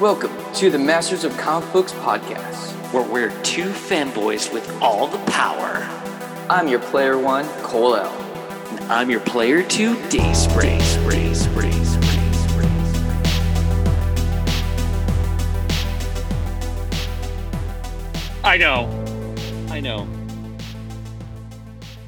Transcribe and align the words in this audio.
Welcome 0.00 0.32
to 0.56 0.70
the 0.70 0.78
Masters 0.78 1.24
of 1.24 1.34
Comic 1.38 1.72
Books 1.72 1.92
podcast. 1.92 2.72
where 2.92 3.02
we're 3.02 3.30
two 3.42 3.70
fanboys 3.70 4.52
with 4.52 4.70
all 4.82 5.06
the 5.06 5.16
power. 5.30 5.88
I'm 6.50 6.68
your 6.68 6.80
player 6.80 7.18
one, 7.18 7.46
Cole-El. 7.62 8.06
And 8.06 8.80
I'm 8.92 9.10
your 9.10 9.20
player 9.20 9.62
two, 9.62 9.94
Dayspring. 10.10 10.80
Spray, 10.82 11.32
spray, 11.34 11.34
spray, 11.34 11.72
spray. 12.34 12.70
I 18.44 18.56
know. 18.58 19.04
I 19.70 19.80
know. 19.80 20.06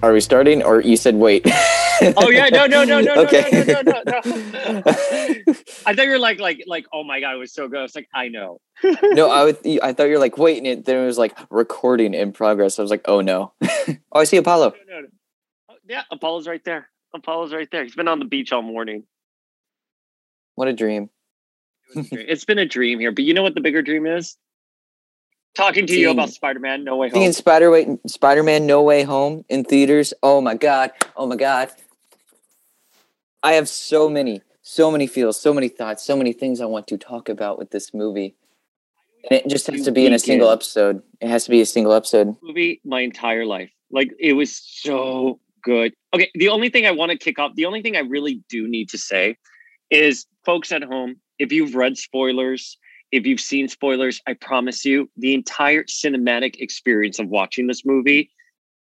Are 0.03 0.13
we 0.13 0.21
starting? 0.21 0.63
Or 0.63 0.81
you 0.81 0.97
said 0.97 1.15
wait? 1.15 1.47
Oh 2.17 2.31
yeah, 2.31 2.49
no, 2.49 2.67
no, 2.67 2.85
no, 2.85 3.01
no, 3.01 3.15
no, 3.15 3.23
Okay. 3.23 3.49
no, 3.53 3.63
no, 3.65 3.83
no, 3.83 4.03
no, 4.07 4.13
no. 4.23 4.83
I 5.87 5.95
thought 5.95 6.05
you 6.05 6.11
were 6.11 6.19
like, 6.19 6.39
like, 6.39 6.63
like, 6.67 6.87
oh 6.93 7.03
my 7.05 7.21
god, 7.21 7.35
it 7.35 7.39
was 7.39 7.53
so 7.53 7.69
good. 7.69 7.79
I 7.79 7.83
was 7.83 7.95
like, 7.95 8.09
I 8.15 8.29
know. 8.29 8.61
no, 9.03 9.31
I 9.31 9.45
would. 9.45 9.59
I 9.83 9.93
thought 9.93 10.05
you 10.05 10.13
were 10.13 10.19
like 10.19 10.39
wait, 10.39 10.59
and 10.59 10.67
it, 10.67 10.85
then 10.85 11.03
it 11.03 11.07
was 11.07 11.19
like 11.19 11.37
recording 11.51 12.15
in 12.15 12.33
progress. 12.33 12.79
I 12.79 12.83
was 12.83 12.91
like, 12.91 13.03
oh 13.07 13.21
no. 13.21 13.53
oh, 13.63 13.97
I 14.15 14.25
see 14.25 14.37
Apollo. 14.37 14.75
No, 14.89 14.95
no, 14.95 15.01
no. 15.03 15.09
Oh, 15.71 15.75
yeah, 15.89 16.03
Apollo's 16.11 16.47
right 16.47 16.65
there. 16.65 16.89
Apollo's 17.15 17.53
right 17.53 17.69
there. 17.71 17.83
He's 17.83 17.97
been 17.97 18.09
on 18.09 18.19
the 18.19 18.25
beach 18.27 18.53
all 18.53 18.63
morning. 18.63 19.05
What 20.55 20.69
a 20.69 20.73
dream. 20.73 21.11
it's 21.95 22.45
been 22.45 22.59
a 22.59 22.67
dream 22.67 23.01
here, 23.01 23.13
but 23.13 23.25
you 23.25 23.35
know 23.35 23.43
what 23.43 23.55
the 23.55 23.61
bigger 23.61 23.83
dream 23.83 24.07
is? 24.07 24.37
Talking 25.55 25.87
to 25.87 25.99
you 25.99 26.11
about 26.11 26.31
Spider-Man: 26.31 26.85
No 26.85 26.97
Way 26.97 27.09
Home. 27.09 27.21
Seeing 27.21 27.33
Spider 27.33 27.71
Way, 27.71 27.99
Spider 28.07 28.43
Man 28.43 28.67
No 28.67 28.83
Way 28.83 29.03
Home 29.03 29.45
in 29.49 29.65
theaters. 29.65 30.15
Oh 30.23 30.41
my 30.41 30.55
god. 30.55 30.93
Oh 31.17 31.27
my 31.27 31.37
god. 31.37 31.71
I 33.43 33.53
have 33.53 33.69
so 33.69 34.09
many, 34.09 34.43
so 34.63 34.91
many 34.91 35.07
feels, 35.07 35.41
so 35.41 35.55
many 35.55 35.69
thoughts, 35.69 36.05
so 36.05 36.17
many 36.17 36.33
things 36.33 36.61
I 36.61 36.67
want 36.67 36.87
to 36.89 36.99
talk 36.99 37.29
about 37.29 37.59
with 37.59 37.71
this 37.71 37.95
movie. 37.95 38.35
And 39.31 39.41
it 39.41 39.49
just 39.49 39.67
has 39.67 39.85
to 39.85 39.93
be 39.93 40.07
in 40.07 40.13
a 40.13 40.19
single 40.19 40.51
episode. 40.51 41.03
It 41.21 41.29
has 41.29 41.45
to 41.45 41.51
be 41.51 41.61
a 41.61 41.67
single 41.67 41.93
episode. 41.93 42.37
movie 42.43 42.81
my 42.85 43.01
entire 43.01 43.45
life. 43.45 43.71
Like 43.91 44.13
it 44.19 44.35
was 44.35 44.55
so 44.55 45.41
good. 45.63 45.93
Okay, 46.15 46.31
the 46.35 46.49
only 46.49 46.71
thing 46.71 46.87
I 46.87 46.91
want 46.91 47.13
to 47.13 47.19
kick 47.19 47.39
off, 47.39 47.55
the 47.55 47.67
only 47.67 47.83
thing 47.83 47.97
I 47.97 48.01
really 48.01 48.43
do 48.49 48.69
need 48.69 48.89
to 48.91 48.99
say 48.99 49.37
is 49.91 50.27
folks 50.45 50.73
at 50.73 50.83
home, 50.83 51.17
if 51.39 51.53
you've 51.53 51.75
read 51.75 51.97
spoilers, 51.97 52.79
if 53.11 53.27
you've 53.27 53.41
seen 53.41 53.69
spoilers, 53.69 54.21
I 54.27 54.35
promise 54.35 54.85
you, 54.85 55.11
the 55.17 55.35
entire 55.35 55.85
cinematic 55.85 56.57
experience 56.57 57.19
of 57.19 57.29
watching 57.29 57.67
this 57.67 57.85
movie 57.85 58.31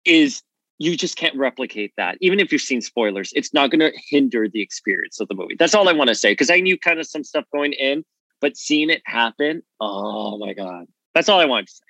is 0.04 0.42
you 0.78 0.96
just 0.96 1.16
can't 1.16 1.34
replicate 1.36 1.92
that. 1.96 2.16
Even 2.20 2.38
if 2.40 2.52
you've 2.52 2.60
seen 2.60 2.80
spoilers, 2.80 3.32
it's 3.34 3.54
not 3.54 3.70
going 3.70 3.80
to 3.80 3.92
hinder 4.08 4.48
the 4.48 4.60
experience 4.60 5.20
of 5.20 5.28
the 5.28 5.34
movie. 5.34 5.56
That's 5.58 5.74
all 5.74 5.88
I 5.88 5.92
want 5.92 6.08
to 6.08 6.14
say 6.14 6.32
because 6.32 6.50
I 6.50 6.60
knew 6.60 6.78
kind 6.78 7.00
of 7.00 7.06
some 7.06 7.24
stuff 7.24 7.44
going 7.52 7.72
in, 7.72 8.04
but 8.40 8.56
seeing 8.56 8.90
it 8.90 9.02
happen, 9.06 9.62
oh 9.80 10.38
my 10.38 10.52
god. 10.52 10.86
That's 11.14 11.28
all 11.28 11.40
I 11.40 11.46
want 11.46 11.68
to 11.68 11.72
say. 11.72 11.84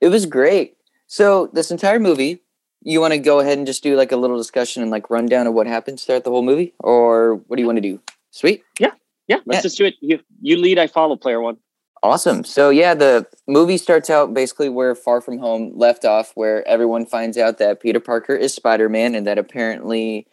It 0.00 0.08
was 0.08 0.26
great. 0.26 0.76
So 1.06 1.50
this 1.52 1.70
entire 1.70 2.00
movie, 2.00 2.42
you 2.82 3.00
want 3.00 3.12
to 3.12 3.18
go 3.18 3.40
ahead 3.40 3.58
and 3.58 3.66
just 3.66 3.82
do 3.82 3.94
like 3.96 4.12
a 4.12 4.16
little 4.16 4.36
discussion 4.38 4.82
and 4.82 4.90
like 4.90 5.10
rundown 5.10 5.46
of 5.46 5.54
what 5.54 5.66
happens 5.66 6.04
throughout 6.04 6.24
the 6.24 6.30
whole 6.30 6.42
movie, 6.42 6.74
or 6.80 7.36
what 7.46 7.56
do 7.56 7.62
you 7.62 7.66
want 7.66 7.76
to 7.76 7.82
do? 7.82 8.00
Sweet, 8.30 8.62
Yeah, 8.78 8.90
Yeah, 9.28 9.36
let's 9.46 9.58
Yeah. 9.58 9.62
just 9.62 9.78
do 9.78 9.84
it. 9.84 9.94
You 10.00 10.18
you 10.42 10.56
lead, 10.56 10.78
I 10.78 10.86
follow. 10.86 11.16
Player 11.16 11.40
one. 11.40 11.56
Awesome. 12.04 12.44
So 12.44 12.68
yeah, 12.68 12.94
the 12.94 13.26
movie 13.48 13.78
starts 13.78 14.10
out 14.10 14.34
basically 14.34 14.68
where 14.68 14.94
Far 14.94 15.22
From 15.22 15.38
Home 15.38 15.72
left 15.74 16.04
off, 16.04 16.32
where 16.34 16.66
everyone 16.68 17.06
finds 17.06 17.38
out 17.38 17.56
that 17.58 17.80
Peter 17.80 17.98
Parker 17.98 18.36
is 18.36 18.54
Spider 18.54 18.90
Man 18.90 19.14
and 19.14 19.26
that 19.26 19.38
apparently 19.38 20.26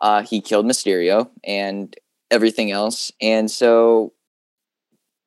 uh, 0.00 0.22
he 0.22 0.40
killed 0.40 0.64
Mysterio 0.64 1.28
and 1.44 1.94
everything 2.30 2.70
else. 2.70 3.12
And 3.20 3.50
so 3.50 4.14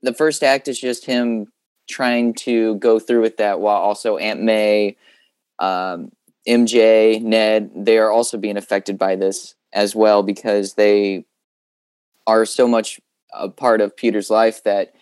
the 0.01 0.13
first 0.13 0.43
act 0.43 0.67
is 0.67 0.79
just 0.79 1.05
him 1.05 1.47
trying 1.87 2.33
to 2.33 2.75
go 2.75 2.97
through 2.99 3.21
with 3.21 3.37
that 3.37 3.59
while 3.59 3.77
also 3.77 4.17
Aunt 4.17 4.41
May, 4.41 4.97
um, 5.59 6.11
MJ, 6.47 7.21
Ned, 7.21 7.69
they 7.75 7.99
are 7.99 8.11
also 8.11 8.39
being 8.39 8.57
affected 8.57 8.97
by 8.97 9.15
this 9.15 9.53
as 9.71 9.95
well 9.95 10.23
because 10.23 10.73
they 10.73 11.25
are 12.25 12.45
so 12.45 12.67
much 12.67 12.99
a 13.33 13.49
part 13.49 13.81
of 13.81 13.95
Peter's 13.95 14.31
life 14.31 14.63
that 14.63 14.95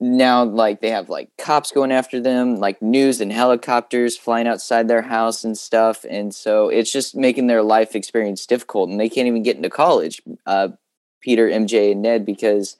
now 0.00 0.44
like 0.44 0.80
they 0.80 0.90
have 0.90 1.08
like 1.08 1.28
cops 1.38 1.72
going 1.72 1.90
after 1.90 2.20
them 2.20 2.56
like 2.56 2.80
news 2.80 3.20
and 3.20 3.32
helicopters 3.32 4.16
flying 4.16 4.46
outside 4.46 4.86
their 4.86 5.02
house 5.02 5.42
and 5.42 5.58
stuff 5.58 6.04
and 6.08 6.34
so 6.34 6.68
it's 6.68 6.92
just 6.92 7.16
making 7.16 7.48
their 7.48 7.62
life 7.62 7.96
experience 7.96 8.46
difficult 8.46 8.88
and 8.88 9.00
they 9.00 9.08
can't 9.08 9.26
even 9.26 9.42
get 9.42 9.56
into 9.56 9.68
college 9.68 10.22
uh 10.46 10.68
peter 11.20 11.48
mj 11.48 11.90
and 11.90 12.02
ned 12.02 12.24
because 12.24 12.76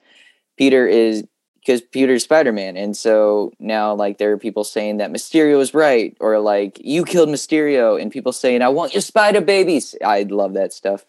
peter 0.57 0.87
is 0.87 1.25
because 1.55 1.81
peter's 1.81 2.23
spider-man 2.23 2.77
and 2.77 2.95
so 2.95 3.51
now 3.59 3.93
like 3.93 4.17
there 4.17 4.31
are 4.31 4.37
people 4.37 4.63
saying 4.63 4.97
that 4.97 5.11
mysterio 5.11 5.59
is 5.59 5.73
right 5.73 6.15
or 6.21 6.39
like 6.39 6.79
you 6.81 7.03
killed 7.03 7.27
mysterio 7.27 8.01
and 8.01 8.13
people 8.13 8.31
saying 8.31 8.61
i 8.61 8.69
want 8.69 8.93
your 8.93 9.01
spider 9.01 9.41
babies. 9.41 9.95
I 10.03 10.23
love 10.23 10.53
that 10.53 10.73
stuff. 10.73 11.05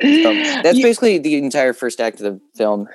So 0.00 0.34
that's 0.34 0.78
yeah, 0.78 0.86
basically 0.86 1.18
the 1.18 1.36
entire 1.36 1.72
first 1.72 2.00
act 2.00 2.20
of 2.20 2.34
the 2.34 2.40
film 2.56 2.88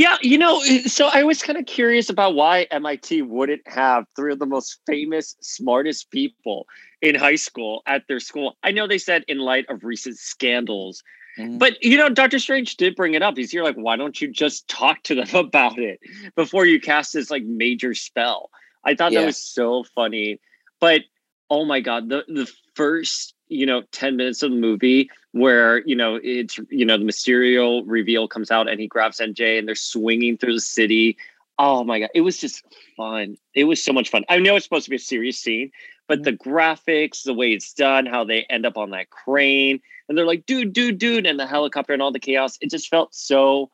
yeah, 0.00 0.16
you 0.22 0.38
know, 0.38 0.62
eh, 0.66 0.84
so 0.86 1.10
I 1.12 1.24
was 1.24 1.42
kind 1.42 1.58
of 1.58 1.66
curious 1.66 2.08
about 2.08 2.34
why 2.34 2.66
MIT 2.70 3.20
wouldn't 3.20 3.60
have 3.68 4.06
three 4.16 4.32
of 4.32 4.38
the 4.38 4.46
most 4.46 4.80
famous, 4.86 5.36
smartest 5.42 6.10
people 6.10 6.66
in 7.02 7.14
high 7.14 7.34
school 7.36 7.82
at 7.86 8.04
their 8.08 8.18
school. 8.18 8.56
I 8.62 8.70
know 8.70 8.86
they 8.86 8.96
said 8.96 9.26
in 9.28 9.36
light 9.36 9.66
of 9.68 9.84
recent 9.84 10.16
scandals, 10.16 11.02
Mhm. 11.38 11.58
but 11.58 11.84
you 11.84 11.98
know, 11.98 12.08
Doctor 12.08 12.38
Strange 12.38 12.78
did 12.78 12.96
bring 12.96 13.12
it 13.12 13.22
up. 13.22 13.36
He's 13.36 13.50
here 13.50 13.62
like, 13.62 13.76
why 13.76 13.96
don't 13.96 14.18
you 14.18 14.28
just 14.28 14.66
talk 14.68 15.02
to 15.02 15.14
them 15.14 15.28
about 15.34 15.78
it 15.78 16.00
before 16.34 16.64
you 16.64 16.80
cast 16.80 17.12
this 17.12 17.30
like 17.30 17.42
major 17.42 17.92
spell? 17.92 18.48
I 18.82 18.94
thought 18.94 19.12
Yeah. 19.12 19.20
that 19.20 19.26
was 19.26 19.36
so 19.36 19.84
funny. 19.94 20.40
But 20.80 21.02
oh 21.50 21.66
my 21.66 21.80
god, 21.80 22.08
the 22.08 22.24
the 22.26 22.50
first 22.74 23.34
you 23.50 23.66
know 23.66 23.82
10 23.92 24.16
minutes 24.16 24.42
of 24.42 24.50
the 24.50 24.56
movie 24.56 25.10
where 25.32 25.78
you 25.86 25.94
know 25.94 26.18
it's 26.22 26.58
you 26.70 26.84
know 26.84 26.96
the 26.96 27.04
Mysterio 27.04 27.82
reveal 27.84 28.28
comes 28.28 28.50
out 28.50 28.68
and 28.68 28.80
he 28.80 28.86
grabs 28.86 29.18
MJ 29.18 29.58
and 29.58 29.68
they're 29.68 29.74
swinging 29.74 30.38
through 30.38 30.54
the 30.54 30.60
city. 30.60 31.16
Oh 31.58 31.84
my 31.84 32.00
god, 32.00 32.10
it 32.14 32.22
was 32.22 32.38
just 32.38 32.64
fun. 32.96 33.36
It 33.54 33.64
was 33.64 33.82
so 33.82 33.92
much 33.92 34.08
fun. 34.08 34.24
I 34.28 34.38
know 34.38 34.56
it's 34.56 34.64
supposed 34.64 34.84
to 34.84 34.90
be 34.90 34.96
a 34.96 35.00
serious 35.00 35.38
scene, 35.38 35.72
but 36.08 36.22
the 36.22 36.32
graphics, 36.32 37.24
the 37.24 37.34
way 37.34 37.52
it's 37.52 37.74
done, 37.74 38.06
how 38.06 38.24
they 38.24 38.44
end 38.48 38.64
up 38.64 38.78
on 38.78 38.90
that 38.90 39.10
crane, 39.10 39.80
and 40.08 40.16
they're 40.16 40.26
like, 40.26 40.46
dude, 40.46 40.72
dude, 40.72 40.98
dude, 40.98 41.26
and 41.26 41.38
the 41.38 41.46
helicopter 41.46 41.92
and 41.92 42.00
all 42.00 42.12
the 42.12 42.18
chaos. 42.18 42.56
It 42.60 42.70
just 42.70 42.88
felt 42.88 43.14
so. 43.14 43.70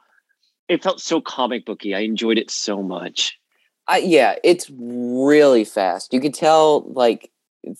It 0.69 0.83
felt 0.83 1.01
so 1.01 1.21
comic 1.21 1.65
booky. 1.65 1.95
I 1.95 2.01
enjoyed 2.01 2.39
it 2.39 2.51
so 2.51 2.83
much. 2.83 3.39
I, 3.87 3.99
yeah, 3.99 4.35
it's 4.43 4.69
really 4.69 5.65
fast. 5.65 6.13
You 6.13 6.21
could 6.21 6.35
tell, 6.35 6.81
like, 6.93 7.31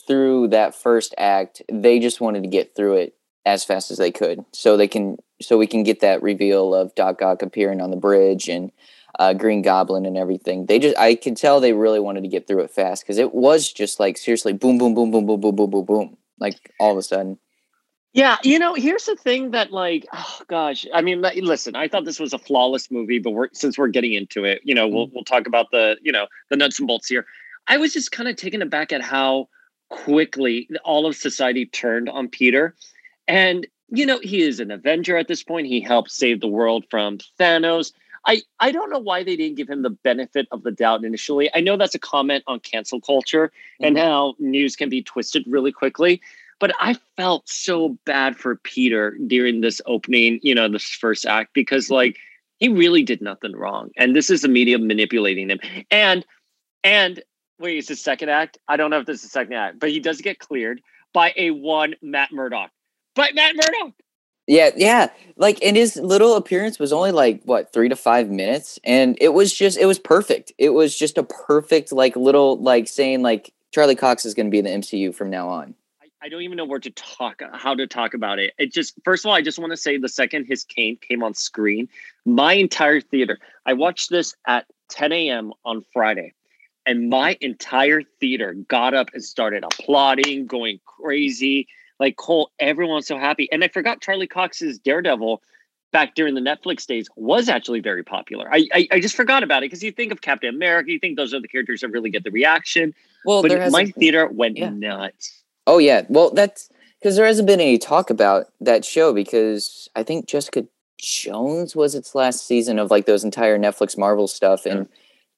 through 0.07 0.49
that 0.49 0.75
first 0.75 1.15
act, 1.19 1.63
they 1.71 1.99
just 1.99 2.21
wanted 2.21 2.43
to 2.43 2.49
get 2.49 2.75
through 2.75 2.97
it 2.97 3.15
as 3.45 3.65
fast 3.65 3.91
as 3.91 3.99
they 3.99 4.11
could, 4.11 4.45
so 4.53 4.77
they 4.77 4.89
can, 4.89 5.17
so 5.41 5.57
we 5.57 5.67
can 5.67 5.85
get 5.85 6.01
that 6.01 6.23
reveal 6.23 6.75
of 6.75 6.95
Doc 6.95 7.23
Ock 7.23 7.43
appearing 7.43 7.81
on 7.81 7.91
the 7.91 7.97
bridge 7.97 8.49
and 8.49 8.73
uh, 9.19 9.33
Green 9.35 9.63
Goblin 9.63 10.05
and 10.05 10.17
everything. 10.17 10.67
They 10.67 10.79
just, 10.79 10.99
I 10.99 11.15
could 11.15 11.37
tell 11.37 11.61
they 11.61 11.73
really 11.73 12.01
wanted 12.01 12.23
to 12.23 12.29
get 12.29 12.47
through 12.47 12.63
it 12.63 12.71
fast 12.71 13.03
because 13.03 13.19
it 13.19 13.35
was 13.35 13.73
just 13.73 14.01
like 14.01 14.19
seriously, 14.19 14.53
boom, 14.53 14.79
boom, 14.79 14.95
boom, 14.95 15.11
boom, 15.11 15.27
boom, 15.27 15.41
boom, 15.41 15.55
boom, 15.55 15.71
boom, 15.71 15.85
boom, 15.85 16.17
like 16.39 16.73
all 16.81 16.93
of 16.93 16.99
a 16.99 17.03
sudden. 17.03 17.39
Yeah, 18.13 18.39
you 18.43 18.59
know, 18.59 18.73
here's 18.73 19.05
the 19.05 19.15
thing 19.15 19.51
that 19.51 19.73
like, 19.73 20.07
oh 20.13 20.41
gosh, 20.49 20.87
I 20.93 21.03
mean, 21.03 21.21
listen, 21.21 21.77
I 21.77 21.87
thought 21.87 22.07
this 22.07 22.19
was 22.19 22.33
a 22.33 22.39
flawless 22.39 22.91
movie, 22.91 23.19
but 23.19 23.33
we're 23.33 23.49
since 23.53 23.77
we're 23.77 23.89
getting 23.89 24.15
into 24.15 24.45
it, 24.45 24.63
you 24.65 24.75
know, 24.75 24.89
we'll 24.89 25.09
we'll 25.13 25.25
talk 25.25 25.47
about 25.47 25.71
the, 25.71 25.97
you 26.03 26.13
know, 26.13 26.27
the 26.49 26.57
nuts 26.57 26.79
and 26.79 26.89
bolts 26.89 27.09
here. 27.09 27.27
I 27.69 27.77
was 27.77 27.93
just 27.93 28.13
kind 28.13 28.29
of 28.29 28.37
taken 28.37 28.63
aback 28.63 28.93
at 28.93 29.03
how 29.03 29.49
quickly 29.89 30.69
all 30.85 31.07
of 31.07 31.17
society 31.17 31.67
turned 31.67 32.09
on 32.09 32.29
Peter. 32.29 32.75
And 33.29 33.67
you 33.89 34.05
know, 34.05 34.19
he 34.21 34.43
is 34.43 34.61
an 34.61 34.71
Avenger 34.71 35.17
at 35.17 35.29
this 35.29 35.43
point. 35.43 35.67
He 35.67 35.81
helped 35.81 36.11
save 36.11 36.41
the 36.41 36.49
world 36.49 36.85
from 36.91 37.19
Thanos. 37.39 37.93
I, 38.27 38.43
I 38.59 38.73
don't 38.73 38.91
know 38.91 38.99
why 38.99 39.23
they 39.23 39.37
didn't 39.37 39.57
give 39.57 39.71
him 39.71 39.83
the 39.83 39.91
benefit 39.91 40.49
of 40.51 40.65
the 40.65 40.73
doubt 40.73 41.05
initially. 41.05 41.49
I 41.55 41.61
know 41.61 41.77
that's 41.77 41.95
a 41.95 42.01
comment 42.01 42.43
on 42.49 42.59
cancel 42.61 43.01
culture 43.01 43.53
and 43.81 43.97
mm-hmm. 43.97 44.05
how 44.05 44.35
news 44.41 44.75
can 44.75 44.89
be 44.89 45.03
twisted 45.03 45.45
really 45.47 45.71
quickly. 45.71 46.21
But 46.59 46.75
I 46.81 46.97
felt 47.17 47.49
so 47.49 47.97
bad 48.05 48.37
for 48.37 48.57
Peter 48.57 49.17
during 49.27 49.61
this 49.61 49.81
opening, 49.87 50.41
you 50.43 50.55
know, 50.55 50.69
this 50.69 50.89
first 50.89 51.25
act, 51.25 51.55
because 51.55 51.85
mm-hmm. 51.85 51.95
like 51.95 52.17
he 52.59 52.69
really 52.69 53.05
did 53.05 53.21
nothing 53.21 53.55
wrong. 53.55 53.91
And 53.97 54.17
this 54.17 54.31
is 54.31 54.43
the 54.43 54.49
media 54.49 54.79
manipulating 54.79 55.49
him. 55.49 55.61
And 55.91 56.25
and 56.83 57.23
wait, 57.59 57.79
is 57.79 57.87
the 57.87 57.97
second 57.97 58.29
act? 58.29 58.59
I 58.69 58.77
don't 58.77 58.91
know 58.91 59.01
if 59.01 59.07
this 59.07 59.17
is 59.17 59.23
the 59.23 59.29
second 59.29 59.55
act, 59.55 59.79
but 59.79 59.91
he 59.91 60.01
does 60.01 60.21
get 60.21 60.39
cleared 60.39 60.81
by 61.13 61.33
a 61.37 61.51
one 61.51 61.95
Matt 62.03 62.33
Murdock. 62.33 62.71
But 63.15 63.35
Matt 63.35 63.55
Murdock. 63.57 63.95
Yeah, 64.47 64.71
yeah. 64.77 65.11
Like, 65.37 65.59
and 65.65 65.77
his 65.77 65.97
little 65.97 66.37
appearance 66.37 66.79
was 66.79 66.93
only 66.93 67.11
like 67.11 67.43
what 67.45 67.73
three 67.73 67.89
to 67.89 67.97
five 67.97 68.29
minutes, 68.29 68.79
and 68.85 69.19
it 69.21 69.31
was 69.31 69.53
just 69.53 69.77
it 69.77 69.87
was 69.87 69.99
perfect. 69.99 70.53
It 70.59 70.71
was 70.71 70.97
just 70.97 71.19
a 71.19 71.25
perfect 71.25 71.93
like 71.93 72.15
little 72.15 72.57
like 72.59 72.87
saying 72.87 73.23
like 73.23 73.53
Charlie 73.77 73.95
Cox 73.95 74.25
is 74.25 74.35
going 74.35 74.47
to 74.47 74.51
be 74.51 74.59
in 74.59 74.65
the 74.65 74.71
MCU 74.71 75.15
from 75.15 75.31
now 75.31 75.49
on. 75.49 75.75
I, 76.01 76.07
I 76.27 76.29
don't 76.29 76.43
even 76.43 76.57
know 76.57 76.65
where 76.65 76.81
to 76.81 76.91
talk, 76.91 77.43
how 77.53 77.75
to 77.75 77.87
talk 77.87 78.15
about 78.15 78.39
it. 78.39 78.55
It 78.59 78.73
just, 78.73 78.95
first 79.05 79.25
of 79.25 79.29
all, 79.29 79.35
I 79.35 79.43
just 79.43 79.59
want 79.59 79.73
to 79.73 79.77
say 79.77 79.99
the 79.99 80.09
second 80.09 80.47
his 80.47 80.65
cane 80.65 80.97
came 80.97 81.23
on 81.23 81.35
screen, 81.35 81.89
my 82.25 82.55
entire 82.55 83.03
theater, 83.03 83.39
I 83.67 83.75
watched 83.75 84.09
this 84.09 84.35
at 84.47 84.65
10 84.89 85.13
a.m. 85.13 85.53
on 85.65 85.85
Friday, 85.93 86.33
and 86.87 87.11
my 87.11 87.37
entire 87.41 88.03
theater 88.21 88.55
got 88.69 88.95
up 88.95 89.11
and 89.13 89.23
started 89.23 89.65
applauding, 89.65 90.47
going 90.47 90.81
crazy. 90.87 91.69
Like 91.99 92.17
Cole, 92.17 92.51
everyone 92.59 92.97
was 92.97 93.07
so 93.07 93.19
happy. 93.19 93.51
And 93.51 93.65
I 93.65 93.69
forgot 93.69 94.01
Charlie 94.01 94.27
Cox's 94.27 94.79
Daredevil 94.79 95.43
back 95.93 96.15
during 96.15 96.35
the 96.35 96.41
Netflix 96.41 96.87
days 96.87 97.09
was 97.17 97.49
actually 97.49 97.81
very 97.81 98.03
popular. 98.03 98.49
I 98.53 98.69
I, 98.73 98.89
I 98.93 99.01
just 99.01 99.17
forgot 99.17 99.43
about 99.43 99.63
it 99.63 99.67
because 99.67 99.83
you 99.83 99.93
think 99.93 100.13
of 100.13 100.21
Captain 100.21 100.55
America, 100.55 100.93
you 100.93 100.99
think 100.99 101.17
those 101.17 101.35
are 101.35 101.41
the 101.41 101.49
characters 101.49 101.81
that 101.81 101.89
really 101.89 102.11
get 102.11 102.25
the 102.25 102.31
reaction. 102.31 102.95
Well, 103.25 103.43
but 103.43 103.71
my 103.73 103.87
theater 103.87 104.27
went 104.29 104.57
yeah. 104.57 104.71
nuts. 104.71 105.43
Oh 105.67 105.79
yeah, 105.79 106.03
well 106.09 106.31
that's 106.31 106.69
because 107.01 107.17
there 107.17 107.27
hasn't 107.27 107.47
been 107.47 107.61
any 107.61 107.79
talk 107.79 108.11
about 108.11 108.47
that 108.61 108.85
show 108.85 109.13
because 109.13 109.89
I 109.97 110.03
think 110.03 110.29
Jessica 110.29 110.67
Jones 110.99 111.75
was 111.75 111.95
its 111.95 112.15
last 112.15 112.47
season 112.47 112.79
of 112.79 112.91
like 112.91 113.07
those 113.07 113.25
entire 113.25 113.59
Netflix 113.59 113.97
Marvel 113.99 114.29
stuff, 114.29 114.67
and 114.67 114.89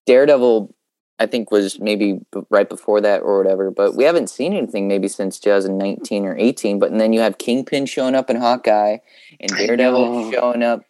Daredevil 0.07 0.75
I 1.19 1.27
think 1.27 1.51
was 1.51 1.81
maybe 1.81 2.21
right 2.51 2.69
before 2.69 3.01
that 3.01 3.23
or 3.23 3.39
whatever. 3.39 3.71
But 3.71 3.97
we 3.97 4.05
haven't 4.05 4.31
seen 4.31 4.53
anything 4.53 4.87
maybe 4.87 5.09
since 5.09 5.39
2019 5.41 6.25
or 6.25 6.37
18. 6.39 6.79
But 6.79 6.93
and 6.93 7.01
then 7.01 7.13
you 7.13 7.21
have 7.21 7.39
Kingpin 7.39 7.87
showing 7.87 8.15
up 8.15 8.31
in 8.31 8.37
Hawkeye 8.37 8.99
and 9.41 9.51
Daredevil 9.51 10.33
showing 10.33 10.63
up 10.63 10.83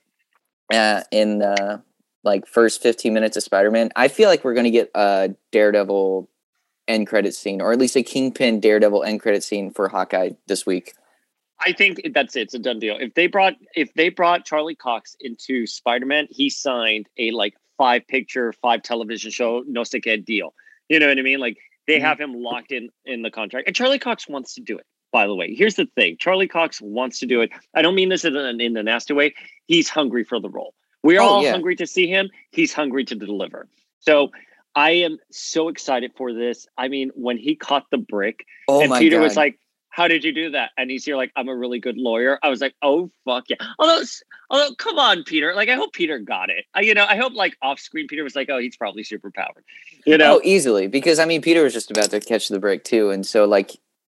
uh, 0.72 1.02
in 1.10 1.38
the 1.38 1.82
like 2.25 2.46
first 2.46 2.82
15 2.82 3.12
minutes 3.12 3.36
of 3.36 3.42
Spider-Man. 3.42 3.90
I 3.96 4.08
feel 4.08 4.28
like 4.28 4.44
we're 4.44 4.54
gonna 4.54 4.70
get 4.70 4.90
a 4.94 5.34
Daredevil 5.50 6.28
end 6.86 7.06
credit 7.06 7.34
scene, 7.34 7.60
or 7.60 7.72
at 7.72 7.78
least 7.78 7.96
a 7.96 8.02
Kingpin 8.02 8.60
Daredevil 8.60 9.04
end 9.04 9.20
credit 9.20 9.42
scene 9.44 9.70
for 9.70 9.88
Hawkeye 9.88 10.31
this 10.46 10.66
week. 10.66 10.94
I 11.60 11.72
think 11.72 12.00
that's 12.14 12.36
it. 12.36 12.42
It's 12.42 12.54
a 12.54 12.58
done 12.58 12.78
deal. 12.78 12.96
If 12.98 13.14
they 13.14 13.26
brought 13.26 13.54
if 13.74 13.92
they 13.94 14.10
brought 14.10 14.44
Charlie 14.44 14.76
Cox 14.76 15.16
into 15.20 15.66
Spider 15.66 16.06
Man, 16.06 16.28
he 16.31 16.50
signed 16.50 17.08
a 17.19 17.31
like 17.32 17.54
five 17.78 18.06
picture, 18.08 18.52
five 18.52 18.82
television 18.82 19.30
show, 19.30 19.62
no 19.66 19.84
stick 19.84 20.04
head 20.04 20.25
deal. 20.25 20.52
You 20.90 20.98
know 20.98 21.08
what 21.08 21.19
I 21.19 21.22
mean? 21.22 21.38
Like 21.38 21.56
they 21.86 21.98
Mhm. 21.98 22.02
have 22.02 22.20
him 22.20 22.34
locked 22.34 22.72
in 22.72 22.90
in 23.06 23.22
the 23.22 23.30
contract, 23.30 23.66
and 23.66 23.75
Charlie 23.75 23.98
Cox 23.98 24.28
wants 24.28 24.54
to 24.54 24.60
do 24.60 24.76
it. 24.76 24.84
By 25.12 25.26
the 25.26 25.34
way, 25.34 25.54
here's 25.54 25.76
the 25.76 25.86
thing: 25.94 26.16
Charlie 26.19 26.48
Cox 26.48 26.80
wants 26.82 27.19
to 27.20 27.26
do 27.26 27.40
it. 27.40 27.50
I 27.75 27.80
don't 27.80 27.94
mean 27.94 28.10
this 28.10 28.25
in 28.26 28.36
a, 28.36 28.48
in 28.50 28.76
a 28.76 28.82
nasty 28.82 29.14
way. 29.14 29.34
He's 29.66 29.88
hungry 29.88 30.25
for 30.25 30.38
the 30.38 30.50
role. 30.50 30.75
We're 31.02 31.20
Oh, 31.22 31.26
all 31.28 31.42
yeah. 31.42 31.52
hungry 31.52 31.76
to 31.76 31.86
see 31.86 32.06
him. 32.06 32.28
He's 32.50 32.72
hungry 32.75 33.04
to 33.06 33.14
deliver. 33.14 33.69
So 34.00 34.32
I 34.74 34.90
am 34.90 35.19
so 35.31 35.69
excited 35.69 36.12
for 36.16 36.32
this. 36.34 36.66
I 36.76 36.88
mean, 36.88 37.10
when 37.14 37.38
he 37.38 37.54
caught 37.54 37.86
the 37.90 37.98
brick, 37.98 38.44
Oh 38.69 38.82
and 38.82 38.92
Peter 38.92 39.16
god! 39.16 39.22
was 39.22 39.36
like, 39.36 39.58
"How 39.98 40.08
did 40.08 40.24
you 40.24 40.32
do 40.32 40.50
that?" 40.50 40.70
And 40.78 40.90
he's 40.90 41.04
here 41.04 41.16
like, 41.16 41.32
"I'm 41.36 41.48
a 41.48 41.56
really 41.56 41.78
good 41.80 41.98
lawyer." 41.98 42.38
I 42.42 42.48
was 42.48 42.60
like, 42.60 42.74
"Oh 42.80 43.10
fuck 43.24 43.44
yeah!" 43.50 43.56
Although, 43.78 44.02
although, 44.50 44.74
come 44.76 44.98
on, 44.98 45.24
Peter. 45.24 45.54
Like, 45.54 45.68
I 45.68 45.74
hope 45.74 45.92
Peter 45.92 46.18
got 46.18 46.48
it. 46.48 46.64
I, 46.74 46.80
you 46.82 46.94
know, 46.94 47.04
I 47.04 47.16
hope 47.16 47.34
like 47.34 47.56
off 47.60 47.78
screen, 47.80 48.06
Peter 48.06 48.24
was 48.24 48.34
like, 48.36 48.48
"Oh, 48.48 48.58
he's 48.58 48.76
probably 48.76 49.02
super 49.04 49.30
powered." 49.30 49.64
You 50.06 50.16
know, 50.16 50.36
Oh, 50.36 50.40
easily 50.44 50.86
because 50.86 51.18
I 51.18 51.24
mean 51.26 51.42
Peter 51.42 51.62
was 51.62 51.74
just 51.74 51.90
about 51.90 52.10
to 52.10 52.20
catch 52.20 52.48
the 52.48 52.58
break 52.60 52.84
too, 52.84 53.10
and 53.10 53.26
so 53.26 53.44
like 53.44 53.72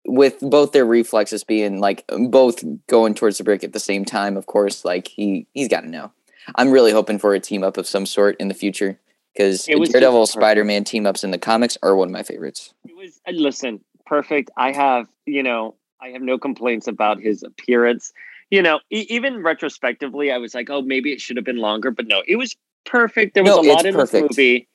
with 0.06 0.40
both 0.42 0.72
their 0.72 0.86
reflexes 0.86 1.44
being 1.44 1.80
like 1.80 2.04
um, 2.10 2.30
both 2.30 2.64
going 2.88 3.14
towards 3.14 3.38
the 3.38 3.44
break 3.44 3.64
at 3.64 3.74
the 3.74 3.80
same 3.80 4.06
time, 4.06 4.38
of 4.38 4.46
course, 4.46 4.86
like 4.86 5.08
he 5.08 5.48
he's 5.54 5.68
got 5.68 5.82
to 5.82 5.90
know. 5.90 6.12
I'm 6.56 6.72
really 6.72 6.92
hoping 6.92 7.20
for 7.20 7.34
a 7.34 7.40
team 7.40 7.64
up 7.64 7.78
of 7.78 7.88
some 7.88 8.06
sort 8.06 8.36
in 8.40 8.48
the 8.48 8.54
future 8.54 9.00
because 9.34 9.68
It 9.68 9.80
was 9.80 9.90
just 9.90 9.94
Daredevil. 9.94 10.26
Spider 10.28 10.64
Man 10.66 10.84
team 10.84 11.06
ups 11.06 11.24
in 11.24 11.32
the 11.32 11.38
comics 11.38 11.78
are 11.84 11.96
one 11.96 12.08
of 12.10 12.12
my 12.12 12.24
favorites. 12.24 12.74
it 12.86 12.96
was. 12.96 13.20
Listen, 13.32 13.82
perfect. 14.10 14.50
I 14.58 14.72
have, 14.72 15.08
you 15.26 15.44
know, 15.44 15.76
I 16.02 16.10
have 16.10 16.22
no 16.22 16.38
complaints 16.38 16.88
about 16.88 17.22
his 17.22 17.44
appearance. 17.44 18.12
You 18.50 18.64
know, 18.64 18.80
e- 18.90 19.06
even 19.10 19.44
retrospectively, 19.44 20.32
I 20.32 20.40
was 20.40 20.56
like, 20.56 20.70
"Oh, 20.70 20.82
maybe 20.82 21.14
it 21.14 21.22
should 21.22 21.38
have 21.38 21.46
been 21.46 21.58
longer," 21.58 21.92
but 21.92 22.08
no, 22.08 22.24
it 22.28 22.36
was 22.36 22.56
perfect. 22.86 23.36
There 23.36 23.44
was 23.44 23.56
No, 23.56 23.62
a 23.62 23.68
lot 23.72 23.86
in 23.86 23.94
perfect. 23.94 24.30
this 24.30 24.38
movie. 24.38 24.68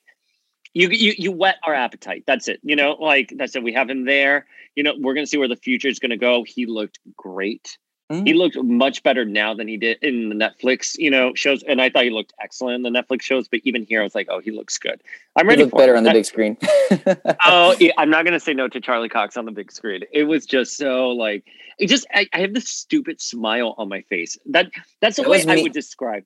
You, 0.73 0.89
you 0.89 1.13
you 1.17 1.31
whet 1.31 1.57
our 1.65 1.73
appetite. 1.73 2.23
That's 2.25 2.47
it. 2.47 2.59
You 2.63 2.75
know, 2.75 2.93
like 2.93 3.33
that's 3.37 3.55
it. 3.55 3.63
We 3.63 3.73
have 3.73 3.89
him 3.89 4.05
there. 4.05 4.45
You 4.75 4.83
know, 4.83 4.93
we're 4.97 5.13
gonna 5.13 5.27
see 5.27 5.37
where 5.37 5.47
the 5.47 5.55
future 5.55 5.87
is 5.89 5.99
gonna 5.99 6.17
go. 6.17 6.43
He 6.43 6.65
looked 6.65 6.99
great. 7.17 7.77
Mhm. 8.11 8.27
He 8.27 8.33
looked 8.33 8.55
much 8.57 9.01
better 9.01 9.25
now 9.25 9.55
than 9.55 9.67
he 9.67 9.77
did 9.77 9.97
in 10.03 10.29
the 10.29 10.35
Netflix, 10.35 10.95
you 10.99 11.09
know, 11.09 11.33
shows. 11.33 11.63
And 11.63 11.81
I 11.81 11.89
thought 11.89 12.03
he 12.03 12.11
looked 12.11 12.33
excellent 12.39 12.75
in 12.85 12.93
the 12.93 13.01
Netflix 13.01 13.23
shows. 13.23 13.47
But 13.47 13.61
even 13.63 13.83
here, 13.83 14.01
I 14.01 14.03
was 14.03 14.13
like, 14.13 14.27
oh, 14.29 14.39
he 14.39 14.51
looks 14.51 14.77
good. 14.77 15.01
I'm 15.35 15.45
He 15.45 15.49
ready 15.49 15.61
looked 15.63 15.71
for 15.71 15.79
better 15.79 15.95
it. 15.95 15.97
on 15.97 16.03
the 16.03 16.11
big 16.11 16.25
screen. 16.25 16.55
oh, 17.43 17.75
yeah, 17.79 17.91
I'm 17.97 18.11
not 18.11 18.23
gonna 18.23 18.39
say 18.39 18.53
no 18.53 18.67
to 18.67 18.79
Charlie 18.79 19.09
Cox 19.09 19.37
on 19.37 19.45
the 19.45 19.51
big 19.51 19.71
screen. 19.71 20.03
It 20.11 20.25
was 20.25 20.45
just 20.45 20.77
so 20.77 21.09
like 21.09 21.45
it 21.79 21.87
just 21.87 22.05
I, 22.13 22.27
I 22.31 22.39
have 22.41 22.53
this 22.53 22.69
stupid 22.69 23.19
smile 23.19 23.73
on 23.79 23.89
my 23.89 24.01
face. 24.01 24.37
That 24.45 24.69
that's 25.01 25.15
the 25.15 25.23
That 25.23 25.29
way 25.31 25.43
I 25.47 25.61
would 25.63 25.73
describe 25.73 26.23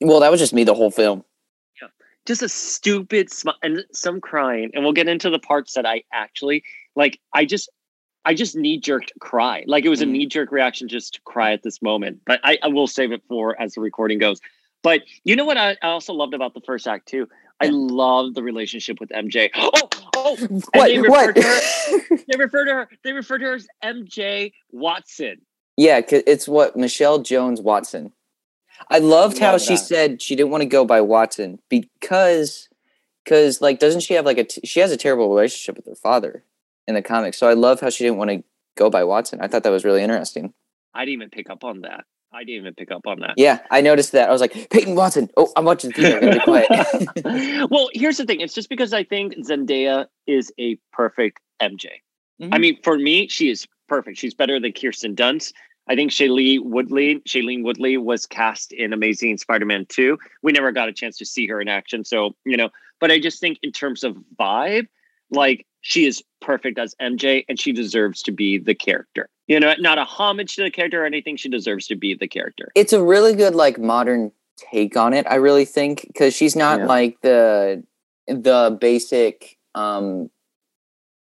well, 0.00 0.20
that 0.20 0.30
was 0.30 0.40
just 0.40 0.52
me 0.52 0.64
the 0.64 0.74
whole 0.74 0.90
film. 0.90 1.24
Yeah, 1.80 1.88
just 2.26 2.42
a 2.42 2.48
stupid 2.50 3.30
smile 3.32 3.56
and 3.62 3.82
some 3.92 4.20
crying. 4.20 4.72
And 4.74 4.84
we'll 4.84 4.92
get 4.92 5.08
into 5.08 5.30
the 5.30 5.38
parts 5.38 5.72
that 5.74 5.86
I 5.86 6.02
actually 6.12 6.64
like. 6.96 7.18
I 7.32 7.46
just 7.46 7.70
I 8.24 8.34
just 8.34 8.56
knee 8.56 8.78
jerked 8.78 9.12
cry. 9.20 9.64
Like 9.66 9.84
it 9.84 9.88
was 9.88 10.00
a 10.02 10.06
Mhm. 10.06 10.10
knee 10.10 10.26
jerk 10.26 10.50
reaction 10.52 10.88
just 10.88 11.14
to 11.14 11.20
cry 11.22 11.52
at 11.52 11.62
this 11.62 11.82
moment. 11.82 12.20
But 12.26 12.40
I, 12.42 12.58
I 12.62 12.68
will 12.68 12.86
save 12.86 13.12
it 13.12 13.22
for 13.28 13.60
as 13.60 13.74
the 13.74 13.80
recording 13.80 14.18
goes. 14.18 14.40
But 14.82 15.02
you 15.24 15.36
know 15.36 15.44
what 15.44 15.56
I, 15.56 15.76
I 15.82 15.88
also 15.88 16.12
loved 16.12 16.34
about 16.34 16.54
the 16.54 16.60
first 16.60 16.86
act 16.86 17.08
too? 17.08 17.28
I 17.60 17.66
love 17.68 18.34
the 18.34 18.42
relationship 18.42 18.98
with 19.00 19.10
MJ. 19.10 19.50
Oh, 19.54 19.88
oh, 20.16 20.36
What? 20.74 20.88
they 20.88 20.98
refer 20.98 21.10
What? 21.10 21.34
to 21.36 21.42
her 21.42 22.16
they 22.28 22.36
refer 22.38 22.64
to 22.64 22.72
her 22.72 22.88
they 23.04 23.12
refer 23.12 23.38
to 23.38 23.44
her 23.44 23.54
as 23.54 23.66
MJ 23.84 24.52
Watson. 24.72 25.40
Yeah, 25.76 26.00
it's 26.08 26.46
what 26.48 26.76
Michelle 26.76 27.18
Jones 27.18 27.60
Watson. 27.60 28.12
I 28.90 28.98
loved 28.98 29.38
how 29.38 29.58
she 29.58 29.76
said 29.76 30.22
she 30.22 30.34
didn't 30.36 30.50
want 30.50 30.62
to 30.62 30.68
go 30.68 30.84
by 30.84 31.00
Watson 31.00 31.58
because, 31.68 32.68
because 33.24 33.60
like, 33.60 33.78
doesn't 33.80 34.00
she 34.00 34.14
have 34.14 34.24
like 34.24 34.38
a? 34.38 34.44
T- 34.44 34.60
she 34.66 34.80
has 34.80 34.92
a 34.92 34.96
terrible 34.96 35.28
relationship 35.28 35.76
with 35.76 35.86
her 35.86 35.94
father 35.94 36.44
in 36.86 36.94
the 36.94 37.02
comics. 37.02 37.38
So 37.38 37.48
I 37.48 37.54
love 37.54 37.80
how 37.80 37.90
she 37.90 38.04
didn't 38.04 38.18
want 38.18 38.30
to 38.30 38.42
go 38.76 38.90
by 38.90 39.04
Watson. 39.04 39.40
I 39.40 39.48
thought 39.48 39.62
that 39.62 39.70
was 39.70 39.84
really 39.84 40.02
interesting. 40.02 40.52
I 40.94 41.00
didn't 41.04 41.14
even 41.14 41.30
pick 41.30 41.50
up 41.50 41.64
on 41.64 41.80
that. 41.82 42.04
I 42.32 42.40
didn't 42.44 42.62
even 42.62 42.74
pick 42.74 42.90
up 42.90 43.06
on 43.06 43.20
that. 43.20 43.34
Yeah, 43.36 43.60
I 43.70 43.80
noticed 43.80 44.12
that. 44.12 44.28
I 44.28 44.32
was 44.32 44.40
like, 44.40 44.68
Peyton 44.70 44.96
Watson. 44.96 45.30
Oh, 45.36 45.52
I'm 45.56 45.64
watching. 45.64 45.92
I 45.96 46.02
gotta 46.20 46.32
be 46.32 46.40
quiet. 46.40 46.68
well, 47.70 47.88
here's 47.94 48.16
the 48.16 48.24
thing. 48.24 48.40
It's 48.40 48.54
just 48.54 48.68
because 48.68 48.92
I 48.92 49.04
think 49.04 49.34
Zendaya 49.36 50.06
is 50.26 50.52
a 50.58 50.76
perfect 50.92 51.40
MJ. 51.62 51.86
I 52.42 52.44
Mhm. 52.46 52.60
mean, 52.60 52.82
for 52.82 52.98
me, 52.98 53.28
she 53.28 53.50
is 53.50 53.66
perfect. 53.88 54.18
She's 54.18 54.34
better 54.34 54.58
than 54.58 54.72
Kirsten 54.72 55.14
Dunst. 55.14 55.52
I 55.86 55.94
think 55.94 56.10
Shailene 56.10 56.64
Woodley, 56.64 57.20
Shailene 57.28 57.62
Woodley 57.62 57.96
was 57.98 58.26
cast 58.26 58.72
in 58.72 58.92
Amazing 58.92 59.38
Spider-Man 59.38 59.86
2. 59.88 60.18
We 60.42 60.50
never 60.50 60.72
got 60.72 60.88
a 60.88 60.92
chance 60.92 61.16
to 61.18 61.24
see 61.26 61.46
her 61.46 61.60
in 61.60 61.68
action. 61.68 62.04
So, 62.04 62.34
you 62.44 62.56
know, 62.56 62.70
but 63.00 63.12
I 63.12 63.20
just 63.20 63.38
think 63.38 63.58
in 63.62 63.70
terms 63.70 64.02
of 64.02 64.16
vibe, 64.40 64.86
like 65.34 65.66
she 65.82 66.06
is 66.06 66.22
perfect 66.40 66.78
as 66.78 66.94
MJ 67.00 67.44
and 67.48 67.60
she 67.60 67.72
deserves 67.72 68.22
to 68.22 68.32
be 68.32 68.58
the 68.58 68.74
character. 68.74 69.28
You 69.46 69.60
know, 69.60 69.74
not 69.78 69.98
a 69.98 70.04
homage 70.04 70.54
to 70.56 70.62
the 70.62 70.70
character 70.70 71.02
or 71.02 71.06
anything. 71.06 71.36
She 71.36 71.48
deserves 71.50 71.86
to 71.88 71.96
be 71.96 72.14
the 72.14 72.26
character. 72.28 72.70
it's 72.74 72.92
a 72.94 73.02
really 73.02 73.34
good 73.34 73.54
like 73.54 73.78
modern 73.78 74.32
take 74.56 74.96
on 74.96 75.12
it. 75.12 75.26
I 75.28 75.34
really 75.34 75.64
think 75.66 76.02
because 76.06 76.34
she's 76.34 76.56
not 76.56 76.80
Yeah. 76.80 76.86
like 76.86 77.20
the 77.20 77.84
the 78.28 78.78
basic 78.80 79.58
um 79.74 80.30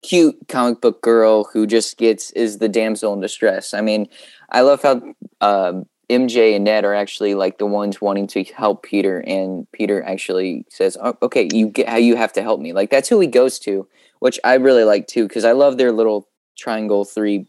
cute 0.03 0.37
comic 0.49 0.81
book 0.81 1.03
girl 1.03 1.45
who 1.45 1.67
just 1.67 1.97
gets 1.99 2.31
is 2.33 2.59
the 2.59 2.69
damsel 2.69 3.13
in 3.15 3.21
distress. 3.21 3.73
I 3.75 3.81
mean, 3.83 4.09
I 4.51 4.63
love 4.63 4.83
how 4.83 5.03
um, 5.41 5.87
MJ 6.11 6.55
and 6.57 6.65
Ned 6.65 6.85
are 6.85 6.95
actually 6.95 7.35
like 7.35 7.59
the 7.59 7.67
ones 7.67 8.01
wanting 8.01 8.27
to 8.29 8.45
help 8.45 8.83
Peter, 8.83 9.21
and 9.27 9.67
Peter 9.73 10.03
actually 10.03 10.67
says, 10.69 10.97
oh, 11.01 11.17
"Okay, 11.23 11.49
you 11.53 11.69
get 11.69 11.89
how 11.89 11.97
you 11.97 12.17
have 12.17 12.33
to 12.35 12.43
help 12.43 12.61
me." 12.61 12.73
Like 12.73 12.91
that's 12.91 13.09
who 13.09 13.21
he 13.21 13.27
goes 13.27 13.59
to, 13.61 13.89
which 14.19 14.39
I 14.45 14.55
really 14.55 14.85
like 14.85 15.07
too 15.07 15.27
because 15.29 15.45
I 15.45 15.53
love 15.53 15.79
their 15.79 15.93
little 15.93 16.29
triangle 16.59 17.05
three 17.05 17.47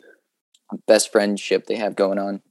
best 0.88 1.12
friendship 1.12 1.66
they 1.66 1.76
have 1.76 1.96
going 1.96 2.20
on. 2.20 2.42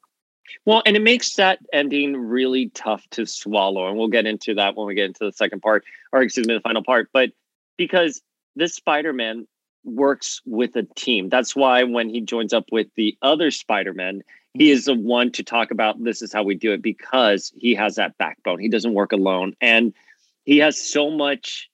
Well, 0.65 0.83
and 0.85 0.97
it 0.97 1.03
makes 1.03 1.35
that 1.35 1.59
ending 1.73 2.17
really 2.17 2.71
tough 2.71 3.09
to 3.11 3.27
swallow. 3.27 3.89
And 3.89 3.97
we'll 3.97 4.09
get 4.09 4.27
into 4.27 4.55
that 4.55 4.77
when 4.77 4.87
we 4.87 4.95
get 4.95 5.07
into 5.07 5.25
the 5.25 5.33
second 5.33 5.61
part, 5.61 5.85
or 6.13 6.23
excuse 6.23 6.47
me, 6.47 6.55
the 6.55 6.61
final 6.61 6.83
part. 6.83 7.09
But 7.13 7.31
because 7.77 8.21
this 8.57 8.75
Spider 8.75 9.13
Man 9.13 9.47
works 9.85 10.43
with 10.45 10.77
a 10.77 10.83
team, 10.97 11.29
that's 11.29 11.57
why 11.57 11.85
when 11.85 12.09
he 12.09 12.21
joins 12.21 12.53
up 12.53 12.67
with 12.71 12.89
the 12.97 13.17
other 13.23 13.51
Spider 13.51 13.95
Man, 13.95 14.23
he 14.55 14.71
is 14.71 14.85
the 14.85 14.95
one 14.95 15.31
to 15.33 15.43
talk 15.43 15.71
about 15.71 16.03
this 16.03 16.23
is 16.23 16.33
how 16.33 16.43
we 16.43 16.55
do 16.55 16.73
it 16.73 16.83
because 16.83 17.53
he 17.57 17.75
has 17.75 17.95
that 17.97 18.19
backbone. 18.19 18.59
He 18.59 18.69
doesn't 18.69 18.95
work 18.95 19.13
alone. 19.13 19.55
And 19.61 19.95
he 20.45 20.59
has 20.59 20.81
so 20.81 21.11
much. 21.11 21.69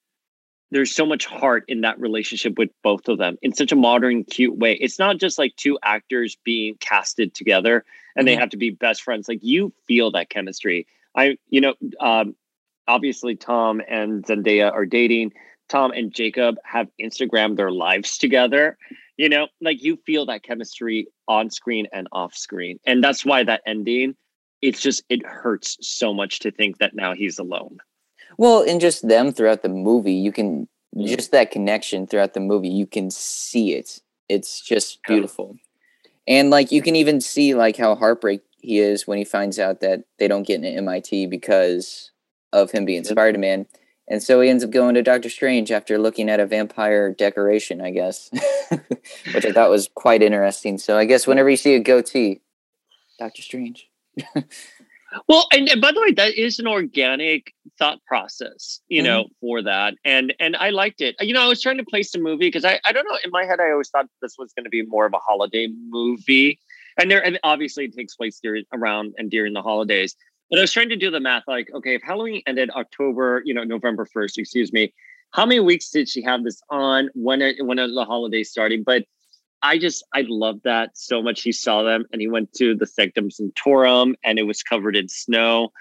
There's 0.72 0.92
so 0.92 1.06
much 1.06 1.26
heart 1.26 1.64
in 1.68 1.82
that 1.82 1.98
relationship 2.00 2.58
with 2.58 2.70
both 2.82 3.08
of 3.08 3.18
them 3.18 3.38
in 3.40 3.54
such 3.54 3.70
a 3.70 3.76
modern, 3.76 4.24
cute 4.24 4.58
way. 4.58 4.74
It's 4.74 4.98
not 4.98 5.18
just 5.18 5.38
like 5.38 5.54
two 5.56 5.78
actors 5.84 6.36
being 6.44 6.74
casted 6.80 7.34
together 7.34 7.84
and 8.16 8.26
they 8.26 8.34
Mhm. 8.34 8.40
have 8.40 8.50
to 8.50 8.56
be 8.56 8.70
best 8.70 9.02
friends. 9.02 9.28
Like 9.28 9.38
you 9.42 9.72
feel 9.86 10.10
that 10.10 10.28
chemistry. 10.28 10.86
I, 11.14 11.38
you 11.50 11.60
know, 11.60 11.74
um, 12.00 12.34
obviously 12.88 13.36
Tom 13.36 13.80
and 13.88 14.24
Zendaya 14.24 14.72
are 14.72 14.84
dating. 14.86 15.32
Tom 15.68 15.92
and 15.92 16.12
Jacob 16.12 16.56
have 16.64 16.88
Instagram 17.00 17.56
their 17.56 17.70
lives 17.70 18.18
together, 18.18 18.76
You 19.16 19.28
know, 19.28 19.48
like 19.60 19.82
you 19.82 19.96
feel 20.04 20.26
that 20.26 20.42
chemistry 20.42 21.08
on 21.26 21.50
screen 21.50 21.86
and 21.92 22.06
off 22.12 22.34
screen. 22.34 22.78
And 22.86 23.02
that's 23.02 23.24
why 23.24 23.44
that 23.44 23.62
ending, 23.66 24.14
it's 24.60 24.80
just, 24.80 25.04
it 25.08 25.24
hurts 25.24 25.76
so 25.80 26.12
much 26.12 26.40
to 26.40 26.50
think 26.50 26.78
that 26.78 26.94
now 26.94 27.14
he's 27.14 27.38
alone. 27.38 27.78
Well, 28.36 28.62
and 28.62 28.80
just 28.80 29.08
them 29.08 29.32
throughout 29.32 29.62
the 29.62 29.70
movie, 29.70 30.12
you 30.12 30.32
can 30.32 30.68
mm-hmm. 30.94 31.06
just 31.06 31.32
that 31.32 31.50
connection 31.50 32.06
throughout 32.06 32.34
the 32.34 32.40
movie, 32.40 32.68
you 32.68 32.86
can 32.86 33.10
see 33.10 33.74
it. 33.74 34.00
It's 34.28 34.60
just 34.60 35.02
beautiful. 35.04 35.56
And 36.26 36.50
like 36.50 36.72
you 36.72 36.82
can 36.82 36.96
even 36.96 37.20
see 37.20 37.54
like 37.54 37.76
how 37.76 37.94
heartbreak 37.94 38.42
he 38.60 38.80
is 38.80 39.06
when 39.06 39.18
he 39.18 39.24
finds 39.24 39.58
out 39.58 39.80
that 39.80 40.02
they 40.18 40.28
don't 40.28 40.46
get 40.46 40.56
into 40.56 40.70
MIT 40.70 41.26
because 41.26 42.10
of 42.52 42.70
him 42.70 42.84
being. 42.84 43.04
Spider 43.04 43.38
Man. 43.38 43.66
And 44.08 44.22
so 44.22 44.40
he 44.40 44.48
ends 44.48 44.62
up 44.62 44.70
going 44.70 44.94
to 44.94 45.02
Doctor 45.02 45.28
Strange 45.28 45.72
after 45.72 45.98
looking 45.98 46.30
at 46.30 46.38
a 46.38 46.46
vampire 46.46 47.12
decoration, 47.12 47.80
I 47.80 47.90
guess, 47.90 48.30
which 49.34 49.44
I 49.44 49.52
thought 49.52 49.70
was 49.70 49.88
quite 49.94 50.22
interesting. 50.22 50.78
So 50.78 50.96
I 50.96 51.04
guess 51.04 51.26
whenever 51.26 51.50
you 51.50 51.56
see 51.56 51.74
a 51.74 51.80
goatee, 51.80 52.40
Doctor 53.18 53.42
Strange. 53.42 53.88
Well, 55.28 55.46
and, 55.52 55.68
and 55.68 55.80
by 55.80 55.92
the 55.92 56.00
way, 56.00 56.12
that 56.12 56.34
is 56.34 56.58
an 56.58 56.66
organic 56.66 57.54
thought 57.78 57.98
process, 58.06 58.80
you 58.88 59.02
know, 59.02 59.24
mm-hmm. 59.24 59.32
for 59.40 59.62
that. 59.62 59.94
And 60.04 60.34
and 60.40 60.56
I 60.56 60.70
liked 60.70 61.00
it. 61.00 61.16
You 61.20 61.34
know, 61.34 61.42
I 61.42 61.48
was 61.48 61.62
trying 61.62 61.78
to 61.78 61.84
place 61.84 62.12
the 62.12 62.18
movie 62.18 62.48
because 62.48 62.64
I, 62.64 62.80
I 62.84 62.92
don't 62.92 63.06
know, 63.08 63.18
in 63.24 63.30
my 63.30 63.44
head 63.44 63.60
I 63.60 63.70
always 63.70 63.88
thought 63.88 64.06
this 64.22 64.36
was 64.38 64.52
going 64.52 64.64
to 64.64 64.70
be 64.70 64.82
more 64.82 65.06
of 65.06 65.14
a 65.14 65.18
holiday 65.18 65.68
movie. 65.88 66.58
And 66.98 67.10
there 67.10 67.24
and 67.24 67.38
obviously 67.42 67.84
it 67.84 67.94
takes 67.94 68.14
place 68.14 68.40
during 68.42 68.64
around 68.72 69.14
and 69.18 69.30
during 69.30 69.52
the 69.52 69.62
holidays. 69.62 70.16
But 70.50 70.58
I 70.60 70.62
was 70.62 70.72
trying 70.72 70.90
to 70.90 70.96
do 70.96 71.10
the 71.10 71.20
math 71.20 71.44
like, 71.48 71.68
okay, 71.74 71.94
if 71.94 72.02
Halloween 72.02 72.42
ended 72.46 72.70
October, 72.70 73.42
you 73.44 73.52
know, 73.52 73.64
November 73.64 74.06
1st, 74.06 74.38
excuse 74.38 74.72
me, 74.72 74.92
how 75.32 75.44
many 75.44 75.60
weeks 75.60 75.90
did 75.90 76.08
she 76.08 76.22
have 76.22 76.44
this 76.44 76.60
on? 76.70 77.10
When 77.14 77.42
are 77.42 77.52
when 77.60 77.78
are 77.78 77.88
the 77.88 78.04
holidays 78.04 78.50
starting? 78.50 78.82
But 78.84 79.04
I 79.62 79.78
just 79.78 80.04
I 80.14 80.24
love 80.28 80.60
that 80.64 80.96
so 80.96 81.20
much. 81.22 81.42
He 81.42 81.52
saw 81.52 81.82
them 81.82 82.04
and 82.12 82.20
he 82.20 82.28
went 82.28 82.52
to 82.54 82.74
the 82.74 82.86
Sanctum 82.86 83.30
Sanctorum 83.30 84.14
and 84.22 84.38
it 84.38 84.44
was 84.44 84.62
covered 84.62 84.96
in 84.96 85.08
snow. 85.08 85.72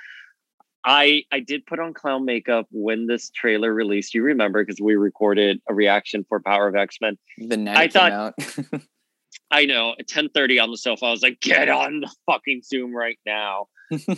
I 0.83 1.23
I 1.31 1.39
did 1.39 1.65
put 1.65 1.79
on 1.79 1.93
clown 1.93 2.25
makeup 2.25 2.67
when 2.71 3.07
this 3.07 3.29
trailer 3.29 3.73
released. 3.73 4.13
You 4.13 4.23
remember 4.23 4.63
because 4.63 4.81
we 4.81 4.95
recorded 4.95 5.61
a 5.69 5.73
reaction 5.73 6.25
for 6.27 6.39
Power 6.39 6.67
of 6.67 6.75
X 6.75 6.97
Men. 7.01 7.17
The 7.37 7.57
night 7.57 7.77
I 7.77 7.87
thought- 7.87 8.37
came 8.37 8.65
out. 8.73 8.81
I 9.51 9.65
know 9.65 9.93
at 9.99 10.07
ten 10.07 10.29
thirty 10.29 10.59
on 10.59 10.71
the 10.71 10.77
sofa. 10.77 11.05
I 11.05 11.11
was 11.11 11.21
like, 11.21 11.39
get 11.39 11.69
on 11.69 11.99
the 12.01 12.11
fucking 12.25 12.63
Zoom 12.63 12.95
right 12.95 13.19
now. 13.25 13.67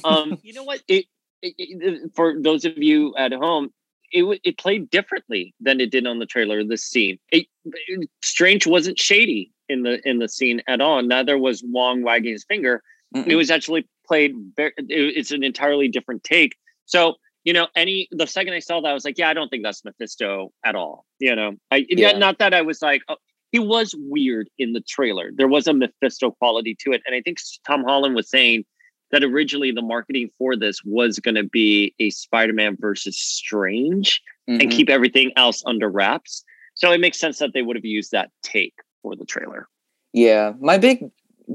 Um, 0.03 0.37
you 0.43 0.53
know 0.53 0.63
what? 0.63 0.81
It, 0.87 1.05
it, 1.41 1.53
it- 1.57 2.11
for 2.15 2.35
those 2.39 2.65
of 2.65 2.77
you 2.77 3.15
at 3.17 3.31
home, 3.33 3.69
it 4.11 4.39
it 4.43 4.57
played 4.57 4.89
differently 4.89 5.53
than 5.59 5.79
it 5.81 5.91
did 5.91 6.07
on 6.07 6.19
the 6.19 6.25
trailer. 6.25 6.63
This 6.63 6.83
scene, 6.83 7.19
it, 7.31 7.47
it- 7.65 8.09
Strange 8.21 8.65
wasn't 8.67 8.99
shady 8.99 9.51
in 9.69 9.83
the 9.83 9.99
in 10.07 10.19
the 10.19 10.29
scene 10.29 10.61
at 10.67 10.81
all. 10.81 11.01
Neither 11.01 11.37
was 11.37 11.63
Wong 11.65 12.03
wagging 12.03 12.31
his 12.33 12.45
finger. 12.45 12.81
It 13.15 13.25
Mm-mm. 13.25 13.37
was 13.37 13.49
actually 13.51 13.87
played. 14.05 14.33
Very, 14.55 14.73
it, 14.77 14.85
it's 14.89 15.31
an 15.31 15.43
entirely 15.43 15.87
different 15.87 16.23
take. 16.23 16.55
So 16.85 17.15
you 17.43 17.53
know, 17.53 17.67
any 17.77 18.09
the 18.11 18.27
second 18.27 18.53
I 18.53 18.59
saw 18.59 18.81
that, 18.81 18.89
I 18.89 18.93
was 18.93 19.05
like, 19.05 19.17
yeah, 19.17 19.29
I 19.29 19.33
don't 19.33 19.47
think 19.49 19.63
that's 19.63 19.83
Mephisto 19.85 20.51
at 20.65 20.75
all. 20.75 21.05
You 21.19 21.33
know, 21.35 21.53
I 21.71 21.85
Yeah. 21.89 22.11
not, 22.11 22.19
not 22.19 22.39
that 22.39 22.53
I 22.53 22.61
was 22.61 22.81
like, 22.81 23.01
oh, 23.07 23.15
he 23.53 23.59
was 23.59 23.95
weird 23.97 24.49
in 24.57 24.73
the 24.73 24.81
trailer. 24.81 25.31
There 25.33 25.47
was 25.47 25.65
a 25.67 25.73
Mephisto 25.73 26.31
quality 26.31 26.75
to 26.81 26.91
it, 26.91 27.01
and 27.05 27.15
I 27.15 27.21
think 27.21 27.37
Tom 27.65 27.85
Holland 27.85 28.15
was 28.15 28.29
saying 28.29 28.65
that 29.11 29.23
originally 29.23 29.71
the 29.71 29.81
marketing 29.81 30.29
for 30.37 30.55
this 30.55 30.83
was 30.83 31.19
going 31.19 31.35
to 31.35 31.43
be 31.43 31.93
a 31.99 32.09
Spider-Man 32.09 32.77
versus 32.79 33.17
Strange 33.19 34.21
and 34.47 34.61
Mhm. 34.61 34.71
keep 34.71 34.89
everything 34.89 35.31
else 35.35 35.63
under 35.65 35.89
wraps. 35.89 36.43
So 36.75 36.91
it 36.91 36.99
makes 36.99 37.19
sense 37.19 37.39
that 37.39 37.53
they 37.53 37.61
would 37.61 37.75
have 37.75 37.85
used 37.85 38.11
that 38.11 38.31
take 38.43 38.73
for 39.01 39.15
the 39.15 39.25
trailer. 39.25 39.67
Yeah, 40.13 40.53
my 40.59 40.77
big 40.77 41.09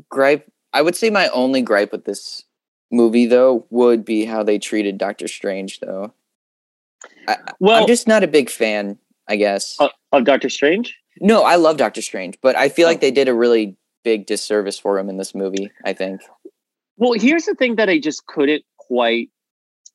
gripe, 0.08 0.50
I 0.72 0.82
would 0.82 0.96
say 0.96 1.10
my 1.10 1.28
only 1.28 1.62
gripe 1.62 1.92
with 1.92 2.04
this 2.04 2.44
movie 2.90 3.26
though 3.26 3.66
would 3.70 4.04
be 4.04 4.24
how 4.24 4.42
they 4.42 4.58
treated 4.58 4.98
Doctor 4.98 5.28
Strange 5.28 5.80
though. 5.80 6.12
I, 7.28 7.36
Well, 7.60 7.80
I'm 7.82 7.86
just 7.86 8.06
not 8.06 8.22
a 8.22 8.28
big 8.28 8.48
fan, 8.50 8.98
I 9.28 9.36
guess. 9.36 9.76
of, 9.80 9.90
of 10.12 10.24
Doctor 10.24 10.48
Strange. 10.48 10.96
no, 11.20 11.42
I 11.42 11.56
love 11.56 11.76
Doctor 11.76 12.02
Strange, 12.02 12.38
but 12.42 12.56
I 12.56 12.68
feel 12.68 12.86
Oh. 12.86 12.90
like 12.90 13.00
they 13.00 13.10
did 13.10 13.28
a 13.28 13.34
really 13.34 13.76
big 14.04 14.26
disservice 14.26 14.78
for 14.78 14.98
him 14.98 15.08
in 15.08 15.16
this 15.16 15.34
movie, 15.34 15.70
I 15.84 15.92
think. 15.92 16.20
Well, 16.96 17.12
here's 17.12 17.44
the 17.44 17.54
thing 17.54 17.76
that 17.76 17.88
I 17.88 17.98
just 17.98 18.26
couldn't 18.26 18.64
quite 18.78 19.30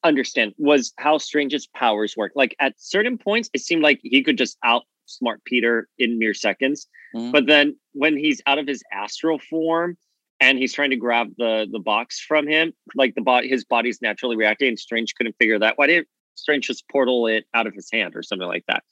understand 0.04 0.54
was 0.58 0.94
how 0.98 1.18
Strange's 1.18 1.68
powers 1.68 2.16
work. 2.18 2.32
Like 2.36 2.56
at 2.60 2.74
certain 2.78 3.18
points, 3.18 3.50
it 3.54 3.62
seemed 3.62 3.84
like 3.84 4.00
he 4.04 4.24
could 4.24 4.38
just 4.38 4.58
outsmart 4.64 5.44
Peter 5.46 5.88
in 5.98 6.20
mere 6.20 6.34
seconds. 6.34 6.88
Mhm. 7.16 7.32
But 7.32 7.48
then 7.48 7.78
when 7.94 8.18
he's 8.18 8.42
out 8.48 8.60
of 8.60 8.68
his 8.68 8.84
astral 8.92 9.40
form 9.40 9.98
and 10.40 10.58
he's 10.58 10.74
trying 10.74 10.92
to 10.92 10.96
grab 10.96 11.34
the 11.38 11.68
the 11.72 11.80
box 11.80 12.20
from 12.20 12.48
him, 12.48 12.74
like 12.96 13.16
the 13.16 13.22
body, 13.22 13.48
his 13.48 13.66
body's 13.66 14.02
naturally 14.02 14.36
reacting, 14.36 14.70
and 14.70 14.80
Strange 14.80 15.16
couldn't 15.16 15.36
figure 15.40 15.60
that. 15.60 15.78
Why 15.78 15.88
didn't 15.88 16.08
Strange 16.36 16.68
just 16.68 16.88
portal 16.90 17.28
it 17.28 17.46
out 17.54 17.68
of 17.68 17.74
his 17.74 17.90
hand 17.92 18.16
or 18.16 18.24
something 18.24 18.48
like 18.48 18.66
that? 18.68 18.84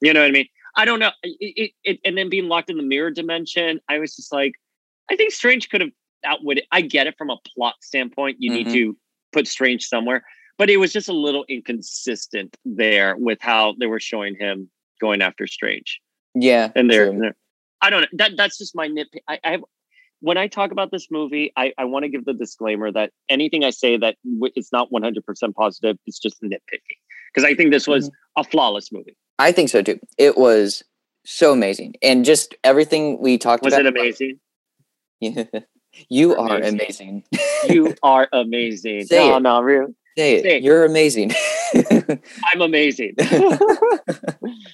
You 0.00 0.12
know 0.12 0.20
what 0.20 0.28
I 0.28 0.32
mean? 0.32 0.48
I 0.76 0.84
don't 0.84 1.00
know. 1.00 1.10
It, 1.22 1.36
it, 1.40 1.70
it, 1.84 2.00
and 2.04 2.16
then 2.16 2.28
being 2.28 2.48
locked 2.48 2.70
in 2.70 2.76
the 2.76 2.82
mirror 2.82 3.10
dimension, 3.10 3.80
I 3.88 3.98
was 3.98 4.16
just 4.16 4.32
like, 4.32 4.54
I 5.10 5.16
think 5.16 5.32
Strange 5.32 5.68
could 5.68 5.80
have 5.80 5.90
outwitted. 6.24 6.64
I 6.72 6.80
get 6.82 7.06
it 7.06 7.16
from 7.18 7.30
a 7.30 7.36
plot 7.54 7.74
standpoint. 7.80 8.36
You 8.40 8.50
Mhm. 8.50 8.54
need 8.54 8.72
to 8.74 8.96
put 9.32 9.46
Strange 9.48 9.84
somewhere, 9.86 10.24
but 10.58 10.70
it 10.70 10.76
was 10.78 10.92
just 10.92 11.08
a 11.08 11.12
little 11.12 11.44
inconsistent 11.48 12.56
there 12.64 13.16
with 13.16 13.38
how 13.40 13.74
they 13.78 13.86
were 13.86 14.00
showing 14.00 14.34
him 14.36 14.70
going 15.00 15.22
after 15.22 15.46
Strange. 15.46 16.00
Yeah. 16.34 16.70
And 16.76 16.90
there. 16.90 17.34
I 17.80 17.90
don't 17.90 18.02
know. 18.02 18.08
That 18.14 18.36
that's 18.36 18.58
just 18.58 18.74
my 18.76 18.88
nitpick. 18.88 19.20
I, 19.28 19.38
I 19.42 19.50
have 19.52 19.64
when 20.20 20.36
I 20.38 20.46
talk 20.46 20.70
about 20.70 20.92
this 20.92 21.08
movie, 21.10 21.52
I, 21.56 21.72
I 21.76 21.84
want 21.84 22.04
to 22.04 22.08
give 22.08 22.24
the 22.24 22.32
disclaimer 22.32 22.92
that 22.92 23.10
anything 23.28 23.64
I 23.64 23.70
say 23.70 23.96
that 23.96 24.16
w- 24.24 24.52
it's 24.54 24.70
not 24.70 24.88
100% 24.92 25.20
positive, 25.56 25.96
it's 26.06 26.20
just 26.20 26.40
nitpicking. 26.40 26.96
Because 27.34 27.44
I 27.44 27.54
think 27.56 27.72
this 27.72 27.88
was 27.88 28.08
a 28.36 28.44
flawless 28.44 28.92
movie. 28.92 29.16
I 29.40 29.50
think 29.50 29.68
so 29.68 29.82
too. 29.82 29.98
It 30.18 30.38
was 30.38 30.84
so 31.26 31.52
amazing. 31.52 31.96
And 32.02 32.24
just 32.24 32.54
everything 32.62 33.20
we 33.20 33.36
talked 33.36 33.64
Was 33.64 33.74
about. 33.74 33.86
it 33.86 33.96
amazing? 33.98 34.38
you 36.08 36.34
are 36.36 36.56
Amazing. 36.58 36.70
amazing. 36.80 37.24
you 37.68 37.94
are 38.02 38.28
amazing. 38.32 39.06
Say 39.06 39.28
no, 39.28 39.36
it. 39.36 39.40
no, 39.40 39.60
real. 39.62 39.94
Say 40.16 40.36
it. 40.36 40.42
Say 40.42 40.56
it. 40.56 40.62
You're 40.62 40.84
amazing. 40.84 41.32
I'm 42.52 42.60
amazing. 42.60 43.14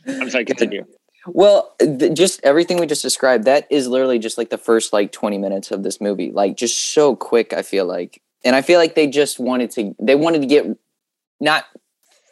I'm 0.07 0.31
sorry, 0.31 0.45
continue. 0.45 0.85
Well, 1.27 1.75
th- 1.79 2.15
just 2.15 2.41
everything 2.43 2.79
we 2.79 2.87
just 2.87 3.03
described, 3.03 3.45
that 3.45 3.67
is 3.71 3.87
literally 3.87 4.19
just 4.19 4.39
like 4.39 4.51
the 4.51 4.59
first 4.59 4.93
like 4.93 5.13
20 5.13 5.39
minutes 5.39 5.71
of 5.71 5.83
this 5.83 6.01
movie. 6.01 6.31
Like 6.33 6.57
just 6.57 6.93
so 6.93 7.15
quick, 7.15 7.53
I 7.53 7.63
feel 7.63 7.85
like. 7.85 8.23
And 8.45 8.57
I 8.57 8.63
feel 8.63 8.79
like 8.79 8.95
they 8.95 9.07
just 9.07 9.39
wanted 9.39 9.71
to 9.73 9.95
they 10.01 10.15
wanted 10.15 10.41
to 10.43 10.47
get 10.47 10.67
not 11.41 11.65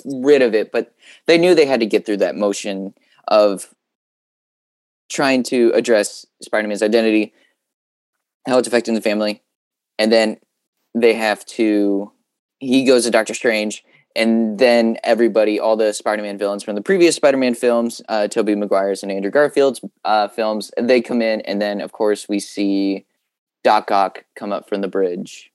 rid 0.04 0.42
of 0.42 0.54
it, 0.54 0.72
but 0.72 0.94
they 1.26 1.36
knew 1.38 1.54
they 1.54 1.66
had 1.66 1.80
to 1.80 1.86
get 1.86 2.06
through 2.06 2.18
that 2.18 2.36
motion 2.36 2.94
of 3.28 3.74
trying 5.08 5.42
to 5.44 5.70
address 5.74 6.26
Spider-Man's 6.42 6.82
identity, 6.82 7.32
how 8.46 8.58
it's 8.58 8.68
affecting 8.68 8.94
the 8.94 9.00
family, 9.00 9.42
and 9.98 10.12
then 10.12 10.38
they 10.94 11.14
have 11.14 11.44
to 11.46 12.12
he 12.58 12.84
goes 12.84 13.04
to 13.04 13.10
Doctor 13.10 13.34
Strange 13.34 13.84
and 14.16 14.58
then 14.58 14.96
everybody, 15.04 15.60
all 15.60 15.76
the 15.76 15.92
Spider-Man 15.92 16.38
villains 16.38 16.64
from 16.64 16.74
the 16.74 16.80
previous 16.80 17.16
Spider-Man 17.16 17.54
films, 17.54 18.00
uh, 18.08 18.26
Tobey 18.28 18.54
Maguire's 18.54 19.02
and 19.02 19.12
Andrew 19.12 19.30
Garfield's 19.30 19.82
uh, 20.06 20.28
films, 20.28 20.70
they 20.80 21.02
come 21.02 21.20
in, 21.20 21.42
and 21.42 21.60
then 21.60 21.82
of 21.82 21.92
course 21.92 22.26
we 22.28 22.40
see 22.40 23.04
Doc 23.62 23.90
Ock 23.90 24.24
come 24.34 24.52
up 24.52 24.68
from 24.68 24.80
the 24.80 24.88
bridge. 24.88 25.52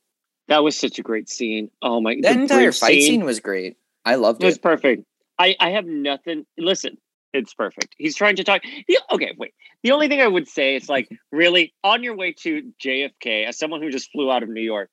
That 0.48 0.64
was 0.64 0.78
such 0.78 1.00
a 1.00 1.02
great 1.02 1.28
scene. 1.28 1.72
Oh 1.82 2.02
my 2.02 2.18
That 2.22 2.38
entire 2.38 2.72
fight 2.72 3.02
scene 3.02 3.26
was 3.26 3.40
great. 3.40 3.78
I 4.06 4.16
loved 4.16 4.44
It 4.44 4.46
It 4.46 4.48
was 4.48 4.58
perfect. 4.60 5.06
I, 5.40 5.56
I 5.60 5.72
have 5.72 5.86
nothing. 5.86 6.46
Listen, 6.58 6.98
it's 7.34 7.54
perfect. 7.54 7.96
He's 7.98 8.16
trying 8.16 8.36
to 8.38 8.44
talk. 8.44 8.62
The, 8.88 9.00
okay, 9.12 9.34
wait. 9.38 9.54
The 9.84 9.92
only 9.92 10.08
thing 10.08 10.22
I 10.22 10.28
would 10.28 10.48
say 10.48 10.76
is 10.76 10.90
like, 10.90 11.10
really, 11.32 11.74
on 11.84 12.04
your 12.04 12.16
way 12.16 12.34
to 12.40 12.72
JFK, 12.84 13.48
as 13.48 13.58
someone 13.58 13.82
who 13.82 13.90
just 13.90 14.12
flew 14.12 14.32
out 14.32 14.44
of 14.44 14.50
New 14.50 14.62
York, 14.62 14.90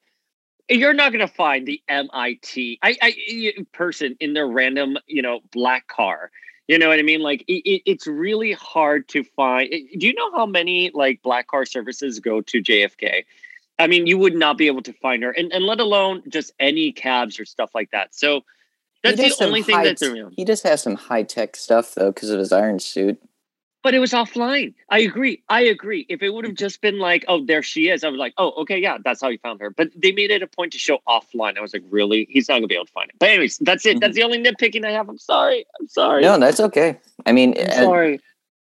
you're 0.69 0.95
not 0.95 1.13
going 1.13 1.27
to 1.27 1.33
find 1.33 1.67
the 1.67 1.81
MIT 1.89 2.79
I, 2.83 2.97
I, 3.01 3.53
person 3.73 4.17
in 4.21 4.35
their 4.35 4.47
random, 4.47 4.99
you 5.07 5.23
know, 5.23 5.41
black 5.53 5.89
car. 5.89 6.31
You 6.69 6.79
know 6.79 6.89
what 6.89 6.99
I 6.99 7.03
mean? 7.03 7.21
Like, 7.21 7.45
it, 7.49 7.69
it, 7.69 7.83
it's 7.87 8.07
really 8.07 8.53
hard 8.53 9.09
to 9.09 9.25
find. 9.25 9.69
Eh, 9.73 9.81
do 9.99 10.07
you 10.07 10.15
know 10.15 10.31
how 10.33 10.47
many 10.47 10.91
like 10.93 11.23
black 11.23 11.47
car 11.47 11.65
services 11.65 12.21
go 12.21 12.43
to 12.43 12.63
JFK? 12.63 13.25
I 13.79 13.87
mean, 13.87 14.07
you 14.07 14.19
would 14.19 14.35
not 14.35 14.59
be 14.59 14.67
able 14.67 14.83
to 14.83 14.93
find 14.93 15.23
her, 15.23 15.31
and, 15.31 15.53
and 15.53 15.65
let 15.65 15.81
alone 15.81 16.23
just 16.29 16.53
any 16.59 16.93
cabs 16.93 17.39
or 17.41 17.45
stuff 17.45 17.71
like 17.75 17.91
that. 17.93 18.15
So 18.15 18.43
that's 19.03 19.39
the 19.39 19.45
only 19.45 19.63
thing 19.63 19.77
high- 19.77 19.85
that's 19.85 20.03
around. 20.03 20.35
He 20.37 20.45
just 20.45 20.63
has 20.65 20.83
some 20.83 20.95
high 20.95 21.23
tech 21.23 21.57
stuff 21.57 21.95
though, 21.95 22.13
because 22.13 22.31
of 22.31 22.39
his 22.39 22.53
iron 22.53 22.79
suit. 22.79 23.21
But 23.85 23.95
it 23.95 24.01
was 24.01 24.13
offline. 24.13 24.75
I 24.91 24.99
agree. 24.99 25.43
I 25.49 25.61
agree. 25.61 26.05
If 26.09 26.21
it 26.21 26.31
would 26.31 26.45
have 26.45 26.57
just 26.57 26.81
been 26.81 26.99
like, 26.99 27.25
oh, 27.29 27.45
there 27.45 27.63
she 27.63 27.89
is, 27.89 28.03
I 28.03 28.09
was 28.09 28.19
like, 28.19 28.35
oh, 28.37 28.51
okay, 28.63 28.77
yeah, 28.77 28.99
that's 29.05 29.23
how 29.23 29.29
you 29.29 29.39
found 29.39 29.61
her. 29.61 29.71
But 29.71 29.91
they 29.95 30.11
made 30.11 30.33
it 30.33 30.43
a 30.43 30.49
point 30.49 30.73
to 30.73 30.79
show 30.79 30.99
offline. 31.09 31.57
I 31.57 31.61
was 31.61 31.73
like, 31.73 31.85
really? 31.89 32.27
He's 32.29 32.49
not 32.49 32.57
gonna 32.57 32.67
be 32.67 32.75
able 32.75 32.87
to 32.87 32.93
find 32.93 33.09
it. 33.09 33.17
But 33.21 33.31
anyways, 33.31 33.59
that's 33.59 33.87
it. 33.87 34.01
That's 34.01 34.17
the 34.17 34.25
only 34.25 34.43
nitpicking 34.43 34.85
I 34.85 34.91
have. 34.91 35.09
I'm 35.09 35.19
sorry. 35.19 35.65
I'm 35.81 35.89
sorry. 35.89 36.23
No, 36.23 36.39
that's 36.39 36.59
okay. 36.61 36.99
I 37.25 37.33
mean, 37.33 37.57
uh, 37.57 37.71
sorry. 37.73 38.21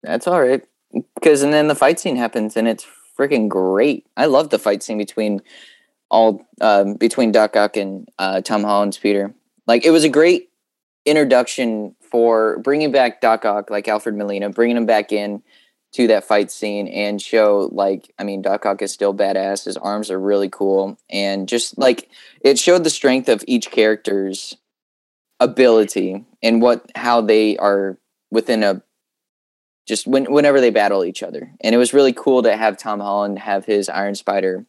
that's 0.03 0.29
all 0.29 0.41
right. 0.41 0.63
because 1.15 1.43
and 1.43 1.53
then 1.53 1.69
the 1.69 1.75
fight 1.75 1.99
scene 2.01 2.17
happens 2.17 2.57
and 2.57 2.69
it's 2.69 2.87
freaking 3.19 3.49
great. 3.49 4.07
I 4.17 4.27
love 4.27 4.51
the 4.51 4.59
fight 4.59 4.83
scene 4.83 4.99
between 4.99 5.43
all 6.11 6.47
um, 6.61 6.95
between 6.95 7.33
Doc 7.33 7.57
Ock 7.57 7.77
and 7.77 8.09
uh, 8.19 8.41
Tom 8.41 8.63
Holland's 8.63 8.99
Peter. 8.99 9.35
Like 9.71 9.87
it 9.87 9.93
was 9.93 10.03
a 10.03 10.09
great 10.09 10.51
introduction 11.07 11.95
for 12.01 12.59
bringing 12.59 12.91
back 12.91 13.21
Doc 13.21 13.45
Ock, 13.45 13.71
like 13.71 13.87
Alfred 13.87 14.17
Molina, 14.17 14.51
bringing 14.51 14.77
him 14.77 14.85
back 14.85 15.13
in 15.13 15.45
to 15.93 16.09
that 16.09 16.25
fight 16.25 16.51
scene 16.51 16.89
and 16.89 17.23
show 17.23 17.69
like 17.71 18.13
I 18.19 18.25
mean 18.25 18.43
Doc 18.43 18.67
Ock 18.67 18.83
is 18.83 18.91
still 18.91 19.15
badass. 19.15 19.67
His 19.67 19.77
arms 19.77 20.11
are 20.11 20.19
really 20.19 20.49
cool 20.49 20.99
and 21.09 21.49
just 21.49 21.79
like 21.79 22.11
it 22.41 22.59
showed 22.59 22.83
the 22.83 22.91
strength 22.91 23.29
of 23.29 23.45
each 23.47 23.71
character's 23.71 24.57
ability 25.39 26.25
and 26.43 26.61
what 26.61 26.91
how 26.97 27.21
they 27.21 27.57
are 27.57 27.97
within 28.33 28.65
a 28.65 28.83
just 29.87 30.05
when, 30.05 30.25
whenever 30.25 30.61
they 30.61 30.71
battle 30.71 31.05
each 31.05 31.23
other. 31.23 31.53
And 31.61 31.77
it 31.77 31.79
was 31.79 31.95
really 31.95 32.13
cool 32.13 32.43
to 32.43 32.57
have 32.57 32.77
Tom 32.77 32.99
Holland 32.99 33.39
have 33.39 33.67
his 33.67 33.89
Iron 33.89 34.17
Spider 34.17 34.67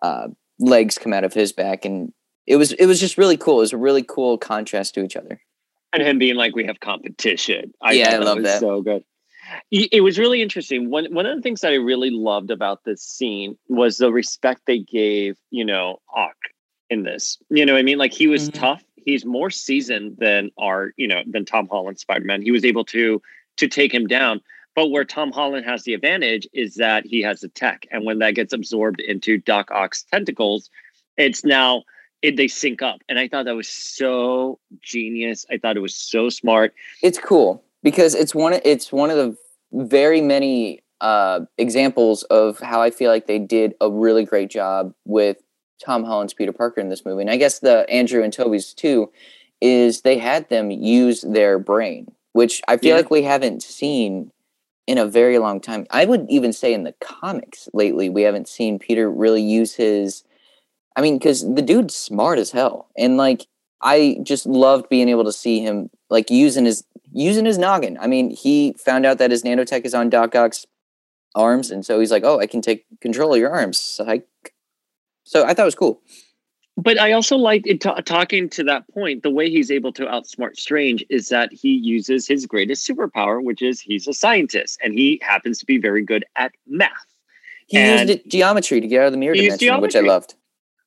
uh, 0.00 0.28
legs 0.60 0.96
come 0.96 1.12
out 1.12 1.24
of 1.24 1.34
his 1.34 1.52
back, 1.52 1.84
and 1.84 2.12
it 2.46 2.56
was 2.56 2.72
it 2.72 2.86
was 2.86 3.00
just 3.00 3.18
really 3.18 3.36
cool. 3.36 3.58
It 3.58 3.62
was 3.62 3.72
a 3.72 3.78
really 3.78 4.02
cool 4.02 4.38
contrast 4.38 4.94
to 4.94 5.04
each 5.04 5.16
other. 5.16 5.40
And 5.92 6.02
him 6.02 6.18
being 6.18 6.34
like, 6.34 6.54
"We 6.54 6.64
have 6.64 6.80
competition." 6.80 7.72
I 7.80 7.92
yeah, 7.92 8.14
I 8.14 8.18
love 8.18 8.42
that. 8.42 8.60
So 8.60 8.82
good. 8.82 9.04
It 9.70 10.02
was 10.02 10.18
really 10.18 10.42
interesting. 10.42 10.90
One 10.90 11.12
one 11.12 11.26
of 11.26 11.36
the 11.36 11.42
things 11.42 11.60
that 11.60 11.72
I 11.72 11.76
really 11.76 12.10
loved 12.10 12.50
about 12.50 12.84
this 12.84 13.02
scene 13.02 13.56
was 13.68 13.98
the 13.98 14.12
respect 14.12 14.62
they 14.66 14.78
gave, 14.78 15.36
you 15.50 15.64
know, 15.64 16.00
Ock 16.14 16.36
in 16.90 17.02
this. 17.02 17.38
You 17.50 17.66
know, 17.66 17.76
I 17.76 17.82
mean, 17.82 17.98
like 17.98 18.12
he 18.12 18.26
was 18.26 18.48
mm-hmm. 18.48 18.60
tough. 18.60 18.84
He's 18.96 19.24
more 19.24 19.50
seasoned 19.50 20.16
than 20.18 20.50
our, 20.58 20.92
you 20.96 21.06
know, 21.06 21.22
than 21.26 21.44
Tom 21.44 21.68
Holland 21.68 21.98
Spider 21.98 22.24
Man. 22.24 22.42
He 22.42 22.50
was 22.50 22.64
able 22.64 22.84
to 22.86 23.20
to 23.58 23.68
take 23.68 23.92
him 23.92 24.06
down. 24.06 24.40
But 24.74 24.88
where 24.88 25.04
Tom 25.04 25.30
Holland 25.30 25.64
has 25.66 25.84
the 25.84 25.94
advantage 25.94 26.48
is 26.52 26.74
that 26.76 27.06
he 27.06 27.22
has 27.22 27.40
the 27.40 27.48
tech, 27.48 27.86
and 27.92 28.04
when 28.04 28.18
that 28.18 28.34
gets 28.34 28.52
absorbed 28.52 29.00
into 29.00 29.38
Doc 29.38 29.70
Ock's 29.70 30.02
tentacles, 30.02 30.68
it's 31.16 31.44
now 31.44 31.84
it, 32.24 32.36
they 32.36 32.48
sync 32.48 32.82
up. 32.82 33.00
And 33.08 33.18
I 33.18 33.28
thought 33.28 33.44
that 33.44 33.54
was 33.54 33.68
so 33.68 34.58
genius. 34.80 35.44
I 35.50 35.58
thought 35.58 35.76
it 35.76 35.80
was 35.80 35.94
so 35.94 36.30
smart. 36.30 36.74
It's 37.02 37.18
cool 37.18 37.62
because 37.82 38.14
it's 38.14 38.34
one. 38.34 38.54
Of, 38.54 38.62
It's 38.64 38.92
one 38.92 39.10
of 39.10 39.16
the 39.16 39.36
very 39.72 40.20
many 40.20 40.82
uh, 41.00 41.40
examples 41.58 42.22
of 42.24 42.58
how 42.60 42.80
I 42.80 42.90
feel 42.90 43.10
like 43.10 43.26
they 43.26 43.38
did 43.38 43.74
a 43.80 43.90
really 43.90 44.24
great 44.24 44.50
job 44.50 44.94
with 45.04 45.36
Tom 45.84 46.04
Holland's 46.04 46.32
Peter 46.32 46.52
Parker 46.52 46.80
in 46.80 46.88
this 46.88 47.04
movie. 47.04 47.20
And 47.20 47.30
I 47.30 47.36
guess 47.36 47.58
the 47.58 47.88
Andrew 47.90 48.22
and 48.22 48.32
Tobey's 48.32 48.72
too 48.72 49.12
is 49.60 50.00
they 50.00 50.18
had 50.18 50.48
them 50.48 50.70
use 50.70 51.22
their 51.22 51.58
brain, 51.58 52.10
which 52.32 52.62
I 52.68 52.78
feel 52.78 52.90
yeah. 52.90 52.96
like 52.96 53.10
we 53.10 53.22
haven't 53.22 53.62
seen 53.62 54.30
in 54.86 54.98
a 54.98 55.06
very 55.06 55.38
long 55.38 55.60
time. 55.60 55.86
I 55.90 56.04
would 56.06 56.26
even 56.28 56.52
say 56.52 56.72
in 56.72 56.84
the 56.84 56.94
comics 57.00 57.68
lately, 57.74 58.08
we 58.08 58.22
haven't 58.22 58.48
seen 58.48 58.78
Peter 58.78 59.10
really 59.10 59.42
use 59.42 59.74
his. 59.74 60.24
I 60.96 61.00
mean, 61.00 61.18
because 61.18 61.42
the 61.54 61.62
dude's 61.62 61.94
smart 61.94 62.38
as 62.38 62.50
hell, 62.50 62.88
and 62.96 63.16
like 63.16 63.46
I 63.82 64.18
just 64.22 64.46
loved 64.46 64.88
being 64.88 65.08
able 65.08 65.24
to 65.24 65.32
see 65.32 65.60
him 65.60 65.90
like 66.10 66.30
using 66.30 66.64
his 66.64 66.84
using 67.12 67.44
his 67.44 67.58
noggin. 67.58 67.98
I 68.00 68.06
mean, 68.06 68.30
he 68.30 68.74
found 68.78 69.06
out 69.06 69.18
that 69.18 69.30
his 69.30 69.42
nanotech 69.42 69.84
is 69.84 69.94
on 69.94 70.10
Doc 70.10 70.34
Ock's 70.34 70.66
arms, 71.34 71.70
and 71.70 71.84
so 71.84 72.00
he's 72.00 72.10
like, 72.10 72.24
"Oh, 72.24 72.40
I 72.40 72.46
can 72.46 72.62
take 72.62 72.86
control 73.00 73.34
of 73.34 73.40
your 73.40 73.50
arms." 73.50 73.78
So 73.78 74.08
I, 74.08 74.22
so 75.24 75.44
I 75.44 75.54
thought 75.54 75.62
it 75.62 75.64
was 75.64 75.74
cool 75.74 76.00
but 76.76 77.00
I 77.00 77.12
also 77.12 77.36
like 77.36 77.66
it 77.66 77.80
t- 77.80 78.02
talking 78.04 78.48
to 78.50 78.64
that 78.64 78.88
point. 78.92 79.22
The 79.22 79.30
way 79.30 79.48
he's 79.48 79.70
able 79.70 79.92
to 79.92 80.04
outsmart 80.06 80.56
Strange 80.56 81.04
is 81.08 81.28
that 81.28 81.52
he 81.52 81.70
uses 81.70 82.26
his 82.26 82.46
greatest 82.46 82.88
superpower, 82.88 83.42
which 83.42 83.62
is 83.62 83.80
he's 83.80 84.08
a 84.08 84.12
scientist, 84.12 84.78
and 84.82 84.92
he 84.94 85.20
happens 85.22 85.58
to 85.58 85.66
be 85.66 85.78
very 85.78 86.02
good 86.02 86.24
at 86.36 86.52
math. 86.66 86.90
He 87.66 87.78
and 87.78 88.08
used 88.08 88.30
geometry 88.30 88.80
to 88.80 88.86
get 88.86 89.02
out 89.02 89.06
of 89.06 89.12
the 89.12 89.18
mirror 89.18 89.34
dimension, 89.34 89.80
which 89.80 89.96
I 89.96 90.00
loved. 90.00 90.34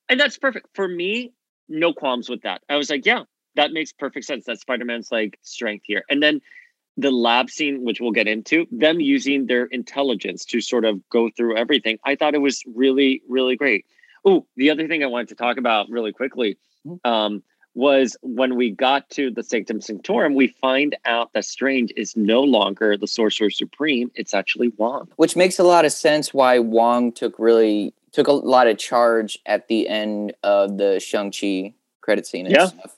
And 0.08 0.18
that's 0.18 0.38
perfect 0.38 0.68
for 0.74 0.88
me. 0.88 1.32
No 1.68 1.92
qualms 1.92 2.28
with 2.28 2.42
that. 2.42 2.62
I 2.68 2.76
was 2.76 2.88
like, 2.88 3.04
yeah, 3.04 3.24
that 3.56 3.72
makes 3.72 3.92
perfect 3.92 4.26
sense. 4.26 4.44
That's 4.46 4.62
Spider 4.62 4.84
Man's 4.84 5.12
like 5.12 5.38
strength 5.42 5.84
here, 5.86 6.04
and 6.08 6.22
then 6.22 6.40
the 6.98 7.10
lab 7.12 7.48
scene, 7.48 7.84
which 7.84 8.00
we'll 8.00 8.10
get 8.10 8.26
into, 8.26 8.66
them 8.72 8.98
using 9.00 9.46
their 9.46 9.66
intelligence 9.66 10.44
to 10.44 10.60
sort 10.60 10.84
of 10.84 11.00
go 11.10 11.30
through 11.30 11.56
everything. 11.56 11.96
I 12.04 12.16
thought 12.16 12.34
it 12.34 12.42
was 12.42 12.64
really, 12.74 13.22
really 13.28 13.54
great. 13.54 13.86
Oh, 14.24 14.46
the 14.56 14.70
other 14.70 14.88
thing 14.88 15.04
I 15.04 15.06
wanted 15.06 15.28
to 15.28 15.36
talk 15.36 15.58
about 15.58 15.88
really 15.88 16.12
quickly 16.12 16.58
mm-hmm. 16.84 17.08
um, 17.08 17.42
was 17.74 18.16
when 18.22 18.56
we 18.56 18.72
got 18.72 19.08
to 19.10 19.30
the 19.30 19.44
Sanctum 19.44 19.80
Sanctorum, 19.80 20.34
we 20.34 20.48
find 20.48 20.96
out 21.04 21.32
that 21.34 21.44
Strange 21.44 21.92
is 21.96 22.16
no 22.16 22.42
longer 22.42 22.96
the 22.96 23.06
Sorcerer 23.06 23.50
Supreme. 23.50 24.10
It's 24.16 24.34
actually 24.34 24.72
Wong. 24.76 25.06
Which 25.14 25.36
makes 25.36 25.60
a 25.60 25.64
lot 25.64 25.84
of 25.84 25.92
sense 25.92 26.34
why 26.34 26.58
Wong 26.58 27.12
took 27.12 27.38
really 27.38 27.94
took 28.12 28.26
a 28.26 28.32
lot 28.32 28.66
of 28.66 28.78
charge 28.78 29.38
at 29.46 29.68
the 29.68 29.88
end 29.88 30.34
of 30.42 30.78
the 30.78 31.00
Shang-Chi 31.00 31.74
credit 32.00 32.26
scene 32.26 32.46
and 32.46 32.54
yeah. 32.54 32.66
stuff. 32.66 32.96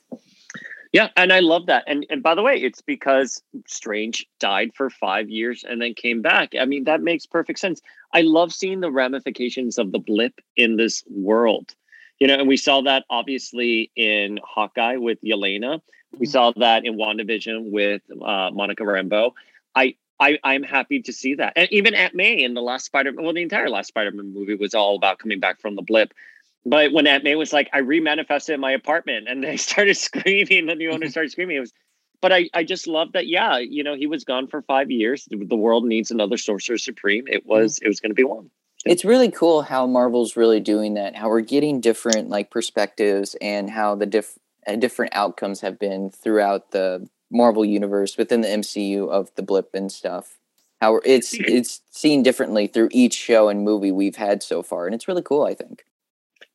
Yeah, 0.93 1.07
and 1.15 1.31
I 1.31 1.39
love 1.39 1.67
that. 1.67 1.85
And 1.87 2.05
and 2.09 2.21
by 2.21 2.35
the 2.35 2.41
way, 2.41 2.55
it's 2.55 2.81
because 2.81 3.41
Strange 3.65 4.27
died 4.39 4.71
for 4.75 4.89
five 4.89 5.29
years 5.29 5.63
and 5.67 5.81
then 5.81 5.93
came 5.93 6.21
back. 6.21 6.51
I 6.59 6.65
mean, 6.65 6.83
that 6.83 7.01
makes 7.01 7.25
perfect 7.25 7.59
sense. 7.59 7.81
I 8.13 8.21
love 8.21 8.51
seeing 8.51 8.81
the 8.81 8.91
ramifications 8.91 9.77
of 9.77 9.93
the 9.93 9.99
blip 9.99 10.41
in 10.57 10.75
this 10.75 11.03
world. 11.09 11.73
You 12.19 12.27
know, 12.27 12.35
and 12.35 12.47
we 12.47 12.57
saw 12.57 12.81
that 12.81 13.05
obviously 13.09 13.89
in 13.95 14.39
Hawkeye 14.43 14.97
with 14.97 15.17
Yelena. 15.21 15.81
We 16.11 16.25
mm-hmm. 16.25 16.31
saw 16.31 16.51
that 16.57 16.85
in 16.85 16.97
WandaVision 16.97 17.71
with 17.71 18.01
uh, 18.21 18.51
Monica 18.51 18.83
Rambeau. 18.83 19.31
I 19.73 19.95
I, 20.21 20.37
I'm 20.43 20.61
happy 20.61 21.01
to 21.01 21.11
see 21.11 21.33
that. 21.35 21.53
And 21.55 21.67
even 21.71 21.95
Aunt 21.95 22.13
May 22.13 22.43
in 22.43 22.53
the 22.53 22.61
last 22.61 22.85
Spider 22.85 23.11
well, 23.17 23.33
the 23.33 23.41
entire 23.41 23.69
last 23.69 23.87
Spider-Man 23.87 24.33
movie 24.33 24.53
was 24.53 24.75
all 24.75 24.95
about 24.95 25.17
coming 25.17 25.39
back 25.39 25.59
from 25.59 25.75
the 25.75 25.81
blip. 25.81 26.13
But 26.63 26.93
when 26.93 27.07
Aunt 27.07 27.23
May 27.23 27.33
was 27.35 27.51
like, 27.51 27.71
I 27.73 27.81
remanifested 27.81 28.53
in 28.53 28.59
my 28.59 28.71
apartment 28.71 29.27
and 29.27 29.43
they 29.43 29.57
started 29.57 29.97
screaming, 29.97 30.67
the 30.67 30.75
new 30.75 30.91
owner 30.91 31.09
started 31.09 31.31
screaming. 31.31 31.57
It 31.57 31.61
was, 31.61 31.73
but 32.21 32.31
I, 32.31 32.49
I 32.53 32.63
just 32.63 32.85
love 32.85 33.13
that. 33.13 33.25
Yeah, 33.25 33.57
you 33.57 33.83
know, 33.83 33.95
he 33.95 34.05
was 34.05 34.23
gone 34.23 34.45
for 34.45 34.61
five 34.61 34.91
years. 34.91 35.25
The, 35.25 35.43
the 35.43 35.55
world 35.55 35.85
needs 35.85 36.11
another 36.11 36.37
sorcerer 36.37 36.77
supreme. 36.77 37.27
It 37.27 37.47
was, 37.47 37.79
it 37.81 37.87
was 37.87 37.99
going 37.99 38.11
to 38.11 38.15
be 38.15 38.23
one. 38.23 38.51
It's 38.85 39.03
really 39.03 39.31
cool 39.31 39.63
how 39.63 39.87
Marvel's 39.87 40.35
really 40.35 40.59
doing 40.59 40.93
that. 40.95 41.15
How 41.15 41.29
we're 41.29 41.41
getting 41.41 41.81
different 41.81 42.29
like 42.29 42.51
perspectives 42.51 43.35
and 43.41 43.71
how 43.71 43.95
the 43.95 44.05
diff- 44.05 44.37
uh, 44.67 44.75
different 44.75 45.13
outcomes 45.15 45.61
have 45.61 45.79
been 45.79 46.11
throughout 46.11 46.71
the 46.71 47.07
Marvel 47.31 47.65
universe 47.65 48.17
within 48.17 48.41
the 48.41 48.47
MCU 48.47 49.09
of 49.09 49.33
the 49.35 49.41
blip 49.41 49.71
and 49.73 49.91
stuff. 49.91 50.37
How 50.79 50.97
it's 51.05 51.33
it's 51.33 51.81
seen 51.91 52.23
differently 52.23 52.67
through 52.67 52.89
each 52.91 53.13
show 53.13 53.49
and 53.49 53.63
movie 53.63 53.91
we've 53.91 54.15
had 54.15 54.41
so 54.41 54.63
far, 54.63 54.85
and 54.85 54.95
it's 54.95 55.07
really 55.07 55.21
cool. 55.21 55.43
I 55.43 55.53
think. 55.53 55.83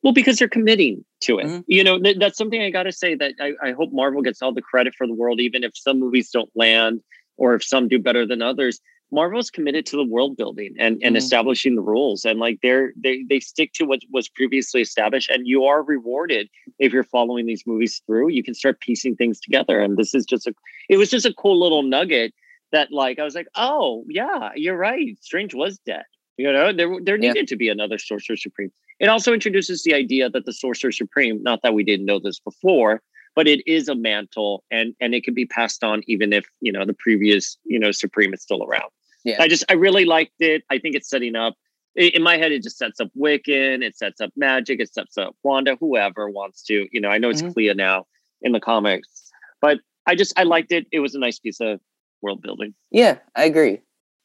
Well, 0.03 0.13
because 0.13 0.37
they're 0.37 0.47
committing 0.47 1.03
to 1.21 1.39
it. 1.39 1.45
Mm-hmm. 1.45 1.61
You 1.67 1.83
know, 1.83 1.99
th- 1.99 2.17
that's 2.19 2.37
something 2.37 2.61
I 2.61 2.69
got 2.69 2.83
to 2.83 2.91
say 2.91 3.15
that 3.15 3.33
I, 3.39 3.53
I 3.61 3.71
hope 3.71 3.91
Marvel 3.91 4.21
gets 4.21 4.41
all 4.41 4.53
the 4.53 4.61
credit 4.61 4.93
for 4.95 5.07
the 5.07 5.13
world, 5.13 5.39
even 5.39 5.63
if 5.63 5.75
some 5.75 5.99
movies 5.99 6.29
don't 6.29 6.51
land 6.55 7.01
or 7.37 7.55
if 7.55 7.63
some 7.63 7.87
do 7.87 7.99
better 7.99 8.25
than 8.25 8.41
others. 8.41 8.79
Marvel's 9.11 9.49
committed 9.49 9.85
to 9.85 9.95
the 9.95 10.03
world 10.03 10.35
building 10.35 10.75
and, 10.77 10.95
and 10.95 11.01
mm-hmm. 11.01 11.15
establishing 11.15 11.75
the 11.75 11.81
rules. 11.81 12.25
And 12.25 12.39
like 12.39 12.59
they're 12.61 12.91
they 13.01 13.23
they 13.29 13.39
stick 13.39 13.73
to 13.73 13.85
what 13.85 14.01
was 14.11 14.27
previously 14.27 14.81
established. 14.81 15.29
And 15.29 15.47
you 15.47 15.63
are 15.65 15.81
rewarded 15.83 16.49
if 16.79 16.91
you're 16.91 17.03
following 17.03 17.45
these 17.45 17.65
movies 17.65 18.01
through. 18.05 18.29
You 18.29 18.43
can 18.43 18.53
start 18.53 18.81
piecing 18.81 19.15
things 19.15 19.39
together. 19.39 19.79
And 19.79 19.97
this 19.97 20.13
is 20.13 20.25
just 20.25 20.47
a 20.47 20.53
it 20.89 20.97
was 20.97 21.09
just 21.09 21.25
a 21.25 21.33
cool 21.33 21.59
little 21.59 21.83
nugget 21.83 22.33
that 22.71 22.91
like 22.91 23.19
I 23.19 23.23
was 23.23 23.35
like, 23.35 23.47
oh 23.55 24.03
yeah, 24.07 24.51
you're 24.55 24.77
right. 24.77 25.17
Strange 25.21 25.53
was 25.53 25.79
dead. 25.79 26.03
You 26.37 26.51
know, 26.51 26.73
there 26.73 26.93
there 27.01 27.17
needed 27.17 27.35
yeah. 27.35 27.45
to 27.45 27.55
be 27.55 27.69
another 27.69 27.97
Sorcerer 27.97 28.37
Supreme. 28.37 28.71
It 28.99 29.07
also 29.07 29.33
introduces 29.33 29.83
the 29.83 29.93
idea 29.93 30.29
that 30.29 30.45
the 30.45 30.53
Sorcerer 30.53 30.91
Supreme, 30.91 31.41
not 31.43 31.61
that 31.63 31.73
we 31.73 31.83
didn't 31.83 32.05
know 32.05 32.19
this 32.19 32.39
before, 32.39 33.01
but 33.35 33.47
it 33.47 33.65
is 33.67 33.87
a 33.87 33.95
mantle 33.95 34.63
and 34.69 34.95
and 34.99 35.15
it 35.15 35.23
can 35.23 35.33
be 35.33 35.45
passed 35.45 35.83
on 35.83 36.03
even 36.07 36.33
if, 36.33 36.45
you 36.59 36.71
know, 36.71 36.85
the 36.85 36.93
previous, 36.93 37.57
you 37.63 37.79
know, 37.79 37.91
Supreme 37.91 38.33
is 38.33 38.41
still 38.41 38.63
around. 38.63 38.89
Yeah. 39.27 39.41
I 39.41 39.47
just 39.47 39.65
I 39.69 39.73
really 39.73 40.05
liked 40.05 40.39
it. 40.39 40.63
I 40.69 40.79
think 40.79 40.95
it's 40.95 41.09
setting 41.09 41.35
up 41.35 41.55
in 41.97 42.21
my 42.21 42.37
head, 42.37 42.51
it 42.51 42.61
just 42.61 42.77
sets 42.77 42.99
up 42.99 43.09
Wiccan, 43.19 43.83
it 43.83 43.97
sets 43.97 44.21
up 44.21 44.31
magic, 44.35 44.79
it 44.79 44.93
sets 44.93 45.17
up 45.17 45.35
Wanda, 45.43 45.75
whoever 45.79 46.29
wants 46.29 46.63
to. 46.65 46.87
You 46.91 47.01
know, 47.01 47.09
I 47.09 47.17
know 47.17 47.29
it's 47.29 47.41
mm-hmm. 47.41 47.53
Clea 47.53 47.73
now 47.73 48.05
in 48.41 48.51
the 48.51 48.59
comics, 48.59 49.31
but 49.61 49.79
I 50.05 50.15
just 50.15 50.31
I 50.37 50.43
liked 50.43 50.71
it. 50.71 50.85
It 50.91 50.99
was 50.99 51.15
a 51.15 51.19
nice 51.19 51.39
piece 51.39 51.59
of 51.59 51.79
world 52.21 52.41
building. 52.41 52.75
Yeah, 52.91 53.17
I 53.35 53.45
agree. 53.45 53.81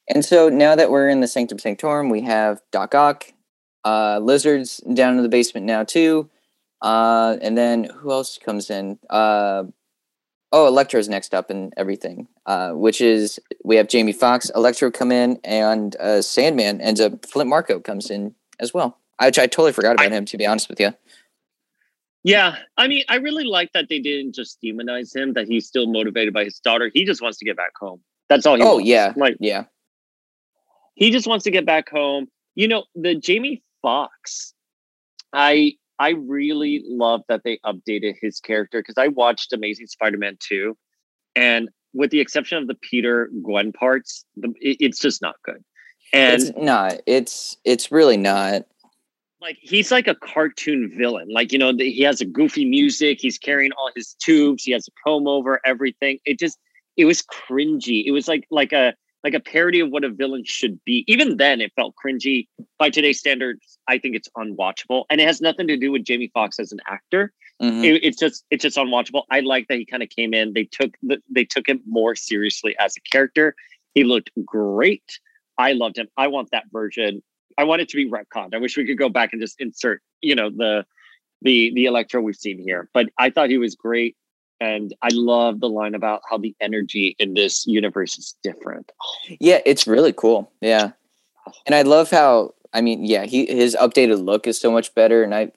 And 0.08 0.24
so 0.24 0.48
now 0.48 0.76
that 0.76 0.90
we're 0.90 1.08
in 1.08 1.20
the 1.20 1.28
Sanctum 1.28 1.58
Sanctorum, 1.58 2.10
we 2.10 2.20
have 2.22 2.60
Doc 2.72 2.94
Ock, 2.94 3.32
uh, 3.84 4.20
Lizard's 4.22 4.78
down 4.92 5.16
in 5.16 5.22
the 5.22 5.28
basement 5.28 5.64
now 5.64 5.82
too. 5.82 6.28
Uh, 6.82 7.36
and 7.40 7.56
then 7.56 7.84
who 7.84 8.10
else 8.10 8.38
comes 8.38 8.68
in? 8.68 8.98
Uh, 9.08 9.64
oh, 10.52 10.66
Electro's 10.66 11.08
next 11.08 11.34
up 11.34 11.50
and 11.50 11.72
everything. 11.76 12.28
Uh, 12.46 12.72
which 12.72 13.00
is 13.00 13.40
we 13.64 13.76
have 13.76 13.88
Jamie 13.88 14.12
Foxx, 14.12 14.50
Electro 14.54 14.90
come 14.90 15.10
in, 15.10 15.40
and 15.44 15.96
uh, 15.96 16.22
Sandman 16.22 16.80
ends 16.80 17.00
up. 17.00 17.24
Flint 17.26 17.48
Marko 17.48 17.80
comes 17.80 18.10
in 18.10 18.34
as 18.60 18.72
well. 18.72 18.98
Which 19.22 19.38
I 19.38 19.46
totally 19.46 19.72
forgot 19.72 19.94
about 19.94 20.12
I, 20.12 20.16
him, 20.16 20.24
to 20.26 20.36
be 20.36 20.46
honest 20.46 20.68
with 20.68 20.80
you. 20.80 20.92
Yeah, 22.24 22.56
I 22.76 22.86
mean, 22.86 23.04
I 23.08 23.16
really 23.16 23.44
like 23.44 23.72
that 23.72 23.88
they 23.88 23.98
didn't 23.98 24.34
just 24.34 24.60
demonize 24.62 25.14
him; 25.14 25.32
that 25.34 25.46
he's 25.46 25.66
still 25.66 25.86
motivated 25.86 26.32
by 26.32 26.44
his 26.44 26.58
daughter. 26.60 26.90
He 26.92 27.04
just 27.04 27.20
wants 27.20 27.38
to 27.38 27.44
get 27.44 27.56
back 27.56 27.72
home. 27.78 28.00
That's 28.28 28.46
all 28.46 28.56
he. 28.56 28.62
Oh 28.62 28.74
wants. 28.74 28.86
yeah, 28.86 29.12
like 29.16 29.36
yeah. 29.40 29.64
he 30.94 31.10
just 31.10 31.26
wants 31.26 31.44
to 31.44 31.50
get 31.50 31.66
back 31.66 31.90
home. 31.90 32.28
You 32.54 32.68
know, 32.68 32.84
the 32.94 33.14
Jamie 33.14 33.62
Foxx. 33.82 34.54
I 35.32 35.76
I 36.02 36.10
really 36.10 36.82
love 36.88 37.20
that 37.28 37.42
they 37.44 37.60
updated 37.64 38.14
his 38.20 38.40
character 38.40 38.80
because 38.80 38.98
I 38.98 39.06
watched 39.06 39.52
Amazing 39.52 39.86
Spider-Man 39.86 40.36
2 40.40 40.76
and 41.36 41.68
with 41.94 42.10
the 42.10 42.18
exception 42.18 42.58
of 42.58 42.66
the 42.66 42.74
Peter 42.74 43.30
Gwen 43.44 43.70
parts, 43.72 44.24
the, 44.34 44.52
it, 44.60 44.78
it's 44.80 44.98
just 44.98 45.22
not 45.22 45.36
good. 45.44 45.62
And 46.12 46.42
it's 46.42 46.52
not. 46.56 47.00
It's 47.06 47.56
it's 47.64 47.92
really 47.92 48.16
not. 48.16 48.66
like 49.40 49.58
he's 49.60 49.92
like 49.92 50.08
a 50.08 50.16
cartoon 50.16 50.92
villain. 50.98 51.28
Like 51.30 51.52
you 51.52 51.58
know, 51.58 51.72
the, 51.72 51.88
he 51.90 52.02
has 52.02 52.20
a 52.20 52.24
goofy 52.24 52.64
music. 52.64 53.18
He's 53.20 53.38
carrying 53.38 53.70
all 53.72 53.90
his 53.94 54.14
tubes. 54.14 54.64
He 54.64 54.72
has 54.72 54.88
a 54.88 54.90
comb 55.04 55.28
over 55.28 55.60
everything. 55.64 56.18
It 56.24 56.38
just 56.40 56.58
it 56.96 57.04
was 57.04 57.22
cringy. 57.22 58.02
It 58.04 58.10
was 58.10 58.26
like 58.26 58.46
like 58.50 58.72
a 58.72 58.94
like 59.24 59.34
a 59.34 59.40
parody 59.40 59.80
of 59.80 59.90
what 59.90 60.04
a 60.04 60.10
villain 60.10 60.44
should 60.44 60.82
be. 60.84 61.04
Even 61.06 61.36
then, 61.36 61.60
it 61.60 61.72
felt 61.76 61.94
cringy. 62.04 62.48
By 62.78 62.90
today's 62.90 63.18
standards, 63.18 63.78
I 63.88 63.98
think 63.98 64.16
it's 64.16 64.28
unwatchable, 64.36 65.04
and 65.10 65.20
it 65.20 65.26
has 65.26 65.40
nothing 65.40 65.68
to 65.68 65.76
do 65.76 65.92
with 65.92 66.04
Jamie 66.04 66.30
Foxx 66.34 66.58
as 66.58 66.72
an 66.72 66.80
actor. 66.88 67.32
Mhm. 67.60 67.84
It, 67.84 68.04
it's 68.04 68.18
just 68.18 68.44
it's 68.50 68.62
just 68.62 68.76
unwatchable. 68.76 69.22
I 69.30 69.40
like 69.40 69.68
that 69.68 69.78
he 69.78 69.84
kind 69.84 70.02
of 70.02 70.08
came 70.08 70.34
in. 70.34 70.52
They 70.52 70.64
took 70.64 70.94
the, 71.02 71.22
they 71.30 71.44
took 71.44 71.68
him 71.68 71.80
more 71.86 72.14
seriously 72.14 72.74
as 72.78 72.96
a 72.96 73.00
character. 73.00 73.54
He 73.94 74.04
looked 74.04 74.30
great. 74.44 75.18
I 75.58 75.72
loved 75.72 75.98
him. 75.98 76.08
I 76.16 76.28
want 76.28 76.50
that 76.50 76.64
version. 76.72 77.22
I 77.58 77.64
want 77.64 77.82
it 77.82 77.88
to 77.90 77.96
be 77.96 78.10
retconned. 78.10 78.54
I 78.54 78.58
wish 78.58 78.76
we 78.76 78.86
could 78.86 78.98
go 78.98 79.10
back 79.10 79.32
and 79.32 79.40
just 79.40 79.60
insert, 79.60 80.02
you 80.22 80.34
know, 80.34 80.50
the 80.50 80.84
the 81.42 81.72
the 81.74 81.84
Electro 81.84 82.20
we've 82.20 82.34
seen 82.36 82.58
here. 82.58 82.88
But 82.94 83.10
I 83.18 83.30
thought 83.30 83.50
he 83.50 83.58
was 83.58 83.74
great, 83.76 84.16
and 84.62 84.94
I 85.02 85.08
love 85.12 85.58
the 85.58 85.68
line 85.68 85.94
about 85.94 86.22
how 86.30 86.38
the 86.38 86.54
energy 86.60 87.16
in 87.18 87.34
this 87.34 87.66
universe 87.66 88.16
is 88.16 88.36
different. 88.44 88.92
Yeah, 89.40 89.58
it's 89.66 89.88
really 89.88 90.12
cool. 90.12 90.52
Yeah. 90.60 90.92
And 91.66 91.74
I 91.74 91.82
love 91.82 92.10
how 92.10 92.54
I 92.72 92.80
mean, 92.80 93.04
yeah, 93.04 93.24
he 93.24 93.46
his 93.46 93.76
updated 93.80 94.24
look 94.24 94.46
is 94.46 94.60
so 94.60 94.70
much 94.70 94.94
better 94.94 95.24
and 95.24 95.34
I 95.34 95.50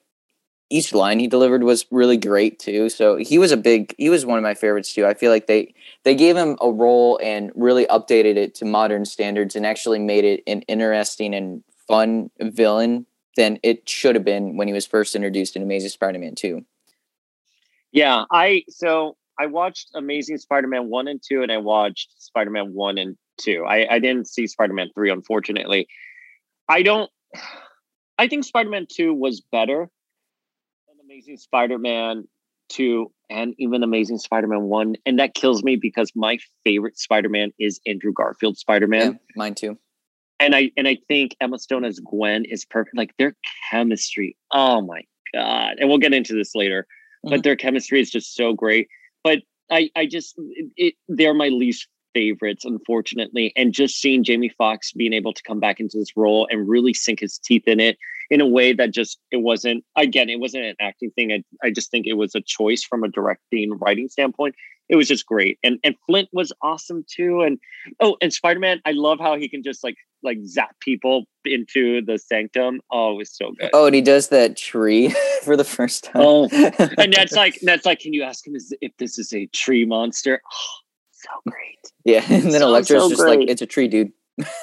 each 0.70 0.92
line 0.92 1.20
he 1.20 1.28
delivered 1.28 1.62
was 1.62 1.86
really 1.92 2.16
great 2.16 2.58
too. 2.58 2.88
So 2.88 3.16
he 3.16 3.38
was 3.38 3.52
a 3.52 3.56
big 3.56 3.94
he 3.96 4.10
was 4.10 4.26
one 4.26 4.38
of 4.38 4.42
my 4.42 4.54
favorites 4.54 4.92
too. 4.92 5.06
I 5.06 5.14
feel 5.14 5.30
like 5.30 5.46
they 5.46 5.72
they 6.02 6.16
gave 6.16 6.36
him 6.36 6.56
a 6.60 6.72
role 6.72 7.20
and 7.22 7.52
really 7.54 7.86
updated 7.86 8.36
it 8.36 8.56
to 8.56 8.64
modern 8.64 9.04
standards 9.04 9.54
and 9.54 9.64
actually 9.64 10.00
made 10.00 10.24
it 10.24 10.42
an 10.48 10.62
interesting 10.62 11.32
and 11.32 11.62
fun 11.86 12.30
villain 12.40 13.06
than 13.36 13.60
it 13.62 13.88
should 13.88 14.16
have 14.16 14.24
been 14.24 14.56
when 14.56 14.66
he 14.66 14.74
was 14.74 14.86
first 14.86 15.14
introduced 15.14 15.54
in 15.54 15.62
Amazing 15.62 15.90
Spider-Man 15.90 16.34
2. 16.34 16.64
Yeah, 17.96 18.24
I 18.30 18.64
so 18.68 19.16
I 19.40 19.46
watched 19.46 19.88
Amazing 19.94 20.36
Spider-Man 20.36 20.90
one 20.90 21.08
and 21.08 21.18
two, 21.26 21.42
and 21.42 21.50
I 21.50 21.56
watched 21.56 22.10
Spider-Man 22.18 22.74
one 22.74 22.98
and 22.98 23.16
two. 23.38 23.64
I, 23.66 23.94
I 23.94 23.98
didn't 24.00 24.28
see 24.28 24.46
Spider-Man 24.46 24.90
three, 24.94 25.10
unfortunately. 25.10 25.88
I 26.68 26.82
don't. 26.82 27.10
I 28.18 28.28
think 28.28 28.44
Spider-Man 28.44 28.86
two 28.90 29.14
was 29.14 29.40
better 29.40 29.88
than 30.86 30.96
Amazing 31.02 31.38
Spider-Man 31.38 32.28
two, 32.68 33.12
and 33.30 33.54
even 33.56 33.82
Amazing 33.82 34.18
Spider-Man 34.18 34.64
one, 34.64 34.96
and 35.06 35.18
that 35.18 35.32
kills 35.32 35.62
me 35.62 35.76
because 35.76 36.12
my 36.14 36.36
favorite 36.64 36.98
Spider-Man 36.98 37.52
is 37.58 37.80
Andrew 37.86 38.12
Garfield 38.12 38.58
Spider-Man 38.58 39.12
Yeah, 39.12 39.18
mine 39.36 39.54
too. 39.54 39.78
and 40.38 40.54
I 40.54 40.70
and 40.76 40.86
I 40.86 40.98
think 41.08 41.34
Emma 41.40 41.58
Stone 41.58 41.86
as 41.86 41.98
Gwen 41.98 42.44
is 42.44 42.66
perfect. 42.66 42.94
Like 42.94 43.16
their 43.16 43.34
chemistry, 43.70 44.36
oh 44.52 44.82
my 44.82 45.00
god! 45.32 45.76
And 45.78 45.88
we'll 45.88 45.96
get 45.98 46.12
into 46.12 46.34
this 46.34 46.54
later, 46.54 46.86
but 47.22 47.40
Mhm. 47.40 47.42
their 47.44 47.56
chemistry 47.56 48.00
is 48.00 48.10
just 48.10 48.34
so 48.34 48.52
great. 48.52 48.88
But 49.24 49.42
I 49.70 49.90
I 49.96 50.06
just 50.06 50.34
it, 50.38 50.66
it, 50.76 50.94
they're 51.08 51.34
my 51.34 51.48
least 51.48 51.88
favorites, 52.14 52.64
unfortunately. 52.64 53.52
And 53.56 53.74
just 53.74 54.00
seeing 54.00 54.24
Jamie 54.24 54.48
Foxx 54.56 54.92
being 54.92 55.12
able 55.12 55.32
to 55.34 55.42
come 55.42 55.60
back 55.60 55.80
into 55.80 55.98
this 55.98 56.16
role 56.16 56.48
and 56.50 56.68
really 56.68 56.94
sink 56.94 57.20
his 57.20 57.38
teeth 57.38 57.64
in 57.66 57.78
it 57.80 57.98
in 58.30 58.40
a 58.40 58.46
way 58.46 58.72
that 58.72 58.90
just 58.92 59.18
it 59.30 59.38
wasn't 59.38 59.84
again 59.96 60.30
it 60.30 60.40
wasn't 60.40 60.64
an 60.64 60.76
acting 60.80 61.10
thing. 61.12 61.32
I 61.32 61.42
I 61.62 61.70
just 61.70 61.90
think 61.90 62.06
it 62.06 62.14
was 62.14 62.34
a 62.34 62.40
choice 62.40 62.82
from 62.82 63.04
a 63.04 63.08
directing 63.08 63.72
writing 63.78 64.08
standpoint. 64.08 64.54
It 64.88 64.94
was 64.96 65.08
just 65.08 65.26
great, 65.26 65.58
and 65.64 65.78
and 65.82 65.96
Flint 66.06 66.28
was 66.32 66.52
awesome 66.62 67.04
too. 67.12 67.42
And 67.42 67.58
oh, 68.00 68.16
and 68.22 68.32
Spider 68.32 68.60
Man, 68.60 68.80
I 68.86 68.92
love 68.92 69.18
how 69.18 69.36
he 69.36 69.48
can 69.48 69.62
just 69.64 69.82
like 69.82 69.96
like 70.26 70.38
zap 70.44 70.76
people 70.80 71.24
into 71.46 72.02
the 72.02 72.18
sanctum. 72.18 72.80
Oh, 72.90 73.12
it 73.12 73.16
was 73.16 73.34
so 73.34 73.52
good. 73.58 73.70
Oh, 73.72 73.86
and 73.86 73.94
he 73.94 74.02
does 74.02 74.28
that 74.28 74.56
tree 74.58 75.14
for 75.42 75.56
the 75.56 75.64
first 75.64 76.04
time. 76.04 76.22
Oh, 76.22 76.48
and 76.98 77.12
that's 77.14 77.32
like 77.32 77.58
that's 77.62 77.86
like, 77.86 78.00
can 78.00 78.12
you 78.12 78.22
ask 78.22 78.46
him 78.46 78.54
if 78.82 78.92
this 78.98 79.18
is 79.18 79.32
a 79.32 79.46
tree 79.46 79.86
monster? 79.86 80.42
Oh, 80.44 80.66
so 81.12 81.30
great. 81.50 81.92
yeah, 82.04 82.24
and 82.28 82.44
then 82.52 82.60
so, 82.60 82.68
Electro's 82.68 83.02
so 83.04 83.08
just 83.08 83.24
like, 83.24 83.40
it's 83.48 83.62
a 83.62 83.66
tree, 83.66 83.88
dude. 83.88 84.12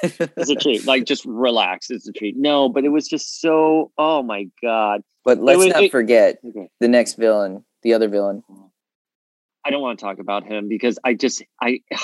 It's 0.04 0.50
a 0.50 0.54
tree. 0.54 0.78
Like 0.80 1.04
just 1.04 1.24
relax. 1.24 1.90
It's 1.90 2.06
a 2.06 2.12
tree. 2.12 2.32
No, 2.36 2.68
but 2.68 2.84
it 2.84 2.90
was 2.90 3.08
just 3.08 3.40
so. 3.40 3.90
Oh 3.98 4.22
my 4.22 4.46
god. 4.62 5.02
But 5.24 5.40
let's 5.40 5.58
was- 5.58 5.68
not 5.74 5.82
it- 5.84 5.90
forget 5.90 6.38
Okay. 6.46 6.68
the 6.78 6.86
next 6.88 7.14
villain, 7.14 7.64
the 7.82 7.92
other 7.94 8.06
villain. 8.08 8.44
I 9.66 9.70
don't 9.70 9.80
want 9.80 9.98
to 9.98 10.04
talk 10.04 10.18
about 10.20 10.44
him 10.44 10.68
because 10.68 10.98
I 11.04 11.14
just 11.14 11.42
I. 11.60 11.80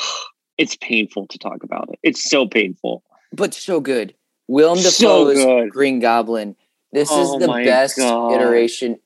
It's 0.58 0.76
painful 0.76 1.26
to 1.28 1.38
talk 1.38 1.64
about 1.64 1.88
it. 1.90 1.98
It's 2.02 2.28
so 2.28 2.46
painful. 2.46 3.02
But 3.32 3.54
so 3.54 3.80
good. 3.80 4.14
Willem 4.48 4.78
So 4.78 5.26
Dafoe's 5.34 5.44
good. 5.44 5.70
Green 5.70 6.00
Goblin. 6.00 6.56
This 6.92 7.08
Oh 7.12 7.34
is 7.36 7.40
the 7.40 7.52
best 7.64 7.96
God. 7.96 8.32
iteration 8.34 8.98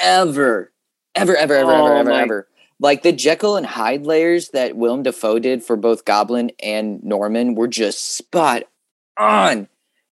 ever. 0.00 0.72
Ever, 1.14 1.36
ever, 1.36 1.54
ever, 1.54 1.72
ever, 1.72 1.82
Oh 1.82 1.96
ever, 1.98 2.10
my- 2.10 2.22
ever. 2.22 2.48
Like 2.80 3.02
the 3.02 3.12
Jekyll 3.12 3.56
and 3.56 3.66
Hyde 3.66 4.06
layers 4.06 4.50
that 4.50 4.76
Willem 4.76 5.02
Dafoe 5.02 5.40
did 5.40 5.64
for 5.64 5.74
both 5.76 6.04
Goblin 6.04 6.52
and 6.62 7.02
Norman 7.02 7.56
were 7.56 7.66
just 7.66 8.16
spot 8.16 8.64
on. 9.16 9.68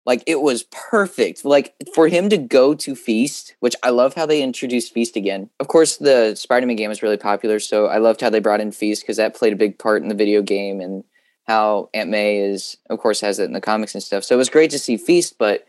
Like 0.07 0.23
it 0.29 0.41
was 0.41 0.65
perfect. 0.65 1.45
Like 1.45 1.75
for 1.95 2.07
him 2.09 2.29
to 2.29 2.37
go 2.37 2.75
to 2.75 2.95
Feast, 2.95 3.55
which 3.61 3.75
I 3.83 3.91
love 3.91 4.15
how 4.15 4.27
they 4.27 4.43
introduced 4.43 4.93
Feast 4.93 5.17
again. 5.17 5.51
Of 5.59 5.67
course, 5.69 5.97
the 5.97 6.35
Spider-Man 6.37 6.77
game 6.77 6.91
is 6.93 7.03
really 7.03 7.17
popular, 7.17 7.59
so 7.59 7.87
I 7.87 7.99
loved 7.99 8.21
how 8.21 8.31
they 8.31 8.41
brought 8.41 8.61
in 8.61 8.71
Feast 8.73 9.03
because 9.03 9.17
that 9.17 9.35
played 9.35 9.53
a 9.53 9.57
big 9.57 9.79
part 9.79 10.03
in 10.03 10.09
the 10.09 10.15
video 10.15 10.41
game 10.43 10.81
and 10.81 11.03
how 11.47 11.91
Aunt 11.95 12.11
May 12.11 12.39
is, 12.39 12.77
of 12.89 12.99
course, 12.99 13.21
has 13.21 13.39
it 13.39 13.45
in 13.45 13.53
the 13.53 13.61
comics 13.61 13.95
and 13.95 14.03
stuff. 14.03 14.25
So 14.25 14.35
it 14.35 14.39
was 14.39 14.51
great 14.51 14.71
to 14.71 14.79
see 14.79 14.97
Feast, 14.97 15.37
but 15.39 15.67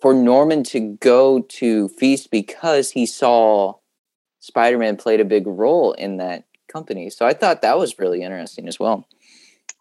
for 0.00 0.12
Norman 0.12 0.64
to 0.64 0.96
go 1.00 1.40
to 1.40 1.88
Feast 1.90 2.30
because 2.30 2.90
he 2.90 3.06
saw 3.06 3.74
Spider-Man 4.40 4.96
played 4.96 5.20
a 5.20 5.24
big 5.24 5.46
role 5.46 5.92
in 5.92 6.16
that 6.16 6.44
company. 6.70 7.10
So 7.10 7.24
I 7.24 7.34
thought 7.34 7.62
that 7.62 7.78
was 7.78 7.98
really 7.98 8.22
interesting 8.22 8.66
as 8.66 8.80
well. 8.80 9.06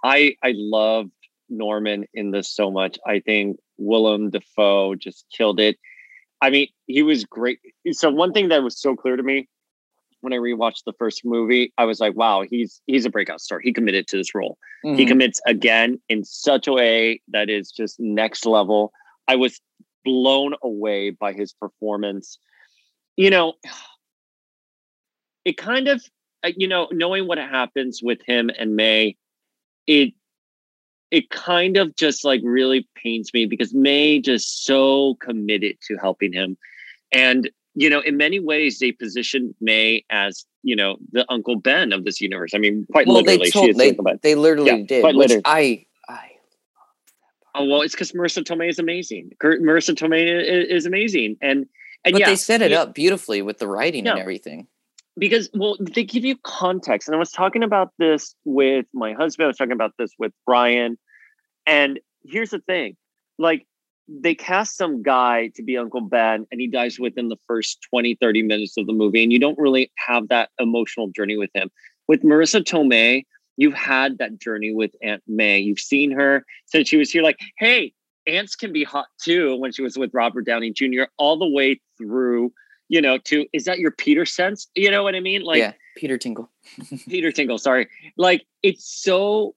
I 0.04 0.36
I 0.43 0.54
loved 0.56 1.12
Norman 1.49 2.06
in 2.13 2.32
this 2.32 2.49
so 2.49 2.69
much. 2.69 2.99
I 3.06 3.19
think 3.19 3.58
Willem 3.77 4.30
Dafoe 4.30 4.95
just 4.95 5.25
killed 5.36 5.60
it. 5.60 5.77
I 6.41 6.49
mean, 6.49 6.67
he 6.88 7.04
was 7.04 7.25
great. 7.25 7.60
So 7.91 8.10
one 8.10 8.34
thing 8.34 8.49
that 8.49 8.63
was 8.63 8.80
so 8.80 8.95
clear 8.95 9.15
to 9.15 9.23
me 9.23 9.47
when 10.21 10.34
I 10.34 10.38
rewatched 10.38 10.84
the 10.86 10.93
first 10.93 11.21
movie, 11.25 11.73
I 11.77 11.86
was 11.86 11.99
like, 11.99 12.15
wow, 12.15 12.43
he's 12.49 12.81
he's 12.88 13.05
a 13.05 13.10
breakout 13.10 13.41
star. 13.41 13.60
He 13.60 13.73
committed 13.73 14.07
to 14.07 14.17
this 14.17 14.34
role. 14.34 14.57
He 14.84 15.05
Mhm. 15.05 15.07
commits 15.07 15.41
again 15.45 16.01
in 16.10 16.23
such 16.23 16.67
a 16.67 16.71
way 16.73 17.21
that 17.29 17.49
is 17.49 17.71
just 17.71 17.99
next 17.99 18.45
level. 18.45 18.91
I 19.27 19.36
was 19.36 19.60
blown 20.03 20.55
away 20.63 21.12
by 21.12 21.34
his 21.34 21.53
performance. 21.53 22.39
You 23.17 23.29
know, 23.29 23.53
it 25.45 25.57
kind 25.57 25.88
of, 25.88 26.03
uh, 26.43 26.51
you 26.55 26.67
know, 26.67 26.88
knowing 26.91 27.27
what 27.27 27.38
happens 27.38 28.01
with 28.01 28.19
him 28.25 28.49
and 28.57 28.75
May, 28.75 29.17
it 29.88 30.13
it 31.12 31.29
kind 31.29 31.75
of 31.75 31.93
just 31.97 32.23
like 32.23 32.39
really 32.43 32.88
pains 32.95 33.34
me 33.34 33.45
because 33.45 33.73
May 33.73 34.21
just 34.21 34.63
so 34.63 35.15
committed 35.15 35.77
to 35.88 35.97
helping 35.97 36.31
him, 36.31 36.57
and 37.12 37.49
you 37.75 37.89
know, 37.89 38.01
in 38.01 38.17
many 38.17 38.39
ways, 38.39 38.79
they 38.79 38.91
positioned 38.91 39.55
May 39.62 40.03
as 40.10 40.45
you 40.63 40.75
know 40.75 40.97
the 41.12 41.25
Uncle 41.29 41.55
Ben 41.55 41.93
of 41.93 42.03
this 42.05 42.19
universe. 42.21 42.51
I 42.53 42.57
mean, 42.57 42.86
quite 42.91 43.07
well, 43.07 43.17
literally, 43.17 43.45
they 43.45 43.49
she 43.51 43.69
is 43.69 43.77
they, 43.77 43.89
Uncle 43.89 44.03
Ben. 44.03 44.19
they 44.21 44.36
literally 44.36 44.81
Yeah, 44.81 44.86
did, 44.86 45.01
quite 45.01 45.15
which 45.15 45.29
literally. 45.29 45.43
I 45.45 45.86
I 46.07 46.31
Oh 47.53 47.65
well, 47.65 47.81
it's 47.81 47.93
because 47.93 48.13
Marisa 48.13 48.43
Tomei 48.43 48.69
is 48.69 48.79
amazing. 48.79 49.31
Marisa 49.43 49.93
Tomei 49.93 50.41
is, 50.41 50.69
is 50.69 50.86
amazing, 50.86 51.38
and 51.41 51.65
and 52.05 52.13
but 52.13 52.21
yeah, 52.21 52.29
they 52.29 52.36
set 52.36 52.62
it 52.62 52.71
yeah, 52.71 52.81
up 52.81 52.93
beautifully 52.93 53.41
with 53.41 53.57
the 53.57 53.67
writing 53.67 54.07
and 54.07 54.17
everything. 54.17 54.67
because 55.17 55.49
well, 55.53 55.75
they 55.79 56.03
give 56.03 56.23
you 56.23 56.38
context. 56.43 57.07
And 57.07 57.15
I 57.15 57.19
was 57.19 57.31
talking 57.31 57.63
about 57.63 57.91
this 57.97 58.36
with 58.45 58.86
my 58.93 59.13
husband. 59.13 59.45
I 59.45 59.47
was 59.47 59.57
talking 59.57 59.73
about 59.73 59.93
this 59.97 60.12
with 60.17 60.31
Brian, 60.45 60.97
and 61.65 61.99
here's 62.23 62.51
the 62.51 62.60
thing: 62.60 62.95
like 63.38 63.67
they 64.19 64.36
cast 64.36 64.78
some 64.78 65.02
guy 65.02 65.47
to 65.56 65.63
be 65.63 65.78
Uncle 65.78 66.02
Ben, 66.02 66.45
and 66.52 66.60
he 66.60 66.67
dies 66.67 67.00
within 67.00 67.30
the 67.30 67.38
first 67.47 67.80
20, 67.89 68.15
30 68.15 68.43
minutes 68.43 68.78
of 68.78 68.88
the 68.88 68.93
movie, 68.93 69.24
and 69.24 69.32
you 69.32 69.39
don't 69.39 69.58
really 69.58 69.91
have 69.95 70.28
that 70.28 70.50
emotional 70.60 71.08
journey 71.10 71.38
with 71.38 71.50
him. 71.54 71.69
With 72.08 72.24
Marisa 72.24 72.62
Tomei, 72.62 73.24
you've 73.58 73.74
had 73.74 74.17
that 74.17 74.39
journey 74.39 74.74
with 74.74 74.91
Aunt 75.02 75.24
May. 75.28 75.60
You've 75.60 75.80
seen 75.80 76.12
her 76.12 76.45
since 76.65 76.89
she 76.89 76.97
was 76.97 77.12
here, 77.12 77.24
like, 77.24 77.39
hey, 77.58 77.93
aunts 78.28 78.56
can 78.56 78.74
be 78.74 78.84
hot 78.84 79.08
too 79.21 79.56
when 79.58 79.71
she 79.71 79.82
was 79.82 79.97
with 79.97 80.12
Robert 80.13 80.45
Downey 80.45 80.71
Jr. 80.71 81.04
all 81.17 81.38
the 81.38 81.47
way 81.47 81.80
through, 81.97 82.52
you 82.89 83.02
know, 83.02 83.17
to 83.19 83.45
is 83.54 83.65
that 83.65 83.80
your 83.80 83.91
Peter 83.91 84.26
sense? 84.26 84.67
You 84.76 84.91
know 84.91 85.04
what 85.04 85.15
I 85.15 85.19
mean? 85.19 85.43
Like 85.43 85.60
yeah, 85.60 85.74
Peter 85.95 86.17
Tingle. 86.17 86.50
Peter 87.08 87.32
Tingle, 87.32 87.58
sorry. 87.58 87.88
Like 88.17 88.45
it's 88.62 88.86
so 88.86 89.56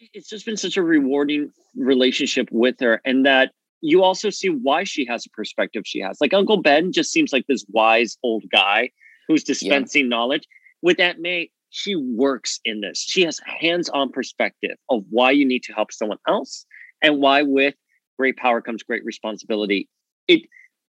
it's 0.00 0.28
just 0.28 0.46
been 0.46 0.56
such 0.56 0.76
a 0.76 0.82
rewarding 0.82 1.52
relationship 1.76 2.48
with 2.50 2.80
her, 2.80 3.00
and 3.04 3.26
that 3.26 3.52
you 3.80 4.02
also 4.02 4.30
see 4.30 4.48
why 4.48 4.84
she 4.84 5.04
has 5.06 5.26
a 5.26 5.30
perspective 5.30 5.84
she 5.86 6.00
has. 6.00 6.18
Like 6.20 6.34
Uncle 6.34 6.56
Ben 6.58 6.92
just 6.92 7.12
seems 7.12 7.32
like 7.32 7.46
this 7.46 7.64
wise 7.68 8.18
old 8.22 8.44
guy 8.50 8.90
who's 9.26 9.44
dispensing 9.44 10.04
yeah. 10.04 10.08
knowledge. 10.08 10.46
With 10.82 11.00
Aunt 11.00 11.20
May, 11.20 11.50
she 11.70 11.96
works 11.96 12.60
in 12.64 12.80
this. 12.80 12.98
She 12.98 13.22
has 13.22 13.40
hands-on 13.44 14.10
perspective 14.10 14.76
of 14.90 15.04
why 15.10 15.32
you 15.32 15.44
need 15.44 15.62
to 15.64 15.72
help 15.72 15.92
someone 15.92 16.18
else 16.26 16.64
and 17.02 17.20
why 17.20 17.42
with 17.42 17.74
great 18.18 18.36
power 18.36 18.60
comes 18.60 18.82
great 18.82 19.04
responsibility. 19.04 19.88
It 20.26 20.42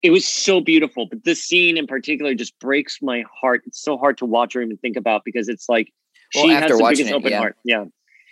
it 0.03 0.11
was 0.11 0.27
so 0.27 0.61
beautiful, 0.61 1.07
but 1.07 1.23
this 1.23 1.45
scene 1.45 1.77
in 1.77 1.87
particular 1.87 2.35
just 2.35 2.59
breaks 2.59 2.99
my 3.01 3.23
heart. 3.41 3.63
It's 3.67 3.81
so 3.81 3.97
hard 3.97 4.19
to 4.19 4.27
watch 4.27 4.57
or 4.57 4.63
even 4.63 4.77
think 4.79 4.97
about 4.97 5.23
because 5.25 5.49
it's 5.49 5.69
like 5.69 5.93
well, 6.35 6.45
she 6.45 6.51
has 6.51 6.71
the 6.71 6.79
biggest 6.79 7.11
it, 7.11 7.15
open 7.15 7.31
yeah. 7.31 7.39
heart. 7.39 7.57
Yeah. 7.65 7.85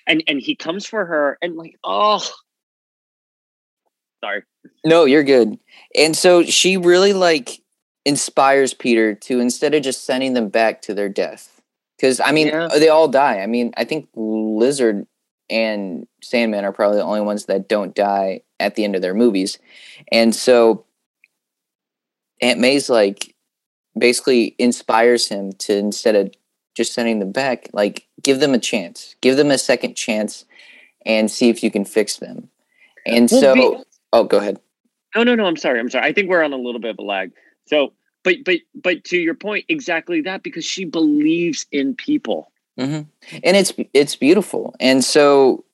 And 0.06 0.24
and 0.26 0.40
he 0.40 0.56
comes 0.56 0.86
for 0.86 1.04
her 1.04 1.38
and 1.40 1.56
like, 1.56 1.76
oh 1.84 2.28
sorry. 4.22 4.42
No, 4.84 5.04
you're 5.04 5.24
good. 5.24 5.58
And 5.96 6.16
so 6.16 6.42
she 6.44 6.76
really 6.76 7.12
like 7.12 7.62
inspires 8.04 8.74
Peter 8.74 9.14
to 9.14 9.40
instead 9.40 9.74
of 9.74 9.82
just 9.82 10.04
sending 10.04 10.34
them 10.34 10.48
back 10.48 10.82
to 10.82 10.94
their 10.94 11.08
death. 11.08 11.60
Because 11.96 12.20
I 12.20 12.32
mean, 12.32 12.48
yeah. 12.48 12.68
they 12.68 12.88
all 12.88 13.08
die. 13.08 13.40
I 13.40 13.46
mean, 13.46 13.72
I 13.76 13.84
think 13.84 14.08
Lizard 14.14 15.06
and 15.50 16.06
Sandman 16.22 16.64
are 16.64 16.72
probably 16.72 16.98
the 16.98 17.04
only 17.04 17.20
ones 17.20 17.46
that 17.46 17.68
don't 17.68 17.94
die 17.94 18.42
at 18.58 18.74
the 18.74 18.84
end 18.84 18.94
of 18.94 19.02
their 19.02 19.14
movies. 19.14 19.58
And 20.10 20.34
so 20.34 20.86
Aunt 22.40 22.60
May's 22.60 22.88
like 22.88 23.34
basically 23.98 24.54
inspires 24.58 25.28
him 25.28 25.52
to 25.52 25.76
instead 25.76 26.16
of 26.16 26.32
just 26.74 26.94
sending 26.94 27.18
them 27.18 27.32
back, 27.32 27.68
like 27.72 28.06
give 28.22 28.40
them 28.40 28.54
a 28.54 28.58
chance, 28.58 29.16
give 29.20 29.36
them 29.36 29.50
a 29.50 29.58
second 29.58 29.94
chance 29.94 30.44
and 31.04 31.30
see 31.30 31.48
if 31.48 31.62
you 31.62 31.70
can 31.70 31.84
fix 31.84 32.16
them. 32.16 32.48
And 33.06 33.28
well, 33.30 33.40
so, 33.40 33.84
oh, 34.12 34.24
go 34.24 34.38
ahead. 34.38 34.60
No, 35.14 35.22
no, 35.24 35.34
no. 35.34 35.46
I'm 35.46 35.56
sorry. 35.56 35.80
I'm 35.80 35.90
sorry. 35.90 36.06
I 36.06 36.12
think 36.12 36.28
we're 36.28 36.42
on 36.42 36.52
a 36.52 36.56
little 36.56 36.80
bit 36.80 36.90
of 36.90 36.98
a 36.98 37.02
lag. 37.02 37.32
So, 37.66 37.92
but, 38.22 38.36
but, 38.44 38.60
but 38.74 39.04
to 39.04 39.18
your 39.18 39.34
point, 39.34 39.64
exactly 39.68 40.20
that 40.22 40.42
because 40.42 40.64
she 40.64 40.84
believes 40.84 41.66
in 41.72 41.94
people. 41.94 42.52
Mm-hmm. 42.78 43.38
And 43.42 43.56
it's, 43.56 43.72
it's 43.92 44.16
beautiful. 44.16 44.74
And 44.78 45.04
so 45.04 45.64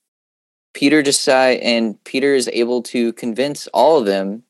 Peter 0.74 1.02
decide, 1.02 1.58
and 1.58 2.02
Peter 2.04 2.34
is 2.34 2.48
able 2.52 2.82
to 2.84 3.12
convince 3.14 3.66
all 3.68 3.98
of 3.98 4.06
them 4.06 4.42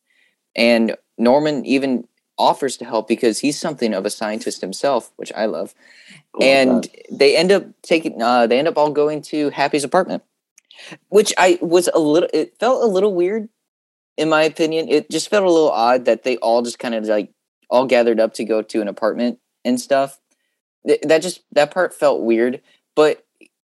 and 0.54 0.96
Norman 1.18 1.64
even 1.66 2.06
offers 2.38 2.76
to 2.78 2.84
help 2.84 3.08
because 3.08 3.38
he's 3.38 3.58
something 3.58 3.94
of 3.94 4.04
a 4.04 4.10
scientist 4.10 4.60
himself, 4.60 5.12
which 5.16 5.32
I 5.34 5.46
love. 5.46 5.74
and 6.40 6.88
they 7.10 7.36
end 7.36 7.52
up 7.52 7.64
taking 7.82 8.20
uh, 8.20 8.46
they 8.46 8.58
end 8.58 8.68
up 8.68 8.76
all 8.76 8.90
going 8.90 9.22
to 9.22 9.50
Happy's 9.50 9.84
apartment, 9.84 10.22
which 11.08 11.32
I 11.38 11.58
was 11.62 11.88
a 11.94 11.98
little 11.98 12.28
it 12.32 12.58
felt 12.58 12.82
a 12.82 12.86
little 12.86 13.14
weird 13.14 13.48
in 14.16 14.28
my 14.28 14.42
opinion. 14.42 14.88
It 14.88 15.10
just 15.10 15.28
felt 15.28 15.44
a 15.44 15.50
little 15.50 15.70
odd 15.70 16.04
that 16.04 16.22
they 16.22 16.36
all 16.38 16.62
just 16.62 16.78
kind 16.78 16.94
of 16.94 17.04
like 17.04 17.30
all 17.70 17.86
gathered 17.86 18.20
up 18.20 18.34
to 18.34 18.44
go 18.44 18.62
to 18.62 18.80
an 18.80 18.88
apartment 18.88 19.38
and 19.64 19.80
stuff. 19.80 20.18
That 20.84 21.22
just 21.22 21.42
that 21.52 21.72
part 21.72 21.94
felt 21.94 22.22
weird, 22.22 22.60
but 22.94 23.24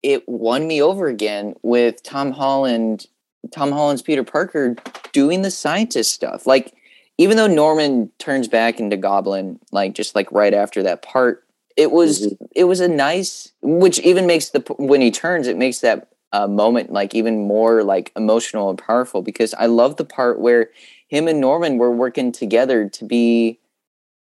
it 0.04 0.28
won 0.28 0.68
me 0.68 0.82
over 0.82 1.08
again 1.08 1.56
with 1.64 2.04
Tom 2.04 2.32
Holland 2.32 3.08
Tom 3.52 3.72
Holland's 3.72 4.02
Peter 4.02 4.24
Parker 4.24 4.76
doing 5.14 5.42
the 5.42 5.52
scientist 5.52 6.14
stuff. 6.14 6.46
Like 6.46 6.74
even 7.18 7.38
though 7.38 7.48
Norman 7.48 8.12
turns 8.20 8.48
back 8.48 8.80
into 8.80 8.98
Goblin, 8.98 9.60
like 9.72 9.94
just 9.94 10.16
like 10.16 10.32
right 10.32 10.54
after 10.54 10.84
that 10.84 11.02
part, 11.02 11.44
it 11.76 11.92
was 11.92 12.28
mm-hmm. 12.28 12.46
it 12.56 12.66
was 12.66 12.80
a 12.80 12.88
nice, 12.88 13.52
which 13.62 14.00
even 14.00 14.28
makes 14.28 14.50
the 14.50 14.60
when 14.78 15.02
he 15.02 15.12
turns, 15.12 15.48
it 15.48 15.58
makes 15.58 15.80
that 15.80 16.10
uh, 16.32 16.48
moment 16.48 16.92
like 16.92 17.16
even 17.16 17.48
more 17.48 17.84
like 17.84 18.12
emotional 18.16 18.70
and 18.70 18.80
powerful 18.80 19.22
because 19.22 19.54
I 19.54 19.68
love 19.68 19.96
the 19.96 20.06
part 20.06 20.40
where 20.40 20.70
him 21.08 21.28
and 21.28 21.40
Norman 21.40 21.78
were 21.78 21.92
working 21.92 22.32
together 22.32 22.90
to 22.90 23.06
be 23.06 23.60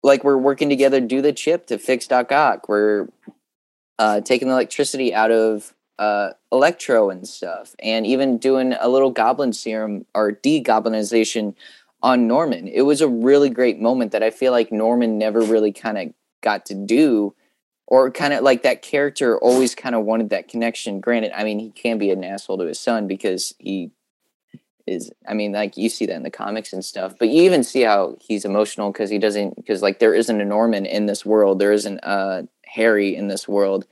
like 0.03 0.23
we're 0.23 0.37
working 0.37 0.69
together 0.69 1.01
to 1.01 1.07
do 1.07 1.23
the 1.23 1.33
chip 1.33 1.67
to 1.67 1.79
fix 1.79 2.07
Doc 2.07 2.31
Ock. 2.31 2.69
We're 2.69 3.09
uh, 3.99 4.21
taking 4.21 4.49
the 4.49 4.55
electricity 4.55 5.15
out 5.15 5.31
of 5.31 5.75
uh, 5.99 6.31
Electro 6.53 7.09
and 7.11 7.27
stuff, 7.27 7.75
and 7.79 8.07
even 8.07 8.39
doing 8.39 8.75
a 8.79 8.89
little 8.89 9.11
Goblin 9.11 9.53
serum 9.53 10.05
or 10.15 10.33
degoblinization 10.33 11.55
on 12.03 12.29
Norman. 12.29 12.69
It 12.69 12.83
was 12.83 13.01
a 13.01 13.09
really 13.09 13.49
great 13.49 13.81
moment 13.81 14.13
that 14.13 14.23
I 14.23 14.31
feel 14.31 14.53
like 14.53 14.71
Norman 14.71 15.19
never 15.19 15.41
really 15.41 15.73
kind 15.73 15.99
of 15.99 16.13
got 16.43 16.67
to 16.67 16.75
do 16.75 17.35
or 17.87 18.11
kind 18.11 18.33
of 18.33 18.42
like 18.42 18.62
that 18.62 18.83
character 18.83 19.38
always 19.38 19.75
kind 19.75 19.94
of 19.94 20.05
wanted 20.05 20.31
that 20.31 20.49
connection. 20.49 21.01
Granted, 21.01 21.33
I 21.35 21.44
mean, 21.44 21.59
he 21.59 21.70
can 21.70 21.99
be 21.99 22.11
an 22.11 22.25
asshole 22.25 22.59
to 22.59 22.64
his 22.64 22.81
son 22.81 23.07
because 23.07 23.55
he 23.59 23.90
is, 24.87 25.11
I 25.29 25.35
mean, 25.35 25.53
like 25.53 25.77
you 25.77 25.88
see 25.88 26.07
that 26.07 26.16
in 26.16 26.22
the 26.22 26.31
comics 26.31 26.72
and 26.72 26.85
stuff, 26.85 27.14
but 27.18 27.29
you 27.29 27.42
even 27.42 27.64
see 27.64 27.83
how 27.83 28.16
he's 28.20 28.44
emotional 28.44 28.92
because 28.92 29.11
he 29.11 29.18
doesn't, 29.18 29.57
because 29.57 29.83
like 29.83 29.99
there 29.99 30.14
isn't 30.14 30.40
a 30.40 30.44
Norman 30.44 30.87
in 30.87 31.07
this 31.07 31.25
world, 31.25 31.59
there 31.59 31.72
isn't 31.72 32.01
a 32.03 32.49
Harry 32.66 33.14
in 33.14 33.29
this 33.29 33.49
world. 33.49 33.87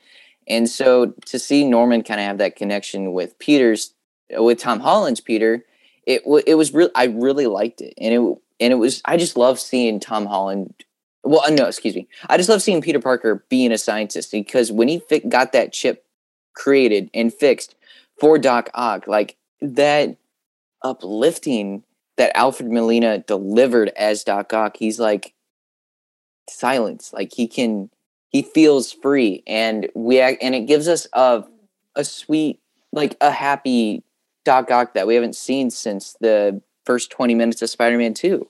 And 0.47 0.69
so 0.69 1.15
to 1.27 1.39
see 1.39 1.65
Norman 1.65 2.03
kind 2.03 2.21
of 2.21 2.27
have 2.27 2.39
that 2.39 2.57
connection 2.57 3.13
with 3.13 3.39
Peter's, 3.39 3.95
with 4.31 4.59
Tom 4.59 4.81
Holland's 4.81 5.21
Peter, 5.21 5.65
it 6.07 6.23
it 6.47 6.55
was 6.55 6.75
real. 6.75 6.91
I 6.95 7.05
really 7.05 7.47
liked 7.47 7.81
it, 7.81 7.95
and 7.99 8.15
it 8.15 8.39
and 8.61 8.73
it 8.73 8.77
was. 8.77 9.01
I 9.05 9.17
just 9.17 9.37
love 9.37 9.59
seeing 9.59 10.01
Tom 10.01 10.27
Holland. 10.27 10.85
Well, 11.25 11.43
uh, 11.47 11.51
no, 11.51 11.67
excuse 11.67 11.97
me. 11.97 12.07
I 12.29 12.37
just 12.37 12.49
love 12.49 12.63
seeing 12.63 12.83
Peter 12.83 13.01
Parker 13.01 13.45
being 13.49 13.73
a 13.73 13.79
scientist 13.79 14.31
because 14.31 14.71
when 14.71 14.89
he 14.89 14.99
fi- 15.01 15.21
got 15.21 15.53
that 15.53 15.73
chip 15.73 16.05
created 16.55 17.11
and 17.15 17.33
fixed 17.33 17.75
for 18.21 18.39
Doc 18.39 18.71
Ock, 18.75 19.07
like 19.07 19.37
that 19.61 20.17
uplifting 20.83 21.83
that 22.17 22.37
Alfred 22.37 22.71
Molina 22.71 23.19
delivered 23.19 23.91
as 23.97 24.23
Doc 24.23 24.53
Ock, 24.53 24.77
he's 24.77 25.01
like 25.01 25.35
silence. 26.49 27.13
Like 27.13 27.33
he 27.33 27.49
can, 27.49 27.91
he 28.29 28.43
feels 28.43 28.93
free, 28.93 29.43
and 29.47 29.89
we 29.95 30.21
and 30.21 30.55
it 30.55 30.67
gives 30.67 30.89
us 30.89 31.07
a 31.15 31.45
a 31.97 32.05
sweet, 32.05 32.61
like 32.93 33.17
a 33.21 33.31
happy 33.31 34.05
Doc 34.45 34.71
Ock 34.71 34.95
that 34.95 35.07
we 35.07 35.15
haven't 35.15 35.37
seen 35.37 35.71
since 35.71 36.17
the 36.21 36.61
first 36.85 37.11
20 37.11 37.35
minutes 37.35 37.63
of 37.63 37.71
Spider-Man 37.71 38.13
2. 38.13 38.47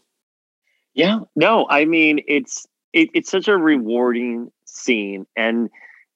Yeah, 0.94 1.20
no, 1.35 1.66
I 1.68 1.85
mean 1.85 2.20
it's 2.26 2.66
it, 2.92 3.11
it's 3.14 3.30
such 3.30 3.48
a 3.48 3.57
rewarding 3.57 4.50
scene 4.64 5.26
and 5.37 5.68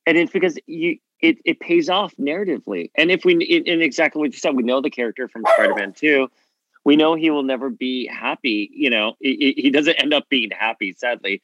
and 0.06 0.16
it's 0.16 0.32
because 0.32 0.58
you 0.66 0.98
it, 1.20 1.38
it 1.44 1.60
pays 1.60 1.88
off 1.88 2.14
narratively. 2.16 2.90
And 2.94 3.10
if 3.10 3.24
we 3.24 3.34
in 3.34 3.82
exactly 3.82 4.20
what 4.20 4.32
you 4.32 4.38
said, 4.38 4.54
we 4.54 4.62
know 4.62 4.80
the 4.80 4.90
character 4.90 5.28
from 5.28 5.42
Spider-Man 5.54 5.92
2. 5.94 6.28
We 6.84 6.96
know 6.96 7.14
he 7.14 7.30
will 7.30 7.42
never 7.42 7.70
be 7.70 8.06
happy, 8.06 8.70
you 8.72 8.88
know, 8.88 9.14
he, 9.20 9.54
he 9.56 9.70
doesn't 9.70 9.96
end 9.96 10.14
up 10.14 10.28
being 10.28 10.50
happy 10.50 10.92
sadly. 10.92 11.42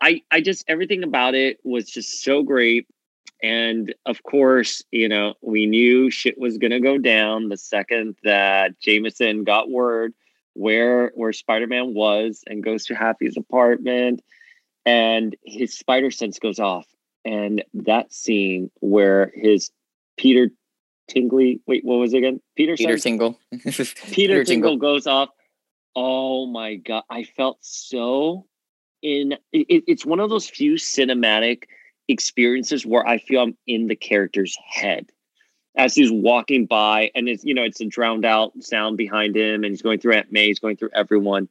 I 0.00 0.22
I 0.30 0.40
just 0.40 0.64
everything 0.68 1.04
about 1.04 1.34
it 1.34 1.60
was 1.62 1.88
just 1.88 2.22
so 2.22 2.42
great. 2.42 2.86
And 3.42 3.94
of 4.04 4.22
course, 4.22 4.82
you 4.90 5.08
know, 5.08 5.34
we 5.40 5.66
knew 5.66 6.10
shit 6.10 6.38
was 6.38 6.58
going 6.58 6.72
to 6.72 6.80
go 6.80 6.98
down 6.98 7.48
the 7.48 7.56
second 7.56 8.16
that 8.22 8.78
Jameson 8.80 9.44
got 9.44 9.70
word 9.70 10.12
where 10.54 11.12
where 11.14 11.32
Spider-Man 11.32 11.94
was 11.94 12.42
and 12.46 12.62
goes 12.62 12.86
to 12.86 12.94
Happy's 12.94 13.36
apartment 13.36 14.22
and 14.86 15.36
his 15.44 15.76
spider 15.76 16.10
sense 16.10 16.38
goes 16.38 16.58
off. 16.58 16.86
And 17.24 17.64
that 17.74 18.12
scene 18.12 18.70
where 18.80 19.30
his 19.34 19.70
Peter 20.16 20.50
Tingley 21.08 21.60
wait 21.66 21.84
what 21.84 21.96
was 21.96 22.14
it 22.14 22.18
again? 22.18 22.40
Peter 22.56 22.76
Peter 22.76 22.98
Tingle. 22.98 23.38
Peter, 23.62 23.84
Peter 24.10 24.44
Tingle. 24.44 24.76
Goes 24.76 25.06
off. 25.06 25.28
Oh 25.94 26.46
my 26.46 26.76
god 26.76 27.02
I 27.10 27.24
felt 27.24 27.58
so 27.60 28.46
in 29.02 29.32
it, 29.52 29.84
it's 29.86 30.06
one 30.06 30.20
of 30.20 30.30
those 30.30 30.48
few 30.48 30.74
cinematic 30.74 31.64
experiences 32.08 32.86
where 32.86 33.06
I 33.06 33.18
feel 33.18 33.42
I'm 33.42 33.56
in 33.66 33.86
the 33.86 33.96
character's 33.96 34.56
head 34.66 35.10
as 35.76 35.94
he's 35.94 36.10
walking 36.10 36.66
by, 36.66 37.10
and 37.14 37.28
it's 37.28 37.44
you 37.44 37.54
know 37.54 37.62
it's 37.62 37.80
a 37.80 37.86
drowned 37.86 38.24
out 38.24 38.52
sound 38.60 38.96
behind 38.96 39.36
him, 39.36 39.64
and 39.64 39.72
he's 39.72 39.82
going 39.82 40.00
through 40.00 40.14
Aunt 40.14 40.32
May, 40.32 40.46
he's 40.46 40.58
going 40.58 40.76
through 40.76 40.90
everyone. 40.94 41.48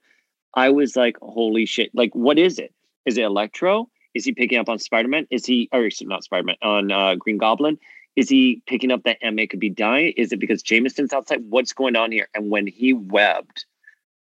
I 0.53 0.69
was 0.69 0.95
like, 0.95 1.17
holy 1.21 1.65
shit! 1.65 1.91
Like, 1.93 2.13
what 2.13 2.37
is 2.37 2.59
it? 2.59 2.73
Is 3.05 3.17
it 3.17 3.23
Electro? 3.23 3.89
Is 4.13 4.25
he 4.25 4.33
picking 4.33 4.57
up 4.57 4.69
on 4.69 4.79
Spider 4.79 5.07
Man? 5.07 5.27
Is 5.29 5.45
he 5.45 5.69
or 5.71 5.89
not 6.01 6.23
Spider 6.23 6.43
Man 6.43 6.55
on 6.61 6.91
uh, 6.91 7.15
Green 7.15 7.37
Goblin? 7.37 7.77
Is 8.15 8.27
he 8.27 8.61
picking 8.65 8.91
up 8.91 9.03
that 9.03 9.19
May 9.33 9.47
could 9.47 9.59
be 9.59 9.69
dying? 9.69 10.13
Is 10.17 10.33
it 10.33 10.39
because 10.39 10.61
Jameson's 10.61 11.13
outside? 11.13 11.43
What's 11.49 11.73
going 11.73 11.95
on 11.95 12.11
here? 12.11 12.27
And 12.33 12.49
when 12.49 12.67
he 12.67 12.91
webbed 12.91 13.65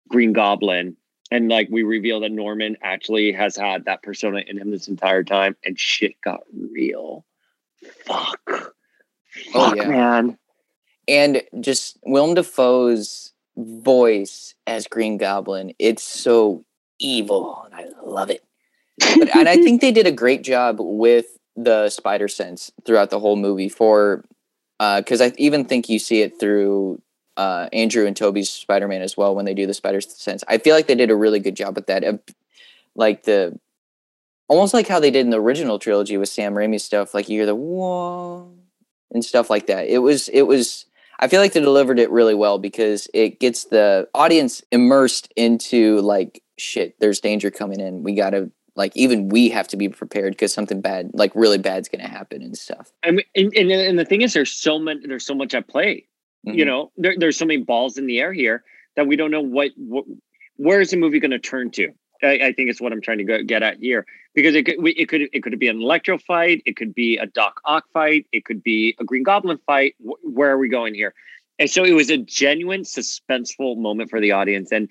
Green 0.08 0.32
Goblin 0.32 0.96
and 1.30 1.48
like 1.48 1.68
we 1.70 1.82
reveal 1.82 2.20
that 2.20 2.32
Norman 2.32 2.76
actually 2.82 3.32
has 3.32 3.56
had 3.56 3.84
that 3.84 4.02
persona 4.02 4.42
in 4.46 4.58
him 4.58 4.70
this 4.70 4.88
entire 4.88 5.24
time, 5.24 5.56
and 5.64 5.78
shit 5.78 6.20
got 6.22 6.40
real. 6.52 7.24
Fuck. 8.06 8.74
Oh 9.54 9.70
Fuck, 9.70 9.76
yeah, 9.76 9.88
man. 9.88 10.38
And 11.06 11.42
just 11.60 11.98
Willem 12.04 12.34
Dafoe's 12.34 13.32
voice 13.56 14.54
as 14.66 14.86
Green 14.86 15.16
Goblin, 15.16 15.72
it's 15.78 16.02
so 16.02 16.64
evil, 16.98 17.62
and 17.64 17.74
I 17.74 17.88
love 18.04 18.30
it. 18.30 18.44
But, 18.98 19.34
and 19.34 19.48
I 19.48 19.56
think 19.62 19.80
they 19.80 19.92
did 19.92 20.06
a 20.06 20.12
great 20.12 20.42
job 20.42 20.76
with 20.80 21.26
the 21.56 21.88
spider 21.90 22.28
sense 22.28 22.70
throughout 22.84 23.10
the 23.10 23.18
whole 23.18 23.36
movie 23.36 23.68
for 23.68 24.24
because 24.78 25.20
I 25.20 25.32
even 25.38 25.64
think 25.64 25.88
you 25.88 25.98
see 25.98 26.22
it 26.22 26.38
through 26.38 27.02
uh, 27.36 27.68
Andrew 27.72 28.06
and 28.06 28.16
Tobey's 28.16 28.50
Spider 28.50 28.86
Man 28.86 29.02
as 29.02 29.16
well 29.16 29.34
when 29.34 29.44
they 29.44 29.54
do 29.54 29.66
the 29.66 29.74
Spider 29.74 30.00
Sense. 30.00 30.44
I 30.46 30.58
feel 30.58 30.74
like 30.74 30.86
they 30.86 30.94
did 30.94 31.10
a 31.10 31.16
really 31.16 31.40
good 31.40 31.56
job 31.56 31.74
with 31.74 31.86
that. 31.86 32.04
Of, 32.04 32.20
like 32.94 33.24
the 33.24 33.58
almost 34.48 34.74
like 34.74 34.88
how 34.88 35.00
they 35.00 35.10
did 35.10 35.20
in 35.20 35.30
the 35.30 35.40
original 35.40 35.78
trilogy 35.78 36.16
with 36.16 36.28
Sam 36.28 36.54
Raimi 36.54 36.80
stuff. 36.80 37.14
Like 37.14 37.28
you 37.28 37.38
hear 37.38 37.46
the 37.46 37.54
whoa 37.54 38.52
and 39.12 39.24
stuff 39.24 39.50
like 39.50 39.66
that. 39.66 39.88
It 39.88 39.98
was 39.98 40.28
it 40.28 40.42
was. 40.42 40.84
I 41.20 41.26
feel 41.26 41.40
like 41.40 41.52
they 41.52 41.60
delivered 41.60 41.98
it 41.98 42.10
really 42.10 42.34
well 42.34 42.58
because 42.58 43.08
it 43.12 43.40
gets 43.40 43.64
the 43.64 44.08
audience 44.14 44.62
immersed 44.70 45.32
into 45.34 46.00
like 46.00 46.42
shit. 46.58 46.94
There's 47.00 47.20
danger 47.20 47.50
coming 47.50 47.80
in. 47.80 48.04
We 48.04 48.14
gotta 48.14 48.50
like 48.76 48.96
even 48.96 49.28
we 49.28 49.48
have 49.48 49.66
to 49.68 49.76
be 49.76 49.88
prepared 49.88 50.32
because 50.34 50.52
something 50.52 50.80
bad, 50.80 51.10
like 51.14 51.32
really 51.34 51.58
bad's 51.58 51.88
gonna 51.88 52.06
happen 52.08 52.42
and 52.42 52.56
stuff. 52.56 52.92
I 53.04 53.10
mean, 53.10 53.24
and, 53.34 53.52
and, 53.56 53.70
and 53.72 53.98
the 53.98 54.04
thing 54.04 54.22
is, 54.22 54.32
there's 54.32 54.52
so 54.52 54.78
many, 54.78 55.04
there's 55.06 55.26
so 55.26 55.34
much 55.34 55.54
at 55.54 55.66
play. 55.66 56.06
You 56.44 56.62
Mhm. 56.62 56.66
know, 56.66 56.92
there, 56.96 57.14
there's 57.18 57.36
so 57.36 57.44
many 57.44 57.62
balls 57.62 57.98
in 57.98 58.06
the 58.06 58.20
air 58.20 58.32
here 58.32 58.62
that 58.94 59.08
we 59.08 59.16
don't 59.16 59.32
know 59.32 59.40
what, 59.40 59.72
what 59.76 60.04
where 60.56 60.80
is 60.80 60.90
the 60.90 60.96
movie 60.96 61.18
going 61.18 61.32
to 61.32 61.38
turn 61.40 61.70
to. 61.72 61.88
I, 62.22 62.48
I 62.48 62.52
think 62.52 62.70
it's 62.70 62.80
what 62.80 62.92
I'm 62.92 63.00
trying 63.00 63.18
to 63.18 63.24
go, 63.24 63.42
get 63.42 63.62
at 63.62 63.78
here 63.78 64.06
because 64.34 64.54
it 64.54 64.64
could 64.64 64.76
we, 64.82 64.92
it 64.92 65.08
could 65.08 65.22
it 65.32 65.42
could 65.42 65.58
be 65.58 65.68
an 65.68 65.80
Electro 65.80 66.18
fight, 66.18 66.62
it 66.66 66.76
could 66.76 66.94
be 66.94 67.16
a 67.16 67.26
Doc 67.26 67.60
Ock 67.64 67.84
fight, 67.92 68.26
it 68.32 68.44
could 68.44 68.62
be 68.62 68.96
a 68.98 69.04
Green 69.04 69.22
Goblin 69.22 69.58
fight. 69.66 69.94
Wh- 69.98 70.24
where 70.24 70.50
are 70.50 70.58
we 70.58 70.68
going 70.68 70.94
here? 70.94 71.14
And 71.58 71.68
so 71.68 71.84
it 71.84 71.92
was 71.92 72.08
a 72.10 72.18
genuine 72.18 72.82
suspenseful 72.82 73.76
moment 73.78 74.10
for 74.10 74.20
the 74.20 74.32
audience, 74.32 74.70
and 74.70 74.88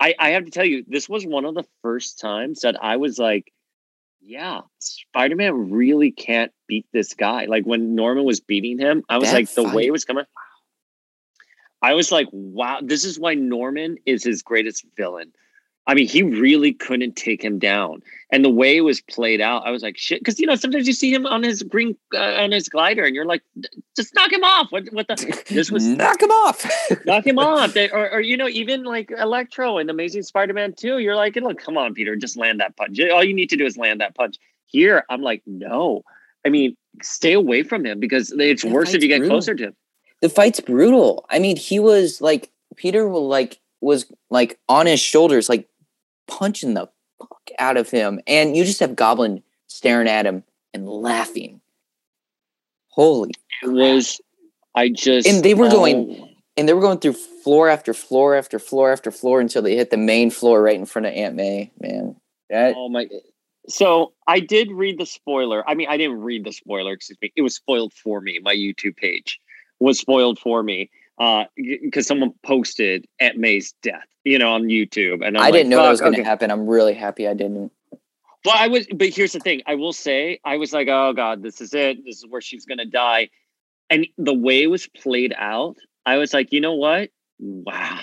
I, 0.00 0.14
I 0.18 0.30
have 0.30 0.44
to 0.44 0.50
tell 0.50 0.64
you, 0.64 0.84
this 0.86 1.08
was 1.08 1.26
one 1.26 1.44
of 1.44 1.54
the 1.54 1.64
first 1.82 2.18
times 2.18 2.60
that 2.60 2.82
I 2.82 2.96
was 2.96 3.18
like, 3.18 3.52
yeah, 4.20 4.62
Spider 4.78 5.36
Man 5.36 5.70
really 5.70 6.10
can't 6.10 6.52
beat 6.66 6.86
this 6.92 7.14
guy. 7.14 7.46
Like 7.46 7.64
when 7.64 7.94
Norman 7.94 8.24
was 8.24 8.40
beating 8.40 8.78
him, 8.78 9.04
I 9.08 9.18
was 9.18 9.32
like, 9.32 9.50
the 9.54 9.62
way 9.62 9.86
it 9.86 9.92
was 9.92 10.04
coming, 10.04 10.24
I 11.80 11.94
was 11.94 12.10
like, 12.10 12.28
wow, 12.32 12.80
this 12.82 13.04
is 13.04 13.18
why 13.18 13.34
Norman 13.34 13.96
is 14.04 14.24
his 14.24 14.42
greatest 14.42 14.84
villain. 14.96 15.32
I 15.88 15.94
mean, 15.94 16.08
he 16.08 16.22
really 16.22 16.72
couldn't 16.72 17.14
take 17.16 17.42
him 17.44 17.58
down, 17.60 18.02
and 18.32 18.44
the 18.44 18.50
way 18.50 18.76
it 18.76 18.80
was 18.80 19.00
played 19.00 19.40
out, 19.40 19.64
I 19.64 19.70
was 19.70 19.82
like, 19.84 19.96
shit. 19.96 20.18
Because 20.20 20.40
you 20.40 20.46
know, 20.46 20.56
sometimes 20.56 20.86
you 20.88 20.92
see 20.92 21.12
him 21.14 21.26
on 21.26 21.42
his 21.44 21.62
green 21.62 21.96
uh, 22.12 22.42
on 22.42 22.50
his 22.50 22.68
glider, 22.68 23.04
and 23.04 23.14
you're 23.14 23.24
like, 23.24 23.42
just 23.94 24.14
knock 24.14 24.32
him 24.32 24.42
off. 24.42 24.72
What? 24.72 24.84
What 24.92 25.06
the? 25.06 25.42
This 25.54 25.70
was 25.70 25.86
knock 25.86 26.20
him 26.20 26.30
off. 26.30 26.68
knock 27.06 27.24
him 27.26 27.38
off. 27.38 27.74
They, 27.74 27.88
or, 27.90 28.10
or 28.10 28.20
you 28.20 28.36
know, 28.36 28.48
even 28.48 28.82
like 28.84 29.12
Electro 29.12 29.78
and 29.78 29.88
Amazing 29.88 30.24
Spider-Man 30.24 30.74
2, 30.74 30.98
you're 30.98 31.14
like, 31.14 31.36
look, 31.36 31.58
come 31.58 31.78
on, 31.78 31.94
Peter, 31.94 32.16
just 32.16 32.36
land 32.36 32.58
that 32.60 32.76
punch. 32.76 32.98
All 33.00 33.22
you 33.22 33.32
need 33.34 33.50
to 33.50 33.56
do 33.56 33.64
is 33.64 33.76
land 33.76 34.00
that 34.00 34.14
punch. 34.16 34.36
Here, 34.66 35.04
I'm 35.08 35.22
like, 35.22 35.42
no. 35.46 36.02
I 36.44 36.48
mean, 36.48 36.76
stay 37.02 37.32
away 37.32 37.62
from 37.62 37.86
him 37.86 38.00
because 38.00 38.32
it's 38.36 38.62
That 38.64 38.72
worse 38.72 38.92
if 38.92 39.02
you 39.02 39.08
get 39.08 39.18
brutal. 39.18 39.36
closer 39.36 39.54
to 39.54 39.64
him. 39.68 39.76
the 40.20 40.28
fight's 40.28 40.58
brutal. 40.60 41.24
I 41.30 41.38
mean, 41.38 41.56
he 41.56 41.78
was 41.78 42.20
like 42.20 42.50
Peter 42.74 43.08
will 43.08 43.28
like 43.28 43.60
was 43.80 44.06
like 44.30 44.58
on 44.68 44.86
his 44.86 44.98
shoulders, 45.00 45.48
like 45.48 45.68
punching 46.26 46.74
the 46.74 46.88
fuck 47.18 47.50
out 47.58 47.76
of 47.76 47.90
him, 47.90 48.20
and 48.26 48.56
you 48.56 48.64
just 48.64 48.80
have 48.80 48.96
Goblin 48.96 49.42
staring 49.66 50.08
at 50.08 50.26
him 50.26 50.42
and 50.74 50.88
laughing. 50.88 51.60
Holy! 52.88 53.32
It 53.62 53.68
was, 53.68 54.20
I 54.74 54.88
just. 54.88 55.28
And 55.28 55.42
they 55.44 55.54
were 55.54 55.68
going- 55.68 56.32
And 56.58 56.66
they 56.66 56.72
were 56.72 56.80
going 56.80 56.98
through 56.98 57.12
floor 57.12 57.68
after 57.68 57.92
floor 57.92 58.34
after 58.34 58.58
floor 58.58 58.90
after 58.90 59.10
floor 59.10 59.40
until 59.42 59.60
they 59.60 59.76
hit 59.76 59.90
the 59.90 59.98
main 59.98 60.30
floor 60.30 60.62
right 60.62 60.74
in 60.78 60.86
front 60.86 61.04
of 61.04 61.12
Aunt 61.12 61.34
May. 61.34 61.70
Man, 61.78 62.16
that 62.48 62.74
Oh 62.76 62.88
my. 62.88 63.06
So 63.68 64.14
I 64.26 64.40
did 64.40 64.70
read 64.70 64.98
the 64.98 65.04
spoiler. 65.04 65.68
I 65.68 65.74
mean, 65.74 65.88
I 65.90 65.98
didn't 65.98 66.20
read 66.20 66.44
the 66.44 66.52
spoiler, 66.52 66.92
excuse 66.92 67.18
me. 67.20 67.32
It 67.36 67.42
was 67.42 67.54
spoiled 67.54 67.92
for 67.92 68.20
me. 68.22 68.38
My 68.42 68.54
YouTube 68.54 68.96
page 68.96 69.38
was 69.80 69.98
spoiled 69.98 70.38
for 70.38 70.62
me 70.62 70.88
uh 71.18 71.44
because 71.56 72.06
someone 72.06 72.32
posted 72.42 73.06
Aunt 73.20 73.36
May's 73.38 73.74
death, 73.82 74.06
you 74.24 74.38
know, 74.38 74.52
on 74.52 74.64
YouTube. 74.64 75.26
And 75.26 75.36
I'm 75.38 75.44
I 75.44 75.50
didn't 75.50 75.70
know 75.70 75.82
that 75.82 75.90
was 75.90 76.00
going 76.00 76.14
to 76.14 76.20
okay." 76.20 76.28
happen. 76.28 76.50
I'm 76.50 76.66
really 76.66 76.94
happy 76.94 77.26
I 77.26 77.34
didn't. 77.34 77.72
Well, 78.44 78.54
I 78.56 78.68
was, 78.68 78.86
but 78.94 79.08
here's 79.08 79.32
the 79.32 79.40
thing. 79.40 79.62
I 79.66 79.74
will 79.74 79.92
say, 79.92 80.38
I 80.44 80.56
was 80.56 80.72
like, 80.72 80.86
oh 80.88 81.12
God, 81.12 81.42
this 81.42 81.60
is 81.60 81.74
it. 81.74 82.04
This 82.04 82.18
is 82.18 82.26
where 82.28 82.40
she's 82.40 82.64
going 82.64 82.78
to 82.78 82.84
die. 82.84 83.28
And 83.90 84.06
the 84.18 84.34
way 84.34 84.62
it 84.62 84.68
was 84.68 84.86
played 84.86 85.34
out, 85.36 85.76
I 86.04 86.18
was 86.18 86.32
like, 86.32 86.52
you 86.52 86.60
know 86.60 86.74
what? 86.74 87.10
Wow. 87.40 87.98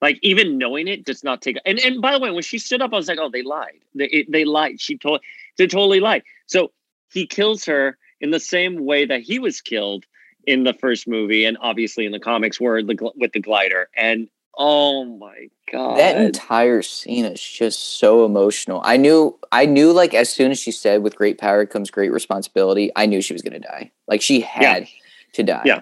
Like 0.00 0.18
even 0.22 0.56
knowing 0.56 0.86
it 0.88 1.04
does 1.04 1.24
not 1.24 1.42
take. 1.42 1.58
And 1.66 1.78
and 1.80 2.00
by 2.00 2.12
the 2.12 2.20
way, 2.20 2.30
when 2.30 2.42
she 2.42 2.58
stood 2.58 2.80
up, 2.80 2.92
I 2.92 2.96
was 2.96 3.08
like, 3.08 3.18
oh, 3.20 3.28
they 3.28 3.42
lied. 3.42 3.80
They 3.94 4.06
it- 4.06 4.30
they 4.30 4.44
lied. 4.44 4.80
She 4.80 4.96
told 4.96 5.20
they 5.58 5.66
totally 5.66 6.00
lied. 6.00 6.22
So 6.46 6.70
he 7.12 7.26
kills 7.26 7.64
her 7.64 7.98
in 8.20 8.30
the 8.30 8.40
same 8.40 8.84
way 8.84 9.04
that 9.04 9.22
he 9.22 9.38
was 9.38 9.60
killed 9.60 10.06
in 10.46 10.64
the 10.64 10.74
first 10.74 11.06
movie, 11.08 11.44
and 11.44 11.56
obviously 11.60 12.06
in 12.06 12.12
the 12.12 12.20
comics, 12.20 12.60
were 12.60 12.82
the 12.82 12.94
gl- 12.94 13.16
with 13.16 13.32
the 13.32 13.40
glider. 13.40 13.88
And 13.96 14.28
oh 14.58 15.04
my 15.04 15.48
god, 15.72 15.98
that 15.98 16.16
entire 16.20 16.82
scene 16.82 17.24
is 17.24 17.42
just 17.42 17.98
so 17.98 18.24
emotional. 18.24 18.80
I 18.84 18.96
knew, 18.96 19.38
I 19.52 19.66
knew, 19.66 19.92
like 19.92 20.14
as 20.14 20.28
soon 20.28 20.50
as 20.50 20.58
she 20.58 20.72
said, 20.72 21.02
"With 21.02 21.16
great 21.16 21.38
power 21.38 21.66
comes 21.66 21.90
great 21.90 22.12
responsibility," 22.12 22.90
I 22.96 23.06
knew 23.06 23.20
she 23.22 23.32
was 23.32 23.42
going 23.42 23.60
to 23.60 23.66
die. 23.66 23.90
Like 24.08 24.22
she 24.22 24.40
had 24.40 24.88
to 25.34 25.42
die. 25.42 25.62
Yeah. 25.64 25.80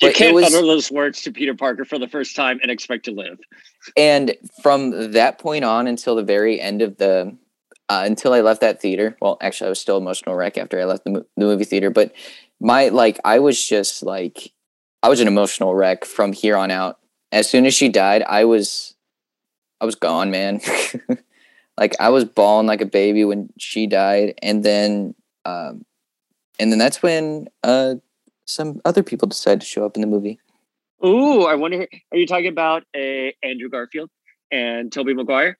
you 0.00 0.08
but 0.08 0.14
can't 0.14 0.34
was- 0.34 0.46
utter 0.46 0.64
those 0.64 0.90
words 0.90 1.22
to 1.22 1.32
Peter 1.32 1.54
Parker 1.54 1.84
for 1.84 1.98
the 1.98 2.08
first 2.08 2.36
time 2.36 2.58
and 2.62 2.70
expect 2.70 3.04
to 3.06 3.12
live. 3.12 3.38
And 3.96 4.36
from 4.62 5.12
that 5.12 5.38
point 5.38 5.64
on 5.64 5.86
until 5.86 6.14
the 6.14 6.22
very 6.22 6.60
end 6.60 6.82
of 6.82 6.98
the, 6.98 7.36
uh, 7.88 8.02
until 8.04 8.32
I 8.32 8.40
left 8.40 8.60
that 8.60 8.80
theater. 8.80 9.16
Well, 9.20 9.38
actually, 9.40 9.66
I 9.66 9.70
was 9.70 9.80
still 9.80 9.96
emotional 9.96 10.34
wreck 10.34 10.56
after 10.58 10.80
I 10.80 10.84
left 10.84 11.04
the, 11.04 11.26
the 11.36 11.44
movie 11.44 11.64
theater. 11.64 11.90
But 11.90 12.12
my 12.60 12.88
like, 12.88 13.18
I 13.24 13.38
was 13.38 13.64
just 13.64 14.02
like, 14.02 14.52
I 15.02 15.08
was 15.08 15.20
an 15.20 15.28
emotional 15.28 15.74
wreck 15.74 16.04
from 16.04 16.32
here 16.32 16.56
on 16.56 16.70
out. 16.70 16.98
As 17.32 17.48
soon 17.48 17.64
as 17.64 17.74
she 17.74 17.88
died, 17.88 18.22
I 18.22 18.44
was, 18.44 18.94
I 19.80 19.86
was 19.86 19.94
gone, 19.94 20.30
man. 20.30 20.60
like 21.78 21.94
I 21.98 22.10
was 22.10 22.24
bawling 22.24 22.66
like 22.66 22.80
a 22.80 22.86
baby 22.86 23.24
when 23.24 23.48
she 23.58 23.86
died, 23.86 24.34
and 24.42 24.64
then, 24.64 25.14
um, 25.44 25.84
and 26.58 26.70
then 26.70 26.78
that's 26.78 27.02
when 27.02 27.48
uh, 27.62 27.94
some 28.46 28.80
other 28.84 29.02
people 29.02 29.28
decided 29.28 29.60
to 29.60 29.66
show 29.66 29.86
up 29.86 29.96
in 29.96 30.02
the 30.02 30.06
movie. 30.06 30.38
Ooh, 31.04 31.44
I 31.44 31.54
wonder. 31.54 31.86
Are 32.12 32.18
you 32.18 32.26
talking 32.26 32.48
about 32.48 32.82
a 32.94 33.34
Andrew 33.42 33.70
Garfield 33.70 34.10
and 34.50 34.92
Tobey 34.92 35.14
Maguire? 35.14 35.56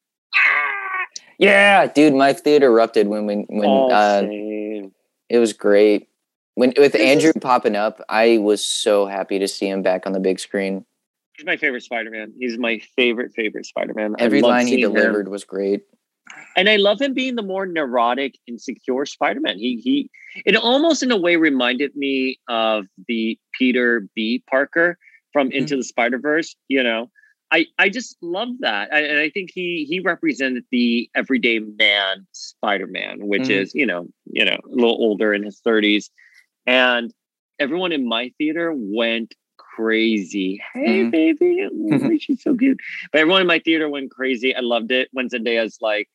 Yeah, 1.38 1.86
dude, 1.86 2.12
my 2.12 2.34
theater 2.34 2.66
erupted 2.66 3.06
when 3.06 3.24
when 3.24 3.46
when 3.48 3.66
Oh, 3.66 3.90
uh, 3.90 4.28
it 5.30 5.38
was 5.38 5.54
great. 5.54 6.10
When 6.61 6.75
with 6.77 6.94
Andrew 6.94 7.33
popping 7.40 7.75
up, 7.75 8.03
I 8.11 8.37
was 8.37 8.62
so 8.62 9.07
happy 9.07 9.38
to 9.38 9.49
see 9.49 9.66
him 9.66 9.81
back 9.81 10.07
on 10.07 10.12
the 10.12 10.20
big 10.20 10.38
screen. 10.38 10.85
He's 11.35 11.46
my 11.46 11.57
favorite 11.57 11.83
Spider-Man. 11.85 12.35
He's 12.38 12.59
my 12.59 12.79
favorite 12.96 13.33
favorite 13.33 13.64
Spider-Man. 13.64 14.16
Every 14.18 14.42
line 14.42 14.66
he 14.66 14.73
seeing 14.75 14.85
him. 14.85 14.92
delivered 14.92 15.29
was 15.29 15.42
great. 15.44 15.85
and 16.59 16.68
I 16.68 16.77
love 16.77 17.01
him 17.01 17.14
being 17.14 17.37
the 17.37 17.42
more 17.42 17.64
neurotic, 17.64 18.35
insecure 18.46 19.07
Spider-Man. 19.07 19.57
He 19.57 19.77
he, 19.83 20.11
it 20.44 20.55
almost 20.55 21.03
in 21.03 21.11
a 21.11 21.16
way 21.16 21.37
reminded 21.37 21.96
me 21.96 22.38
of 22.46 22.85
the 23.09 23.38
Peter 23.59 24.07
B. 24.14 24.44
Parker 24.51 24.99
from 25.33 25.49
Mm-hmm. 25.49 25.57
Into 25.57 25.77
the 25.77 25.85
Spider 25.85 26.18
Verse. 26.18 26.55
You 26.68 26.83
know, 26.83 27.11
I 27.51 27.68
I 27.79 27.88
just 27.88 28.18
love 28.20 28.51
that, 28.61 28.92
I, 28.92 29.01
and 29.01 29.18
I 29.18 29.31
think 29.31 29.49
he 29.55 29.87
he 29.88 30.01
represented 30.01 30.64
the 30.70 31.09
everyday 31.14 31.61
man 31.61 32.27
Spider-Man, 32.33 33.27
which 33.27 33.44
Mhm. 33.49 33.51
is 33.62 33.75
you 33.75 33.87
know 33.87 34.09
you 34.31 34.44
know 34.44 34.59
a 34.62 34.68
little 34.75 34.99
older 35.01 35.33
in 35.33 35.42
his 35.42 35.59
thirties, 35.61 36.11
and 36.66 37.12
everyone 37.59 37.92
in 37.92 38.07
my 38.09 38.33
theater 38.38 38.73
went 38.75 39.35
crazy. 39.57 40.61
Hey, 40.75 41.05
Mhm. 41.05 41.11
baby, 41.11 41.61
Ooh, 41.62 42.18
she's 42.18 42.42
so 42.42 42.57
cute. 42.57 42.79
But 43.12 43.20
everyone 43.20 43.40
in 43.42 43.46
my 43.46 43.59
theater 43.61 43.88
went 43.88 44.11
crazy. 44.11 44.55
I 44.55 44.61
loved 44.61 44.90
it. 44.92 45.09
When 45.12 45.29
Zendaya's 45.29 45.79
like, 45.81 46.09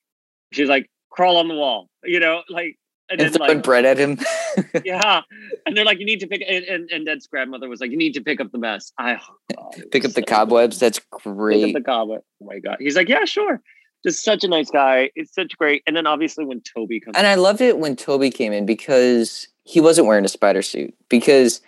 she's 0.52 0.70
like, 0.70 0.90
crawl 1.10 1.38
on 1.38 1.48
the 1.48 1.54
wall, 1.56 1.90
you 2.04 2.20
know, 2.20 2.44
like, 2.50 2.78
and, 3.10 3.22
And 3.22 3.34
then 3.34 3.40
like, 3.40 3.64
bread 3.64 3.86
at 3.86 3.98
him. 4.00 4.18
yeah, 4.84 5.22
and 5.66 5.78
they're 5.78 5.86
like, 5.86 6.00
you 6.00 6.06
need 6.06 6.20
to 6.22 6.28
pick, 6.28 6.42
and, 6.48 6.66
and, 6.66 6.90
and 6.92 7.06
Dad's 7.06 7.28
grandmother 7.28 7.70
was 7.70 7.80
like, 7.80 7.92
you 7.92 7.98
need 7.98 8.14
to 8.16 8.22
pick 8.22 8.42
up 8.42 8.52
the 8.52 8.58
mess. 8.58 8.92
I 8.98 9.20
oh, 9.58 9.70
Pick 9.92 10.04
up 10.06 10.12
the 10.14 10.22
so 10.22 10.26
cobwebs. 10.28 10.80
That's 10.80 11.00
good. 11.00 11.20
Pick 11.22 11.28
up 11.28 11.38
great. 11.38 11.74
the 11.74 11.82
cobweb. 11.82 12.22
Oh 12.42 12.46
my 12.46 12.60
God, 12.60 12.78
he's 12.80 12.96
like, 12.96 13.08
yeah, 13.08 13.26
sure. 13.26 13.62
Just 14.04 14.24
such 14.24 14.44
a 14.44 14.48
nice 14.48 14.70
guy. 14.72 15.10
It's 15.16 15.34
such 15.34 15.58
great. 15.58 15.84
And 15.88 15.96
then 15.96 16.06
obviously 16.08 16.46
when 16.46 16.62
Tobey 16.62 17.00
comes, 17.00 17.16
And 17.18 17.26
I 17.28 17.36
loved 17.36 17.62
it 17.62 17.78
when 17.80 17.96
Tobey 17.96 18.30
came 18.32 18.54
in 18.54 18.66
because 18.66 19.48
he 19.66 19.82
wasn't 19.82 20.07
wearing 20.07 20.26
a 20.26 20.30
spider 20.30 20.61
suit. 20.61 20.93
Because 21.09 21.59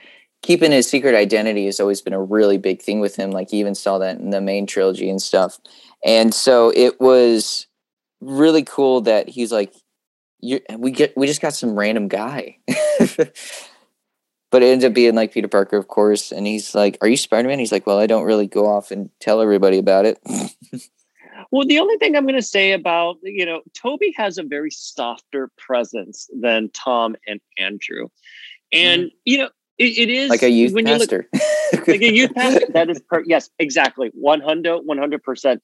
keeping 0.41 0.71
his 0.71 0.89
secret 0.89 1.15
identity 1.15 1.65
has 1.65 1.79
always 1.79 2.01
been 2.01 2.13
a 2.13 2.21
really 2.21 2.57
big 2.57 2.81
thing 2.81 2.99
with 2.99 3.15
him. 3.15 3.31
Like 3.31 3.51
you 3.51 3.59
even 3.59 3.75
saw 3.75 3.97
that 3.97 4.19
in 4.19 4.29
the 4.29 4.39
main 4.39 4.65
trilogy 4.65 5.09
and 5.09 5.21
stuff. 5.21 5.59
And 6.05 6.33
so 6.33 6.71
it 6.75 7.01
was 7.01 7.67
really 8.21 8.63
cool 8.63 9.01
that 9.01 9.27
he's 9.27 9.51
like, 9.51 9.73
we 10.41 10.91
get 10.91 11.17
we 11.17 11.25
just 11.25 11.41
got 11.41 11.53
some 11.53 11.77
random 11.77 12.07
guy. 12.07 12.59
but 14.51 14.63
it 14.63 14.67
ends 14.67 14.85
up 14.85 14.93
being 14.93 15.15
like 15.15 15.33
Peter 15.33 15.47
Parker, 15.47 15.77
of 15.77 15.87
course. 15.87 16.31
And 16.31 16.45
he's 16.45 16.75
like, 16.75 16.97
Are 17.01 17.07
you 17.07 17.17
Spider 17.17 17.47
Man? 17.47 17.59
He's 17.59 17.71
like, 17.71 17.87
Well, 17.87 17.99
I 17.99 18.05
don't 18.05 18.25
really 18.25 18.47
go 18.47 18.67
off 18.67 18.91
and 18.91 19.09
tell 19.19 19.41
everybody 19.41 19.79
about 19.79 20.05
it. 20.05 20.19
Well, 21.51 21.65
the 21.65 21.79
only 21.79 21.97
thing 21.97 22.15
I'm 22.15 22.23
going 22.25 22.35
to 22.35 22.41
say 22.41 22.71
about, 22.73 23.17
you 23.23 23.45
know, 23.45 23.61
Tobey 23.73 24.13
has 24.17 24.37
a 24.37 24.43
very 24.43 24.71
softer 24.71 25.49
presence 25.57 26.29
than 26.39 26.69
Tom 26.73 27.15
and 27.27 27.39
Andrew. 27.57 28.07
And, 28.73 29.03
mm-hmm. 29.03 29.15
you 29.25 29.37
know, 29.39 29.49
It, 29.77 29.97
it 29.97 30.09
is 30.09 30.29
like 30.29 30.43
a 30.43 30.49
youth 30.49 30.73
when 30.73 30.87
you 30.87 30.93
look- 30.95 31.09
pastor. 31.09 31.29
like 31.87 32.01
a 32.01 32.13
youth 32.13 32.33
pastor. 32.33 32.65
That 32.73 32.89
is 32.89 32.99
per- 33.09 33.23
yes, 33.27 33.49
exactly. 33.59 34.09
100 34.13 34.81
100%. 34.87 35.59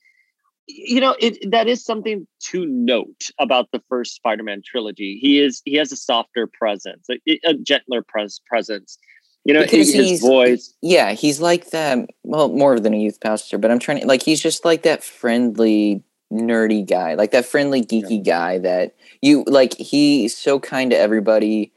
You 0.67 1.01
know, 1.01 1.15
it 1.19 1.51
that 1.51 1.67
is 1.67 1.83
something 1.83 2.25
to 2.51 2.65
note 2.65 3.31
about 3.39 3.71
the 3.73 3.81
first 3.89 4.15
Spider-Man 4.15 4.61
trilogy. 4.65 5.19
He 5.21 5.39
is 5.39 5.61
he 5.65 5.75
has 5.75 5.91
a 5.91 5.97
softer 5.97 6.47
presence, 6.47 7.07
a, 7.09 7.39
a 7.43 7.53
gentler 7.55 8.01
pres- 8.01 8.39
presence. 8.47 8.97
You 9.45 9.53
know, 9.53 9.61
Because 9.63 9.91
his 9.93 10.05
he's- 10.07 10.19
voice. 10.21 10.73
yeah, 10.81 11.11
he's 11.13 11.41
like 11.41 11.71
that. 11.71 12.09
Well, 12.23 12.49
more 12.49 12.79
than 12.79 12.93
a 12.93 12.97
youth 12.97 13.19
pastor, 13.19 13.57
but 13.57 13.71
I'm 13.71 13.79
trying 13.79 13.99
to 14.01 14.07
like 14.07 14.23
he's 14.23 14.41
just 14.41 14.63
like 14.63 14.83
that 14.83 15.03
friendly, 15.03 16.01
nerdy 16.31 16.87
guy, 16.87 17.15
like 17.15 17.31
that 17.31 17.45
friendly, 17.45 17.81
geeky 17.83 18.23
guy 18.23 18.57
that 18.59 18.95
you 19.21 19.43
like. 19.47 19.73
He's 19.75 20.37
so 20.37 20.59
kind 20.59 20.91
to 20.91 20.97
everybody. 20.97 21.73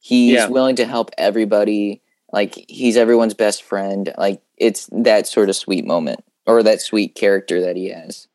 He's 0.00 0.34
Yeah. 0.34 0.46
willing 0.48 0.76
to 0.76 0.86
help 0.86 1.10
everybody. 1.18 2.02
Like 2.32 2.54
he's 2.68 2.96
everyone's 2.96 3.34
best 3.34 3.62
friend. 3.64 4.14
Like 4.16 4.40
it's 4.56 4.88
that 4.92 5.26
sort 5.26 5.48
of 5.48 5.56
sweet 5.56 5.84
moment 5.84 6.20
or 6.46 6.62
that 6.62 6.80
sweet 6.80 7.14
character 7.16 7.60
that 7.62 7.74
he 7.74 7.88
has. 7.88 8.28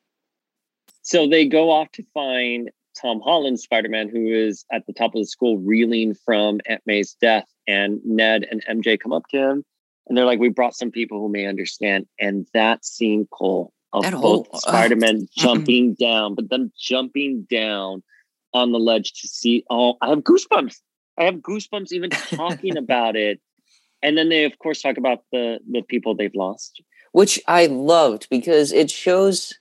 So 1.03 1.27
they 1.27 1.47
go 1.47 1.69
off 1.71 1.91
to 1.93 2.03
find 2.13 2.69
Tom 3.01 3.21
Holland 3.21 3.59
Spider-Man, 3.59 4.09
who 4.09 4.27
is 4.27 4.65
at 4.71 4.86
the 4.88 4.93
top 4.93 5.15
of 5.15 5.21
the 5.21 5.25
school 5.25 5.57
reeling 5.57 6.13
from 6.13 6.59
Aunt 6.67 6.81
May's 6.86 7.15
death. 7.19 7.47
And 7.68 8.01
Ned 8.03 8.45
and 8.49 8.64
MJ 8.66 8.99
come 8.99 9.14
up 9.14 9.28
to 9.30 9.38
him 9.38 9.66
and 10.07 10.18
they're 10.18 10.26
like, 10.26 10.39
We 10.39 10.49
brought 10.49 10.76
some 10.76 10.91
people 10.91 11.20
who 11.20 11.30
may 11.30 11.45
understand. 11.45 12.07
And 12.20 12.47
that 12.53 12.86
scene, 12.86 13.28
Cole, 13.32 13.74
of 13.93 14.03
That 14.03 14.14
both 14.14 14.22
whole- 14.22 14.47
uh, 14.53 14.57
Spider-Man 14.59 15.16
mm-hmm. 15.22 15.41
jumping 15.41 15.93
down, 15.95 16.36
but 16.36 16.49
them 16.49 16.72
jumping 16.80 17.47
down 17.49 18.03
on 18.53 18.72
the 18.72 18.80
ledge 18.80 19.14
to 19.22 19.28
see 19.28 19.64
oh, 19.70 19.95
I 20.01 20.09
have 20.09 20.20
goosebumps. 20.20 20.76
I 21.18 21.24
have 21.26 21.36
goosebumps 21.36 21.91
even 21.91 22.09
talking 22.09 22.78
about 22.86 23.16
it. 23.16 23.39
And 24.01 24.18
then 24.18 24.30
they 24.30 24.45
of 24.45 24.57
course 24.59 24.82
talk 24.82 24.97
about 24.97 25.24
the 25.32 25.59
the 25.70 25.82
people 25.82 26.16
they've 26.16 26.36
lost. 26.36 26.82
which 27.14 27.39
I 27.47 27.68
loved 27.68 28.28
because 28.30 28.72
it 28.72 28.91
shows. 28.91 29.53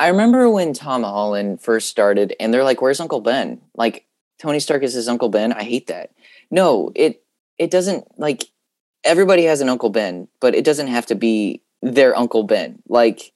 I 0.00 0.08
remember 0.08 0.48
when 0.48 0.72
Tom 0.74 1.02
Holland 1.02 1.60
first 1.60 1.88
started, 1.88 2.34
and 2.38 2.54
they're 2.54 2.64
like, 2.64 2.80
"Where's 2.80 3.00
Uncle 3.00 3.20
Ben?" 3.20 3.60
Like 3.74 4.06
Tony 4.38 4.60
Stark 4.60 4.82
is 4.84 4.94
his 4.94 5.08
Uncle 5.08 5.28
Ben. 5.28 5.52
I 5.52 5.64
hate 5.64 5.88
that. 5.88 6.10
No, 6.50 6.92
it 6.94 7.22
it 7.58 7.70
doesn't 7.70 8.06
like 8.18 8.44
everybody 9.04 9.44
has 9.44 9.60
an 9.60 9.68
Uncle 9.68 9.90
Ben, 9.90 10.28
but 10.40 10.54
it 10.54 10.64
doesn't 10.64 10.86
have 10.88 11.06
to 11.06 11.14
be 11.14 11.62
their 11.82 12.16
Uncle 12.16 12.42
Ben. 12.44 12.82
Like 12.88 13.32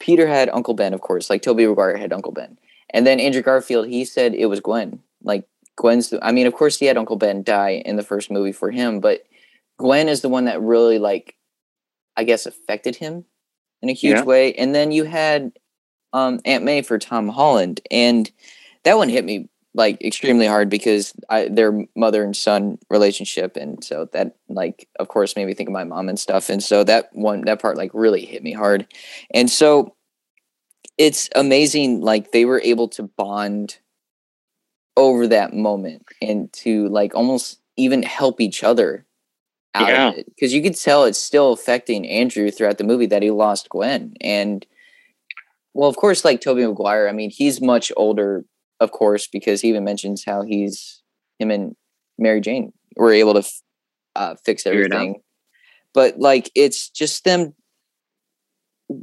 Peter 0.00 0.26
had 0.26 0.48
Uncle 0.50 0.74
Ben, 0.74 0.94
of 0.94 1.00
course. 1.00 1.30
Like 1.30 1.42
Tobey 1.42 1.66
Maguire 1.66 1.96
had 1.96 2.12
Uncle 2.12 2.32
Ben, 2.32 2.58
and 2.90 3.06
then 3.06 3.20
Andrew 3.20 3.42
Garfield. 3.42 3.88
He 3.88 4.04
said 4.04 4.34
it 4.34 4.46
was 4.46 4.60
Gwen. 4.60 5.00
Like 5.22 5.46
Gwen's. 5.76 6.10
The, 6.10 6.24
I 6.24 6.32
mean, 6.32 6.46
of 6.46 6.54
course, 6.54 6.78
he 6.78 6.86
had 6.86 6.96
Uncle 6.96 7.16
Ben 7.16 7.42
die 7.42 7.82
in 7.84 7.96
the 7.96 8.02
first 8.02 8.30
movie 8.30 8.52
for 8.52 8.70
him, 8.70 9.00
but 9.00 9.22
Gwen 9.78 10.08
is 10.08 10.20
the 10.20 10.28
one 10.28 10.46
that 10.46 10.60
really 10.60 10.98
like 10.98 11.36
I 12.16 12.24
guess 12.24 12.46
affected 12.46 12.96
him 12.96 13.24
in 13.80 13.88
a 13.88 13.92
huge 13.94 14.18
Yeah. 14.18 14.24
way. 14.24 14.52
And 14.54 14.74
then 14.74 14.92
you 14.92 15.04
had 15.04 15.52
um, 16.12 16.40
Aunt 16.44 16.64
May 16.64 16.82
for 16.82 16.98
Tom 16.98 17.28
Holland, 17.28 17.80
and 17.90 18.30
that 18.84 18.96
one 18.98 19.08
hit 19.08 19.24
me 19.24 19.48
like 19.74 20.02
extremely 20.02 20.46
hard 20.46 20.68
because 20.68 21.12
I 21.30 21.48
their 21.48 21.86
mother 21.96 22.22
and 22.24 22.36
son 22.36 22.78
relationship, 22.90 23.56
and 23.56 23.82
so 23.82 24.08
that 24.12 24.36
like 24.48 24.88
of 24.98 25.08
course 25.08 25.36
made 25.36 25.46
me 25.46 25.54
think 25.54 25.68
of 25.68 25.72
my 25.72 25.84
mom 25.84 26.08
and 26.08 26.18
stuff, 26.18 26.50
and 26.50 26.62
so 26.62 26.84
that 26.84 27.08
one 27.12 27.42
that 27.42 27.60
part 27.60 27.76
like 27.76 27.90
really 27.94 28.24
hit 28.24 28.42
me 28.42 28.52
hard, 28.52 28.86
and 29.32 29.50
so 29.50 29.94
it's 30.98 31.28
amazing 31.34 32.00
like 32.00 32.32
they 32.32 32.44
were 32.44 32.60
able 32.62 32.88
to 32.88 33.02
bond 33.02 33.78
over 34.96 35.26
that 35.26 35.54
moment 35.54 36.04
and 36.20 36.52
to 36.52 36.88
like 36.88 37.14
almost 37.14 37.60
even 37.76 38.02
help 38.02 38.40
each 38.40 38.62
other 38.62 39.06
out 39.74 39.88
Yeah. 39.88 40.08
of 40.10 40.18
it 40.18 40.26
because 40.26 40.52
you 40.52 40.62
could 40.62 40.76
tell 40.76 41.04
it's 41.04 41.18
still 41.18 41.52
affecting 41.52 42.06
Andrew 42.06 42.50
throughout 42.50 42.76
the 42.76 42.84
movie 42.84 43.06
that 43.06 43.22
he 43.22 43.30
lost 43.30 43.70
Gwen 43.70 44.14
and 44.20 44.66
well 45.72 45.88
of 45.88 45.96
course 45.96 46.26
like 46.26 46.42
Tobey 46.42 46.66
Maguire 46.66 47.08
I 47.08 47.12
mean 47.12 47.30
he's 47.30 47.62
much 47.62 47.90
older 47.96 48.44
of 48.82 48.90
course 48.90 49.28
because 49.36 49.60
he 49.60 49.68
even 49.68 49.84
mentions 49.84 50.24
how 50.24 50.42
he's 50.42 51.02
him 51.38 51.50
and 51.50 51.74
Mary 52.18 52.40
Jane 52.40 52.72
were 52.96 53.12
able 53.12 53.34
to 53.34 53.40
f- 53.40 53.62
uh, 54.16 54.34
fix 54.44 54.62
Figure 54.64 54.82
it 54.82 54.92
out. 54.92 54.96
everything 54.96 55.20
but 55.94 56.18
like 56.18 56.50
it's 56.54 56.88
just 56.90 57.24
them 57.24 57.54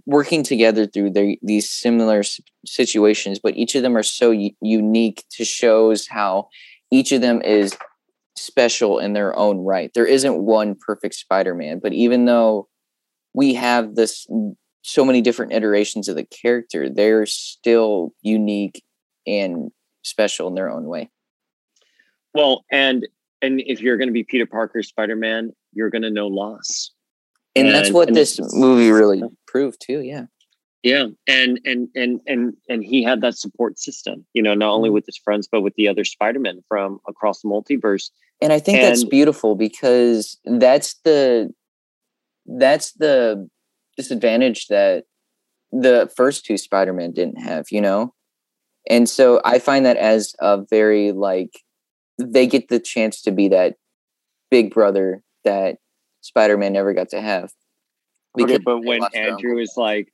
working 0.05 0.43
together 0.43 0.86
through 0.86 1.09
their, 1.11 1.36
these 1.41 1.69
similar 1.69 2.19
s- 2.19 2.39
situations 2.65 3.39
but 3.41 3.55
each 3.55 3.75
of 3.75 3.82
them 3.82 3.95
are 3.97 4.03
so 4.03 4.32
u- 4.32 4.51
unique 4.61 5.23
to 5.32 5.43
shows 5.45 6.07
how 6.07 6.47
each 6.91 7.11
of 7.11 7.21
them 7.21 7.41
is 7.41 7.75
special 8.36 8.99
in 8.99 9.13
their 9.13 9.36
own 9.38 9.57
right 9.59 9.91
there 9.95 10.05
isn't 10.05 10.43
one 10.43 10.75
perfect 10.75 11.15
spider-man 11.15 11.80
but 11.82 11.93
even 11.93 12.25
though 12.25 12.67
we 13.34 13.53
have 13.53 13.95
this 13.95 14.27
so 14.82 15.03
many 15.03 15.21
different 15.21 15.51
iterations 15.53 16.07
of 16.07 16.15
the 16.15 16.23
character 16.25 16.89
they're 16.89 17.25
still 17.25 18.13
unique 18.21 18.84
and 19.28 19.72
special 20.03 20.47
in 20.47 20.55
their 20.55 20.70
own 20.70 20.86
way 20.86 21.09
Well, 22.34 22.63
and 22.72 23.07
and 23.41 23.61
if 23.65 23.82
you're 23.82 23.97
going 23.97 24.09
to 24.09 24.13
be 24.13 24.24
Peter 24.24 24.45
Parker 24.45 24.84
Spider 24.84 25.15
Man, 25.15 25.53
you're 25.74 25.89
going 25.89 26.01
to 26.01 26.09
know 26.09 26.28
loss. 26.28 26.91
and 27.55 27.70
that's 27.70 27.91
what 27.91 28.09
and 28.09 28.17
this 28.17 28.39
movie 28.53 28.91
really 28.91 29.22
proved 29.47 29.82
too 29.86 30.01
yeah 30.01 30.26
Yeah, 30.84 31.07
and 31.28 31.59
and 31.65 31.89
and 31.95 32.22
and 32.28 32.53
and 32.67 32.84
he 32.84 33.03
had 33.03 33.22
that 33.22 33.36
support 33.36 33.80
system. 33.80 34.26
You 34.34 34.41
know, 34.41 34.53
not 34.53 34.72
only 34.72 34.89
mm-hmm. 34.89 34.95
with 34.95 35.05
his 35.05 35.17
friends 35.17 35.47
but 35.51 35.61
with 35.61 35.76
the 35.76 35.88
other 35.88 36.03
Spider 36.03 36.39
Men 36.39 36.61
from 36.67 36.99
across 37.07 37.41
the 37.41 37.49
multiverse. 37.49 38.09
and 38.41 38.53
i 38.53 38.59
think 38.59 38.80
that's 38.80 39.03
beautiful 39.03 39.55
because 39.55 40.38
that's 40.45 40.95
the 41.03 41.53
that's 42.45 42.93
the 42.93 43.47
disadvantage 43.97 44.67
that 44.67 45.03
the 45.72 46.09
first 46.15 46.45
two 46.45 46.57
spider-man 46.57 47.11
didn't 47.11 47.41
have 47.41 47.65
you 47.70 47.82
know 47.82 48.13
and 48.89 49.07
so 49.07 49.41
i 49.45 49.59
find 49.59 49.85
that 49.85 49.97
as 49.97 50.33
a 50.39 50.61
very 50.69 51.11
like 51.11 51.61
they 52.17 52.45
get 52.45 52.67
the 52.67 52.79
chance 52.79 53.21
to 53.21 53.31
be 53.31 53.47
that 53.47 53.75
big 54.51 54.73
brother 54.73 55.21
that 55.43 55.77
spider-man 56.21 56.73
never 56.73 56.93
got 56.93 57.09
to 57.09 57.21
have 57.21 57.51
Okay, 58.39 58.57
but 58.57 58.83
when 58.83 59.01
Andrew 59.15 59.57
is 59.57 59.73
like, 59.75 60.11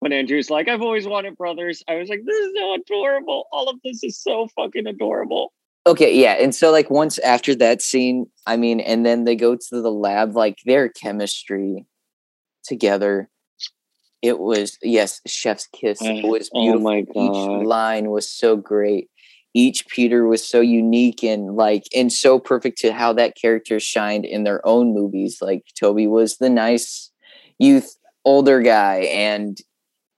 when 0.00 0.12
Andrew's 0.12 0.50
like, 0.50 0.68
I've 0.68 0.82
always 0.82 1.06
wanted 1.06 1.36
brothers. 1.36 1.82
I 1.88 1.96
was 1.96 2.08
like, 2.08 2.20
this 2.24 2.36
is 2.36 2.52
so 2.56 2.74
adorable. 2.74 3.46
All 3.52 3.68
of 3.68 3.76
this 3.84 4.04
is 4.04 4.20
so 4.20 4.48
fucking 4.56 4.86
adorable. 4.86 5.52
Okay, 5.86 6.14
yeah. 6.14 6.34
And 6.34 6.54
so 6.54 6.70
like 6.70 6.90
once 6.90 7.18
after 7.18 7.54
that 7.56 7.82
scene, 7.82 8.26
I 8.46 8.56
mean, 8.56 8.80
and 8.80 9.04
then 9.04 9.24
they 9.24 9.34
go 9.34 9.56
to 9.56 9.82
the 9.82 9.90
lab, 9.90 10.36
like 10.36 10.58
their 10.64 10.88
chemistry 10.88 11.86
together. 12.62 13.28
It 14.22 14.38
was 14.38 14.78
yes, 14.82 15.20
chef's 15.26 15.66
kiss. 15.66 16.00
It 16.02 16.24
Uh, 16.24 16.28
was 16.28 16.50
oh 16.54 16.60
beautiful. 16.60 16.80
my 16.82 16.98
Each 17.60 17.66
line 17.66 18.10
was 18.10 18.28
so 18.30 18.56
great. 18.56 19.08
Each 19.54 19.86
Peter 19.88 20.26
was 20.26 20.46
so 20.46 20.60
unique 20.60 21.22
and 21.22 21.56
like 21.56 21.84
and 21.94 22.12
so 22.12 22.38
perfect 22.38 22.78
to 22.78 22.92
how 22.92 23.12
that 23.14 23.34
character 23.36 23.80
shined 23.80 24.24
in 24.24 24.44
their 24.44 24.64
own 24.66 24.92
movies. 24.94 25.38
Like 25.40 25.64
Tobey 25.78 26.06
was 26.06 26.36
the 26.36 26.50
nice 26.50 27.10
youth 27.58 27.96
older 28.24 28.60
guy 28.60 29.00
and 29.12 29.56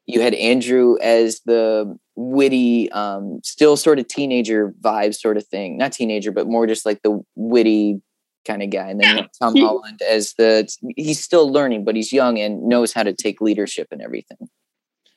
you 0.07 0.21
had 0.21 0.35
Andrew 0.35 0.97
as 1.01 1.41
the 1.47 1.97
witty, 2.17 2.91
um, 2.91 3.41
still 3.45 3.77
sort 3.77 3.99
of 4.01 4.09
teenager 4.09 4.75
vibe 4.81 5.15
sort 5.15 5.37
of 5.37 5.47
thing. 5.47 5.79
Not 5.79 5.93
teenager, 5.93 6.33
but 6.33 6.49
more 6.49 6.67
just 6.67 6.85
like 6.85 7.01
the 7.03 7.21
witty 7.37 8.01
kind 8.47 8.63
of 8.63 8.71
guy. 8.71 8.89
And 8.89 9.01
then 9.01 9.29
Tom 9.41 9.57
Holland 9.57 10.03
as 10.03 10.35
the 10.35 10.69
he's 10.97 11.23
still 11.23 11.51
learning, 11.51 11.85
but 11.85 11.97
he's 11.97 12.13
young 12.13 12.39
and 12.39 12.63
knows 12.63 12.93
how 12.93 13.03
to 13.03 13.13
take 13.13 13.41
leadership 13.41 13.89
and 13.91 14.01
everything. 14.01 14.49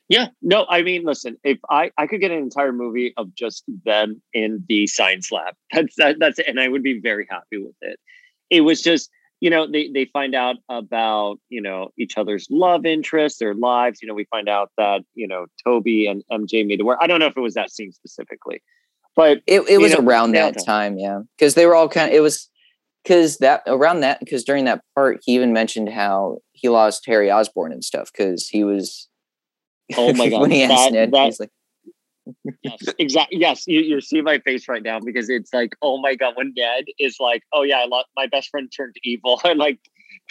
Yeah, 0.08 0.28
no, 0.42 0.66
I 0.68 0.82
mean, 0.82 1.04
listen, 1.04 1.36
if 1.44 1.58
I 1.70 1.90
I 1.96 2.06
could 2.06 2.20
get 2.20 2.30
an 2.30 2.38
entire 2.38 2.72
movie 2.72 3.14
of 3.16 3.34
just 3.34 3.64
them 3.84 4.20
in 4.34 4.62
the 4.68 4.86
science 4.86 5.32
lab, 5.32 5.54
that's 5.72 5.94
that, 5.96 6.16
that's 6.18 6.38
it, 6.38 6.46
and 6.48 6.60
I 6.60 6.68
would 6.68 6.82
be 6.82 7.00
very 7.00 7.26
happy 7.30 7.58
with 7.58 7.76
it. 7.80 7.98
It 8.50 8.60
was 8.60 8.82
just, 8.82 9.10
you 9.40 9.48
know, 9.48 9.66
they 9.66 9.88
they 9.88 10.04
find 10.06 10.34
out 10.34 10.56
about 10.68 11.38
you 11.48 11.62
know 11.62 11.88
each 11.98 12.18
other's 12.18 12.46
love 12.50 12.84
interests, 12.84 13.38
their 13.38 13.54
lives. 13.54 14.00
You 14.02 14.08
know, 14.08 14.14
we 14.14 14.24
find 14.24 14.48
out 14.48 14.70
that 14.76 15.02
you 15.14 15.26
know 15.26 15.46
Tobey 15.64 16.06
and 16.06 16.22
MJ 16.30 16.66
made 16.66 16.80
it 16.80 16.84
work. 16.84 16.98
I 17.00 17.06
don't 17.06 17.18
know 17.18 17.26
if 17.26 17.36
it 17.36 17.40
was 17.40 17.54
that 17.54 17.70
scene 17.70 17.90
specifically, 17.90 18.62
but 19.16 19.40
It 19.46 19.62
it 19.70 19.78
was 19.78 19.92
know, 19.92 20.00
around 20.00 20.32
that 20.32 20.56
okay. 20.56 20.64
time, 20.66 20.98
yeah, 20.98 21.20
because 21.38 21.54
they 21.54 21.64
were 21.64 21.74
all 21.74 21.88
kind 21.88 22.10
of. 22.10 22.14
It 22.14 22.20
was 22.20 22.50
because 23.04 23.38
that 23.38 23.62
around 23.66 24.00
that 24.00 24.18
because 24.20 24.42
during 24.44 24.64
that 24.64 24.80
part 24.94 25.20
he 25.24 25.34
even 25.34 25.52
mentioned 25.52 25.90
how 25.90 26.38
he 26.52 26.68
lost 26.68 27.04
Harry 27.06 27.30
Osborn 27.30 27.70
and 27.72 27.84
stuff 27.84 28.10
because 28.12 28.48
he 28.48 28.64
was. 28.64 29.08
Oh 29.98 30.14
my 30.14 30.30
God, 30.30 30.40
when 30.40 30.50
he 30.50 30.62
asked 30.62 30.72
that- 30.72 30.92
Ned, 30.92 31.12
that- 31.12 31.26
he's 31.26 31.40
like, 31.40 31.50
yes, 32.62 32.78
exactly. 32.98 33.38
Yes, 33.38 33.64
you, 33.66 33.80
you 33.80 34.00
see 34.00 34.22
my 34.22 34.38
face 34.38 34.66
right 34.66 34.82
now 34.82 34.98
because 34.98 35.28
it's 35.28 35.52
like, 35.52 35.76
oh 35.82 36.00
my 36.00 36.14
god, 36.14 36.32
when 36.36 36.54
Ned 36.56 36.84
is 36.98 37.16
like, 37.20 37.42
oh 37.52 37.62
yeah, 37.62 37.80
I 37.80 37.84
lost 37.84 38.06
my 38.16 38.26
best 38.26 38.48
friend 38.48 38.72
turned 38.74 38.94
evil 39.04 39.40
and 39.44 39.58
like 39.58 39.78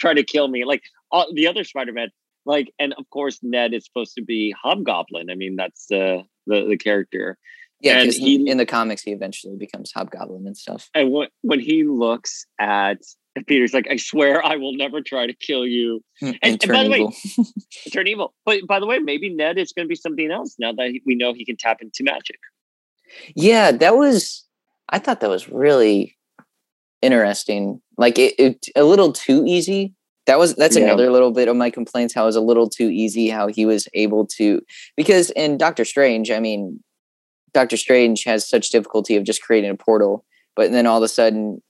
try 0.00 0.12
to 0.12 0.24
kill 0.24 0.48
me. 0.48 0.64
Like 0.64 0.82
all, 1.12 1.32
the 1.32 1.46
other 1.46 1.62
Spider-Man, 1.62 2.08
like, 2.44 2.72
and 2.80 2.94
of 2.94 3.08
course 3.10 3.38
Ned 3.44 3.74
is 3.74 3.84
supposed 3.84 4.16
to 4.16 4.22
be 4.24 4.52
Hobgoblin. 4.60 5.30
I 5.30 5.36
mean, 5.36 5.54
that's 5.54 5.86
the 5.86 6.24
the, 6.48 6.66
the 6.68 6.76
character. 6.76 7.38
Yeah, 7.84 8.00
and 8.00 8.12
he- 8.12 8.50
in 8.50 8.56
the 8.56 8.66
comics 8.66 9.02
he 9.02 9.12
eventually 9.12 9.56
becomes 9.56 9.92
Hobgoblin 9.94 10.46
and 10.46 10.56
stuff. 10.56 10.88
And 10.94 11.12
when 11.12 11.28
when 11.42 11.60
he 11.60 11.84
looks 11.84 12.46
at 12.58 12.98
And 13.36 13.46
Peter's 13.46 13.74
like, 13.74 13.88
I 13.90 13.96
swear 13.96 14.44
I 14.44 14.54
will 14.56 14.76
never 14.76 15.00
try 15.02 15.26
to 15.26 15.34
kill 15.34 15.66
you. 15.66 16.02
Hmm, 16.20 16.26
and, 16.26 16.38
and 16.42 16.60
turn 16.60 16.74
by 16.76 16.84
the 16.84 16.90
way- 16.90 17.44
Turn 17.92 18.06
evil. 18.06 18.32
But 18.46 18.60
by 18.68 18.78
the 18.80 18.86
way, 18.86 18.98
maybe 19.00 19.28
Ned 19.28 19.58
is 19.58 19.72
going 19.72 19.86
to 19.86 19.88
be 19.88 19.96
something 19.96 20.30
else 20.30 20.54
now 20.58 20.72
that 20.72 20.88
we 21.04 21.14
know 21.16 21.32
he 21.34 21.44
can 21.44 21.56
tap 21.56 21.78
into 21.82 22.02
magic. 22.04 22.38
yeah, 23.34 23.72
that 23.72 23.96
was. 23.96 24.44
I 24.88 24.98
thought 25.00 25.20
that 25.20 25.30
was 25.30 25.48
really 25.48 26.16
interesting. 27.02 27.80
Like 27.96 28.18
it, 28.18 28.34
it 28.38 28.66
a 28.76 28.84
little 28.84 29.12
too 29.12 29.44
easy. 29.46 29.94
That 30.26 30.38
was 30.38 30.54
that's 30.54 30.76
Yeah. 30.76 30.84
another 30.84 31.10
little 31.10 31.32
bit 31.32 31.48
of 31.48 31.56
my 31.56 31.70
complaints. 31.70 32.14
How 32.14 32.22
it 32.22 32.26
was 32.26 32.36
a 32.36 32.40
little 32.40 32.68
too 32.68 32.88
easy. 32.88 33.28
How 33.28 33.48
he 33.48 33.66
was 33.66 33.88
able 33.94 34.26
to 34.38 34.60
because 34.96 35.30
in 35.30 35.58
Doctor 35.58 35.84
Strange, 35.84 36.30
I 36.30 36.40
mean, 36.40 36.82
Doctor 37.54 37.76
Strange 37.76 38.24
has 38.24 38.46
such 38.48 38.68
difficulty 38.70 39.16
of 39.16 39.24
just 39.24 39.42
creating 39.42 39.70
a 39.70 39.76
portal, 39.76 40.24
but 40.56 40.72
then 40.72 40.86
all 40.86 40.98
of 40.98 41.02
a 41.02 41.08
sudden, 41.08 41.62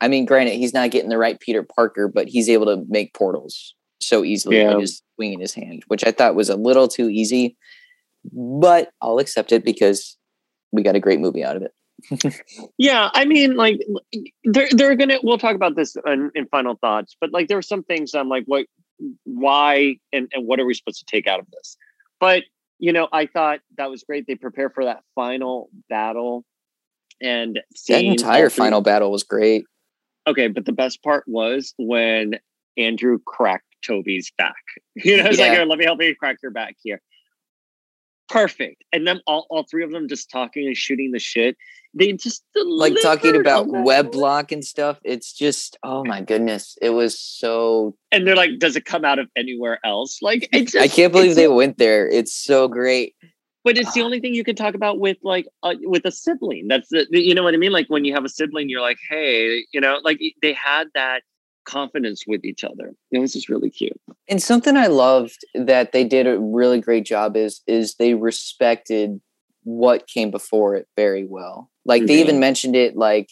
I 0.00 0.08
mean, 0.08 0.24
granted, 0.24 0.54
he's 0.54 0.74
not 0.74 0.90
getting 0.90 1.10
the 1.10 1.18
right 1.18 1.38
Peter 1.38 1.62
Parker, 1.62 2.08
but 2.08 2.26
he's 2.26 2.48
able 2.48 2.66
to 2.66 2.84
make 2.88 3.14
portals 3.14 3.74
so 4.00 4.24
easily 4.24 4.56
Yeah. 4.56 4.74
by 4.74 4.80
just 4.80 5.04
swinging 5.14 5.40
his 5.40 5.52
hand, 5.54 5.84
which 5.88 6.04
I 6.04 6.10
thought 6.10 6.34
was 6.34 6.48
a 6.48 6.56
little 6.56 6.88
too 6.88 7.08
easy. 7.10 7.56
But 8.32 8.90
I'll 9.00 9.18
accept 9.18 9.52
it 9.52 9.64
because 9.64 10.16
we 10.72 10.82
got 10.82 10.94
a 10.96 11.00
great 11.00 11.20
movie 11.20 11.44
out 11.44 11.56
of 11.56 11.62
it. 11.62 11.72
Yeah, 12.78 13.10
I 13.12 13.26
mean, 13.26 13.56
like 13.56 13.78
they're 14.44 14.68
they're 14.70 14.96
gonna. 14.96 15.18
We'll 15.22 15.36
talk 15.36 15.54
about 15.54 15.76
this 15.76 15.96
in, 16.06 16.30
in 16.34 16.46
final 16.46 16.76
thoughts, 16.76 17.14
but 17.20 17.30
like 17.30 17.48
there 17.48 17.58
are 17.58 17.62
some 17.62 17.82
things 17.82 18.14
I'm 18.14 18.28
like, 18.30 18.44
what, 18.46 18.64
why, 19.24 19.96
and 20.12 20.26
and 20.32 20.46
what 20.46 20.58
are 20.60 20.64
we 20.64 20.72
supposed 20.72 20.98
to 21.00 21.04
take 21.04 21.26
out 21.26 21.40
of 21.40 21.46
this? 21.52 21.76
But 22.18 22.44
you 22.80 22.92
know, 22.92 23.08
I 23.12 23.26
thought 23.26 23.60
that 23.76 23.90
was 23.90 24.02
great. 24.02 24.26
They 24.26 24.34
prepare 24.34 24.70
for 24.70 24.84
that 24.84 25.02
final 25.14 25.68
battle, 25.88 26.44
and 27.20 27.60
That 27.88 28.02
entire 28.04 28.48
three- 28.50 28.64
final 28.64 28.80
battle 28.80 29.12
was 29.12 29.22
great. 29.22 29.64
Okay, 30.26 30.48
but 30.48 30.64
the 30.64 30.72
best 30.72 31.02
part 31.02 31.24
was 31.26 31.74
when 31.78 32.40
Andrew 32.76 33.18
cracked 33.26 33.64
Tobey's 33.86 34.32
back. 34.36 34.54
You 34.96 35.16
know, 35.16 35.26
it's 35.30 35.38
like, 35.38 35.48
Yeah. 35.48 35.54
"Here, 35.56 35.64
let 35.64 35.78
me 35.78 35.84
help 35.84 36.02
you 36.02 36.14
crack 36.16 36.38
your 36.42 36.50
back 36.52 36.76
here. 36.82 37.00
Perfect. 38.30 38.84
And 38.92 39.06
then 39.06 39.20
all, 39.26 39.46
all 39.50 39.64
three 39.68 39.82
of 39.84 39.90
them 39.90 40.08
just 40.08 40.30
talking 40.30 40.66
and 40.66 40.76
shooting 40.76 41.10
the 41.12 41.18
shit. 41.18 41.56
They 41.92 42.12
just 42.12 42.44
Like 42.54 42.94
talking 43.02 43.34
about 43.34 43.66
web 43.68 44.12
block 44.12 44.52
and 44.52 44.64
stuff. 44.64 45.00
It's 45.04 45.32
just 45.32 45.76
oh 45.82 46.04
my 46.04 46.20
goodness. 46.20 46.78
It 46.80 46.90
was 46.90 47.18
so 47.18 47.96
And 48.12 48.24
they're 48.26 48.36
like, 48.36 48.58
does 48.60 48.76
it 48.76 48.84
come 48.84 49.04
out 49.04 49.18
of 49.18 49.28
anywhere 49.36 49.80
else? 49.84 50.22
Like, 50.22 50.48
it's 50.52 50.76
I 50.76 50.86
can't 50.86 51.12
believe 51.12 51.34
they 51.34 51.48
went 51.48 51.78
there. 51.78 52.08
It's 52.08 52.32
so 52.32 52.68
great. 52.68 53.16
But 53.64 53.76
it's 53.76 53.92
the 53.92 54.02
Ah. 54.02 54.04
only 54.04 54.20
thing 54.20 54.34
you 54.34 54.44
can 54.44 54.54
talk 54.54 54.74
about 54.74 55.00
with 55.00 55.16
like 55.24 55.46
uh, 55.64 55.74
with 55.82 56.04
a 56.06 56.12
sibling. 56.12 56.68
That's 56.68 56.88
the- 56.90 57.06
you 57.10 57.34
know 57.34 57.42
what 57.42 57.54
I 57.54 57.56
mean. 57.56 57.72
Like 57.72 57.88
when 57.88 58.04
you 58.04 58.14
have 58.14 58.24
a 58.24 58.28
sibling, 58.28 58.68
you're 58.68 58.80
like, 58.80 58.98
hey, 59.08 59.64
you 59.72 59.80
know, 59.80 59.98
like 60.04 60.20
they 60.40 60.52
had 60.52 60.86
that 60.94 61.22
confidence 61.70 62.24
with 62.26 62.44
each 62.44 62.64
other. 62.64 62.92
It 63.12 63.18
was 63.20 63.32
just 63.32 63.48
really 63.48 63.70
cute. 63.70 64.00
And 64.28 64.42
something 64.42 64.76
I 64.76 64.88
loved 64.88 65.38
that 65.54 65.92
they 65.92 66.04
did 66.04 66.26
a 66.26 66.38
really 66.38 66.80
great 66.80 67.04
job 67.04 67.36
is 67.36 67.62
is 67.66 67.94
they 67.94 68.14
respected 68.14 69.20
what 69.62 70.06
came 70.06 70.30
before 70.30 70.74
it 70.74 70.86
very 70.96 71.24
well. 71.28 71.70
Like 71.84 72.06
they 72.06 72.16
Mhm. 72.16 72.20
even 72.20 72.40
mentioned 72.40 72.76
it 72.76 72.96
like 72.96 73.28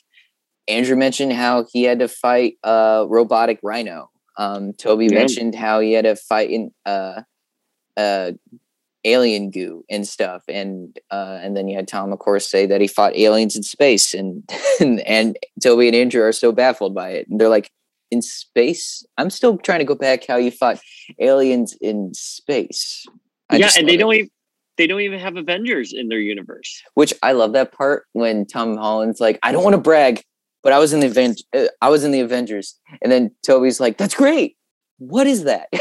Andrew 0.69 0.97
mentioned 0.97 1.33
how 1.33 1.65
he 1.73 1.85
had 1.85 1.99
to 2.01 2.09
fight 2.09 2.55
a 2.63 3.07
robotic 3.09 3.59
rhino. 3.63 4.11
Um 4.37 4.73
Tobey 4.75 5.07
Yeah. 5.07 5.15
mentioned 5.21 5.55
how 5.55 5.81
he 5.81 5.93
had 5.93 6.05
to 6.05 6.15
fight 6.17 6.51
in 6.51 6.71
uh 6.87 7.23
uh 7.97 8.33
alien 9.05 9.51
goo 9.51 9.85
and 9.89 10.07
stuff 10.07 10.43
and 10.49 10.99
uh 11.11 11.39
and 11.43 11.57
then 11.57 11.69
you 11.69 11.77
had 11.77 11.89
Tom 11.89 12.13
of 12.13 12.19
course 12.19 12.51
say 12.51 12.67
that 12.67 12.81
he 12.81 12.89
fought 12.89 13.17
aliens 13.17 13.57
in 13.57 13.63
space 13.63 14.13
and 14.15 14.43
and, 14.81 15.01
and 15.01 15.39
Tobey 15.63 15.87
and 15.89 15.97
Andrew 15.97 16.23
are 16.23 16.33
so 16.33 16.53
baffled 16.53 16.95
by 16.95 17.11
it. 17.11 17.27
And 17.29 17.41
they're 17.41 17.49
like 17.49 17.71
in 18.11 18.23
space? 18.23 19.05
I'm 19.17 19.31
still 19.31 19.59
trying 19.59 19.81
to 19.81 19.85
go 19.85 19.95
back 19.95 20.27
how 20.27 20.37
you 20.37 20.51
fought 20.51 20.81
aliens 21.19 21.77
in 21.81 22.13
space. 22.15 23.07
I 23.51 23.57
yeah, 23.57 23.71
and 23.77 23.89
they 23.89 23.93
love 23.93 24.01
don't 24.01 24.15
even 24.15 24.31
they 24.79 24.87
don't 24.87 25.01
even 25.01 25.19
have 25.19 25.37
Avengers 25.37 25.93
in 25.93 26.09
their 26.09 26.21
universe. 26.21 26.83
which 26.95 27.13
I 27.23 27.33
love 27.33 27.53
that 27.53 27.73
part 27.73 28.05
when 28.13 28.47
Tom 28.47 28.77
Holland's 28.77 29.21
like, 29.21 29.39
I 29.43 29.53
don't 29.53 29.65
want 29.65 29.75
to 29.75 29.81
brag, 29.81 30.23
but 30.63 30.73
I 30.73 30.79
was 30.79 30.93
in 30.93 31.01
the 31.01 31.07
event, 31.07 31.43
uh, 31.55 31.67
I 31.83 31.89
was 31.89 32.05
in 32.05 32.13
the 32.13 32.21
Avengers, 32.21 32.79
and 33.03 33.11
then 33.11 33.33
Tobey's 33.45 33.81
like, 33.81 33.99
that's 33.99 34.15
great. 34.15 34.57
What 34.99 35.27
is 35.27 35.45
that? 35.45 35.69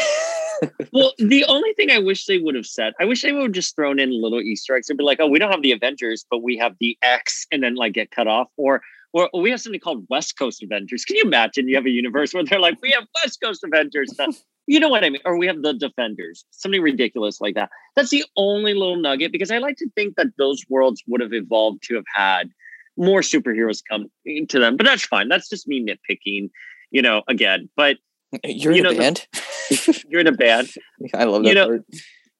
Well, 0.91 1.13
the 1.19 1.45
only 1.45 1.73
thing 1.73 1.91
I 1.91 1.99
wish 1.99 2.25
they 2.25 2.39
would 2.39 2.55
have 2.55 2.65
said, 2.65 2.93
I 2.99 3.05
wish 3.05 3.21
they 3.21 3.31
would 3.31 3.43
have 3.43 3.51
just 3.51 3.75
thrown 3.75 3.99
in 3.99 4.09
little 4.09 4.41
Easter 4.41 4.75
eggs. 4.75 4.87
They'd 4.87 4.97
be 4.97 5.03
like, 5.03 5.19
"Oh, 5.19 5.27
we 5.27 5.37
don't 5.37 5.51
have 5.51 5.61
the 5.61 5.71
Avengers, 5.71 6.25
but 6.31 6.41
we 6.41 6.57
have 6.57 6.75
the 6.79 6.97
X," 7.03 7.45
and 7.51 7.61
then 7.61 7.75
like 7.75 7.93
get 7.93 8.09
cut 8.09 8.27
off, 8.27 8.47
or 8.57 8.81
or 9.13 9.29
we 9.33 9.49
have 9.51 9.61
something 9.61 9.79
called 9.79 10.05
West 10.09 10.37
Coast 10.37 10.61
Avengers. 10.63 11.05
Can 11.05 11.15
you 11.15 11.23
imagine? 11.23 11.67
You 11.67 11.75
have 11.75 11.85
a 11.85 11.89
universe 11.89 12.33
where 12.33 12.43
they're 12.43 12.59
like, 12.59 12.77
"We 12.81 12.91
have 12.91 13.05
West 13.23 13.39
Coast 13.41 13.63
Avengers." 13.63 14.11
You 14.69 14.81
know 14.81 14.89
what 14.89 15.05
I 15.05 15.09
mean? 15.09 15.21
Or 15.23 15.37
we 15.37 15.47
have 15.47 15.61
the 15.61 15.71
Defenders, 15.73 16.43
something 16.51 16.81
ridiculous 16.81 17.39
like 17.39 17.55
that. 17.55 17.69
That's 17.95 18.09
the 18.09 18.25
only 18.35 18.73
little 18.73 18.97
nugget 18.97 19.31
because 19.31 19.49
I 19.49 19.59
like 19.59 19.77
to 19.77 19.89
think 19.95 20.17
that 20.17 20.27
those 20.37 20.61
worlds 20.67 21.01
would 21.07 21.21
have 21.21 21.31
evolved 21.31 21.83
to 21.83 21.95
have 21.95 22.03
had 22.13 22.49
more 22.97 23.21
superheroes 23.21 23.81
come 23.89 24.07
into 24.25 24.59
them. 24.59 24.75
But 24.75 24.85
that's 24.85 25.05
fine. 25.05 25.29
That's 25.29 25.47
just 25.47 25.69
me 25.69 25.85
nitpicking, 25.85 26.49
you 26.91 27.01
know. 27.01 27.23
Again, 27.29 27.69
but 27.77 27.95
You're 28.43 28.73
You 28.73 28.79
in 28.79 28.83
know, 28.83 28.89
a 28.89 28.93
the- 28.93 28.99
band. 28.99 29.27
you're 30.09 30.19
in 30.19 30.27
a 30.27 30.33
band. 30.33 30.69
I 31.13 31.23
love 31.23 31.43
that 31.43 31.47
you 31.49 31.55
know- 31.55 31.67
part. 31.67 31.85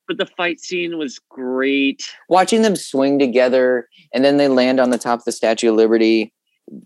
but 0.09 0.17
the 0.17 0.25
fight 0.25 0.59
scene 0.59 0.97
was 0.97 1.21
great. 1.29 2.03
Watching 2.27 2.61
them 2.61 2.75
swing 2.75 3.19
together, 3.19 3.87
and 4.13 4.25
then 4.25 4.35
they 4.35 4.49
land 4.49 4.81
on 4.81 4.89
the 4.89 4.97
top 4.97 5.19
of 5.19 5.23
the 5.25 5.31
Statue 5.31 5.69
of 5.69 5.75
Liberty 5.77 6.33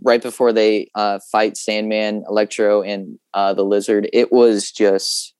right 0.03 0.21
before 0.21 0.53
they 0.53 0.89
uh, 0.95 1.19
fight 1.31 1.57
Sandman, 1.57 2.23
Electro, 2.27 2.81
and 2.81 3.19
uh, 3.33 3.53
the 3.53 3.63
Lizard. 3.63 4.09
It 4.13 4.31
was 4.31 4.71
just, 4.71 5.33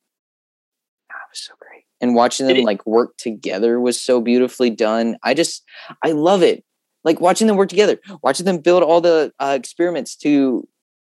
ah, 1.12 1.16
it 1.16 1.32
was 1.32 1.40
so 1.40 1.54
great. 1.60 1.84
And 2.00 2.16
watching 2.16 2.48
them 2.48 2.64
like 2.64 2.86
work 2.86 3.16
together 3.18 3.80
was 3.80 4.02
so 4.02 4.22
beautifully 4.22 4.70
done. 4.70 5.18
I 5.24 5.34
just, 5.34 5.64
I 6.04 6.12
love 6.12 6.42
it. 6.42 6.64
Like 7.04 7.20
watching 7.20 7.48
them 7.48 7.58
work 7.58 7.70
together, 7.70 8.00
watching 8.24 8.46
them 8.46 8.60
build 8.60 8.84
all 8.84 9.02
the 9.02 9.32
uh, 9.40 9.56
experiments 9.60 10.16
to 10.18 10.68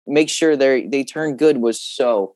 make 0.07 0.29
sure 0.29 0.55
they 0.55 0.85
they 0.87 1.03
turn 1.03 1.37
good 1.37 1.57
was 1.57 1.79
so 1.79 2.35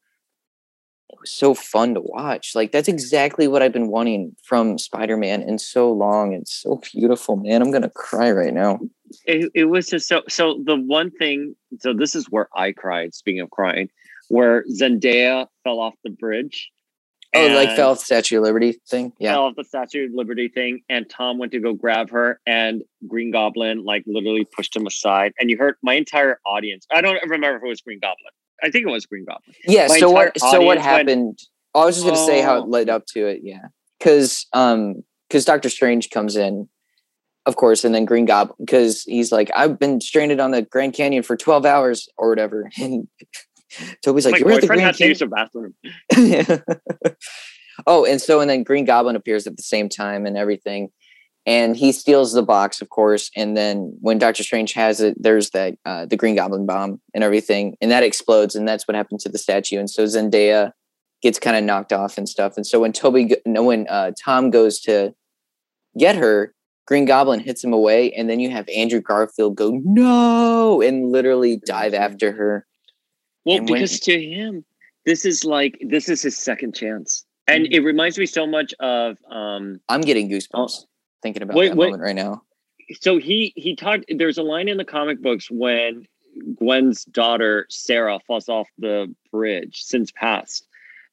was 1.23 1.31
so 1.31 1.53
fun 1.53 1.93
to 1.95 2.01
watch. 2.01 2.53
Like 2.53 2.71
that's 2.71 2.87
exactly 2.87 3.47
what 3.47 3.61
I've 3.61 3.73
been 3.73 3.87
wanting 3.87 4.35
from 4.43 4.77
Spider-Man 4.77 5.41
in 5.41 5.57
so 5.57 5.91
long. 5.91 6.33
It's 6.33 6.53
so 6.53 6.81
beautiful, 6.93 7.35
man. 7.37 7.61
I'm 7.61 7.71
gonna 7.71 7.89
cry 7.89 8.31
right 8.31 8.53
now. 8.53 8.79
It, 9.25 9.51
it 9.53 9.65
was 9.65 9.87
just 9.87 10.07
so. 10.07 10.21
So 10.29 10.61
the 10.63 10.75
one 10.75 11.11
thing. 11.11 11.55
So 11.79 11.93
this 11.93 12.15
is 12.15 12.29
where 12.29 12.49
I 12.55 12.71
cried. 12.71 13.13
Speaking 13.13 13.41
of 13.41 13.49
crying, 13.49 13.89
where 14.29 14.63
Zendaya 14.65 15.47
fell 15.63 15.79
off 15.79 15.95
the 16.03 16.11
bridge. 16.11 16.69
Oh, 17.35 17.47
like 17.47 17.75
fell 17.75 17.91
off 17.91 17.99
the 17.99 18.05
Statue 18.05 18.37
of 18.37 18.43
Liberty 18.43 18.73
thing. 18.87 19.11
Yeah. 19.17 19.31
Fell 19.31 19.45
off 19.45 19.55
the 19.55 19.63
Statue 19.63 20.05
of 20.05 20.11
Liberty 20.13 20.49
thing, 20.49 20.81
and 20.87 21.09
Tom 21.09 21.39
went 21.39 21.51
to 21.53 21.59
go 21.59 21.73
grab 21.73 22.11
her, 22.11 22.39
and 22.45 22.83
Green 23.07 23.31
Goblin 23.31 23.83
like 23.83 24.03
literally 24.05 24.45
pushed 24.45 24.75
him 24.75 24.85
aside. 24.85 25.33
And 25.39 25.49
you 25.49 25.57
heard 25.57 25.75
my 25.81 25.95
entire 25.95 26.39
audience. 26.45 26.85
I 26.91 27.01
don't 27.01 27.17
remember 27.27 27.57
if 27.57 27.63
it 27.63 27.67
was 27.67 27.81
Green 27.81 27.99
Goblin. 27.99 28.33
I 28.63 28.69
think 28.71 28.87
it 28.87 28.91
was 28.91 29.05
Green 29.05 29.25
Goblin. 29.25 29.55
Yeah. 29.65 29.87
my 29.87 29.99
So 29.99 30.09
what? 30.11 30.37
So 30.39 30.47
what 30.47 30.55
audience 30.55 30.67
went, 30.67 30.81
happened? 30.81 31.39
I 31.75 31.85
was 31.85 31.95
just 31.95 32.05
gonna 32.05 32.25
say 32.25 32.41
how 32.41 32.57
it 32.57 32.61
"Oh." 32.61 32.69
led 32.69 32.89
up 32.89 33.05
to 33.07 33.27
it. 33.27 33.41
Yeah. 33.43 33.67
Because 33.99 34.47
um, 34.53 35.03
because 35.27 35.45
Doctor 35.45 35.69
Strange 35.69 36.09
comes 36.09 36.35
in, 36.35 36.69
of 37.45 37.55
course, 37.55 37.83
and 37.83 37.93
then 37.93 38.05
Green 38.05 38.25
Goblin 38.25 38.55
because 38.59 39.03
he's 39.03 39.31
like, 39.31 39.51
I've 39.55 39.79
been 39.79 39.99
stranded 39.99 40.39
on 40.39 40.51
the 40.51 40.61
Grand 40.61 40.93
Canyon 40.93 41.23
for 41.23 41.35
12 41.35 41.65
hours 41.65 42.07
or 42.17 42.29
whatever, 42.29 42.69
and 42.79 43.07
Tobey's 44.03 44.25
like, 44.25 44.33
My 44.33 44.37
You're 44.39 44.51
at 44.53 44.61
the 44.61 44.67
Grand 44.67 44.95
to 44.95 45.03
Canyon. 45.03 45.17
the 45.19 45.27
bathroom. 45.27 45.73
oh, 47.87 48.05
and 48.05 48.21
so 48.21 48.39
and 48.39 48.49
then 48.49 48.63
Green 48.63 48.85
Goblin 48.85 49.15
appears 49.15 49.47
at 49.47 49.57
the 49.57 49.63
same 49.63 49.89
time 49.89 50.25
and 50.25 50.37
everything. 50.37 50.89
And 51.45 51.75
he 51.75 51.91
steals 51.91 52.31
the 52.31 52.41
box, 52.43 52.81
of 52.81 52.89
course. 52.89 53.29
And 53.35 53.57
then 53.57 53.97
when 53.99 54.17
Doctor 54.17 54.43
Strange 54.43 54.71
has 54.73 55.01
it, 55.01 55.15
there's 55.21 55.49
that 55.49 55.75
uh, 55.85 56.05
the 56.05 56.15
Green 56.15 56.35
Goblin 56.35 56.65
bomb 56.65 57.01
and 57.13 57.23
everything, 57.23 57.75
and 57.81 57.91
that 57.91 58.01
explodes, 58.03 58.55
and 58.55 58.65
that's 58.67 58.87
what 58.87 58.95
happened 58.95 59.19
to 59.21 59.29
the 59.29 59.37
statue. 59.37 59.77
And 59.77 59.89
so 59.89 60.05
Zendaya 60.05 60.71
gets 61.21 61.39
kind 61.39 61.57
of 61.57 61.63
knocked 61.65 61.91
off 61.91 62.17
and 62.17 62.29
stuff. 62.29 62.53
And 62.55 62.65
so 62.65 62.79
when 62.79 62.93
Tobey, 62.93 63.35
no, 63.45 63.63
when 63.63 63.87
uh, 63.89 64.11
Tom 64.23 64.51
goes 64.51 64.79
to 64.81 65.13
get 65.97 66.15
her, 66.15 66.53
Green 66.85 67.05
Goblin 67.05 67.39
hits 67.41 67.63
him 67.63 67.73
away, 67.73 68.11
and 68.13 68.29
then 68.29 68.39
you 68.39 68.49
have 68.49 68.67
Andrew 68.69 69.01
Garfield 69.01 69.55
go 69.55 69.81
no 69.83 70.81
and 70.81 71.11
literally 71.11 71.57
dive 71.65 71.93
after 71.93 72.31
her. 72.33 72.65
Well, 73.45 73.57
And 73.57 73.69
when- 73.69 73.79
because 73.81 73.99
to 74.01 74.21
him, 74.21 74.63
this 75.05 75.25
is 75.25 75.43
like 75.43 75.77
this 75.85 76.07
is 76.07 76.21
his 76.21 76.37
second 76.37 76.73
chance, 76.75 77.25
and 77.47 77.65
Mhm. 77.65 77.73
it 77.73 77.79
reminds 77.81 78.17
me 78.17 78.25
so 78.25 78.47
much 78.47 78.73
of. 78.79 79.17
um 79.29 79.81
I'm 79.89 80.01
getting 80.01 80.29
goosebumps 80.29 80.85
Oh. 80.85 80.87
Thinking 81.23 81.41
about 81.41 81.55
Wait, 81.55 81.69
that 81.69 81.77
wait. 81.77 81.87
moment 81.87 82.03
right 82.03 82.15
now. 82.15 82.43
So 82.99 83.17
he 83.17 83.53
he 83.55 83.75
talked. 83.75 84.05
There's 84.09 84.37
a 84.37 84.43
line 84.43 84.67
in 84.67 84.77
the 84.77 84.85
comic 84.85 85.21
books 85.21 85.49
when 85.49 86.05
Gwen's 86.55 87.05
daughter 87.05 87.65
Sarah 87.69 88.19
falls 88.27 88.49
off 88.49 88.67
the 88.77 89.13
bridge 89.31 89.83
Sins 89.83 90.11
Past, 90.11 90.67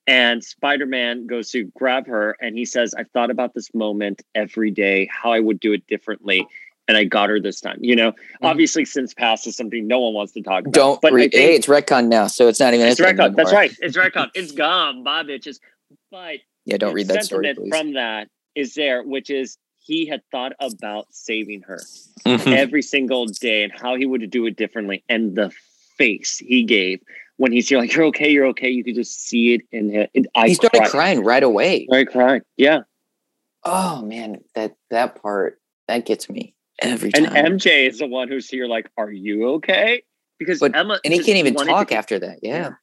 and 0.07 0.43
Spider-Man 0.45 1.27
goes 1.27 1.51
to 1.53 1.65
grab 1.77 2.07
her, 2.09 2.37
and 2.41 2.59
he 2.59 2.65
says, 2.65 2.93
"I've 2.95 3.09
thought 3.11 3.31
about 3.31 3.55
this 3.55 3.73
moment 3.73 4.23
every 4.35 4.73
day, 4.73 5.09
how 5.11 5.33
I 5.33 5.41
would 5.41 5.61
do 5.61 5.73
it 5.73 5.87
differently." 5.87 6.47
and 6.91 6.97
I 6.97 7.05
got 7.05 7.31
her 7.31 7.39
this 7.39 7.61
time. 7.61 7.79
You 7.81 7.95
know, 7.95 8.11
mm-hmm. 8.11 8.47
obviously, 8.47 8.85
Sins 8.85 9.15
Past 9.15 9.47
is 9.47 9.57
something 9.57 9.87
no 9.87 10.01
one 10.01 10.13
wants 10.13 10.33
to 10.33 10.43
talk 10.43 10.63
about. 10.63 10.73
Don't. 10.73 11.01
but 11.01 11.13
Re- 11.13 11.29
think- 11.29 11.35
hey, 11.35 11.55
it's 11.55 11.69
retcon 11.69 12.09
now, 12.09 12.27
so 12.27 12.49
it's 12.49 12.59
not 12.59 12.75
even. 12.75 12.89
it's 12.89 13.01
retcon. 13.01 13.37
That's 13.37 13.53
right. 13.53 13.73
It's 13.81 13.97
retcon. 13.97 14.29
It's 14.35 14.51
gone, 14.51 15.05
Bob 15.05 15.27
bitches. 15.27 15.61
But 16.11 16.39
Yeah, 16.65 16.79
don't 16.79 16.93
read 16.93 17.07
that 17.07 17.25
story, 17.25 17.55
please. 17.55 17.69
from 17.69 17.93
that 17.93 18.29
is 18.57 18.75
there, 18.75 19.05
which 19.05 19.31
is 19.31 19.57
he 19.91 20.07
had 20.07 20.23
thought 20.31 20.53
about 20.61 21.07
saving 21.13 21.63
her 21.63 21.81
Mhm. 22.25 22.57
every 22.57 22.81
single 22.83 23.27
day 23.27 23.65
and 23.65 23.73
how 23.73 23.97
he 23.97 24.07
would 24.07 24.31
do 24.31 24.47
it 24.47 24.55
differently, 24.57 25.03
and 25.09 25.35
the 25.35 25.51
face 25.99 26.39
he 26.39 26.63
gave 26.63 27.01
when 27.39 27.51
he's 27.51 27.71
like, 27.73 27.93
"You're 27.93 28.05
okay, 28.07 28.31
you're 28.31 28.47
okay." 28.47 28.71
You 28.71 28.85
could 28.85 28.95
just 28.95 29.21
see 29.27 29.55
it 29.55 29.63
in 29.73 30.07
I 30.37 30.49
he 30.49 30.55
started 30.55 30.79
cried. 30.79 30.91
crying 30.91 31.25
right 31.25 31.43
away. 31.43 31.89
right 31.91 32.07
cried. 32.09 32.43
Yeah, 32.57 32.83
Oh 33.65 34.01
man, 34.03 34.37
that 34.55 34.75
that 34.91 35.21
part 35.21 35.61
that 35.89 36.07
gets 36.07 36.31
me 36.31 36.55
every 36.81 37.11
and 37.15 37.27
time. 37.27 37.45
MJ 37.59 37.87
is 37.89 37.99
the 37.99 38.07
one 38.07 38.29
who's 38.29 38.49
here. 38.49 38.67
Like, 38.67 38.89
"Are 38.97 39.11
you 39.11 39.47
okay?" 39.57 40.03
Because 40.39 40.61
But- 40.61 40.75
Emma 40.77 41.01
and 41.05 41.13
he 41.13 41.19
can't 41.23 41.37
even 41.37 41.55
wanted 41.55 41.67
to 41.71 41.73
talk 41.75 41.93
after 41.93 42.19
that. 42.21 42.39
Yeah. 42.43 42.75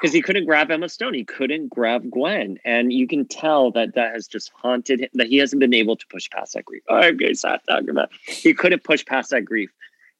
Because 0.00 0.12
he 0.12 0.22
couldn't 0.22 0.44
grab 0.44 0.70
Emma 0.70 0.88
Stone. 0.88 1.14
He 1.14 1.24
couldn't 1.24 1.68
grab 1.68 2.10
Gwen. 2.10 2.58
And 2.64 2.92
you 2.92 3.06
can 3.06 3.26
tell 3.26 3.70
that 3.72 3.94
that 3.94 4.12
has 4.12 4.26
just 4.26 4.50
haunted 4.54 5.00
him, 5.00 5.08
that 5.14 5.28
he 5.28 5.38
hasn't 5.38 5.60
been 5.60 5.74
able 5.74 5.96
to 5.96 6.06
push 6.08 6.28
past 6.30 6.54
that 6.54 6.64
grief. 6.64 6.82
Oh, 6.88 6.96
I'm 6.96 7.18
to 7.18 7.34
stop 7.34 7.62
talking 7.68 7.90
about. 7.90 8.10
He 8.26 8.52
couldn't 8.54 8.84
push 8.84 9.04
past 9.04 9.30
that 9.30 9.44
grief. 9.44 9.70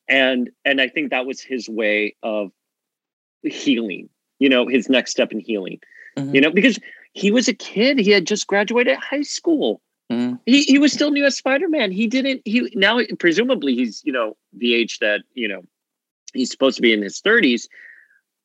And 0.09 0.51
and 0.64 0.81
I 0.81 0.89
think 0.89 1.11
that 1.11 1.27
was 1.27 1.41
his 1.41 1.68
way 1.68 2.14
of 2.22 2.53
healing, 3.43 4.09
you 4.39 4.49
know, 4.49 4.66
his 4.66 4.89
next 4.89 5.11
step 5.11 5.33
in 5.33 5.41
healing. 5.41 5.81
Mhm. 6.16 6.35
You 6.35 6.41
know, 6.41 6.51
because 6.51 6.79
he 7.12 7.31
was 7.31 7.49
a 7.49 7.55
kid. 7.55 7.99
He 7.99 8.11
had 8.11 8.27
just 8.27 8.47
graduated 8.47 8.97
high 8.97 9.22
school. 9.22 9.83
Mhm. 10.11 10.39
He 10.47 10.62
he 10.62 10.79
was 10.79 10.93
still 10.93 11.11
new 11.11 11.24
as 11.24 11.37
Spider-Man. 11.37 11.91
He 11.91 12.07
didn't 12.07 12.43
he 12.45 12.70
now 12.74 13.01
presumably 13.18 13.74
he's, 13.74 14.03
you 14.05 14.12
know, 14.12 14.37
the 14.53 14.74
age 14.74 15.01
that, 15.01 15.22
you 15.35 15.49
know, 15.49 15.64
he's 16.33 16.51
supposed 16.51 16.77
to 16.77 16.83
be 16.83 16.93
in 16.93 17.03
his 17.03 17.20
30s. 17.20 17.68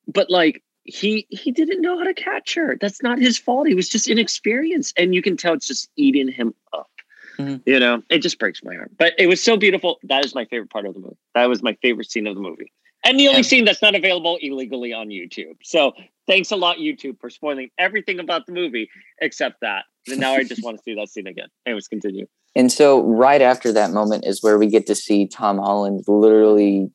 But 0.08 0.28
like 0.28 0.62
he 0.84 1.26
he 1.30 1.50
didn't 1.52 1.80
know 1.80 1.98
how 1.98 2.04
to 2.04 2.14
catch 2.14 2.54
her. 2.54 2.76
That's 2.80 3.02
not 3.02 3.18
his 3.18 3.38
fault. 3.38 3.68
He 3.68 3.74
was 3.74 3.88
just 3.88 4.08
inexperienced. 4.08 4.94
And 4.98 5.14
you 5.14 5.22
can 5.22 5.36
tell 5.36 5.54
it's 5.54 5.66
just 5.66 5.88
eating 5.96 6.28
him 6.28 6.54
up. 6.72 6.90
Mhm. 7.38 7.62
You 7.66 7.78
know, 7.80 8.02
it 8.10 8.18
just 8.18 8.38
breaks 8.38 8.62
my 8.62 8.74
heart. 8.74 8.90
But 8.98 9.14
it 9.18 9.26
was 9.26 9.42
so 9.42 9.56
beautiful. 9.56 9.98
That 10.04 10.24
is 10.24 10.34
my 10.34 10.44
favorite 10.46 10.70
part 10.70 10.86
of 10.86 10.94
the 10.94 11.00
movie. 11.00 11.16
That 11.34 11.48
was 11.48 11.62
my 11.62 11.74
favorite 11.82 12.10
scene 12.10 12.26
of 12.26 12.34
the 12.34 12.40
movie. 12.42 12.72
And 13.04 13.18
the 13.18 13.28
only 13.28 13.38
Yeah. 13.40 13.48
scene 13.48 13.64
that's 13.64 13.82
not 13.82 13.94
available 13.94 14.38
illegally 14.40 14.92
on 14.92 15.08
YouTube. 15.08 15.56
So 15.64 15.92
thanks 16.26 16.50
a 16.52 16.56
lot, 16.56 16.76
YouTube, 16.78 17.18
for 17.20 17.30
spoiling 17.30 17.70
everything 17.78 18.20
about 18.20 18.46
the 18.46 18.52
movie 18.52 18.88
except 19.20 19.60
that. 19.62 19.84
And 20.08 20.20
now 20.20 20.34
I 20.34 20.44
just 20.44 20.62
want 20.64 20.76
to 20.76 20.82
see 20.84 20.94
that 20.94 21.08
scene 21.08 21.26
again. 21.26 21.48
Anyways, 21.66 21.88
continue. 21.88 22.26
And 22.54 22.70
so 22.70 23.02
right 23.02 23.40
after 23.40 23.72
that 23.72 23.92
moment 23.92 24.24
is 24.26 24.42
where 24.42 24.58
we 24.58 24.66
get 24.66 24.86
to 24.86 24.94
see 24.94 25.26
Tom 25.26 25.58
Holland 25.58 26.04
literally 26.06 26.90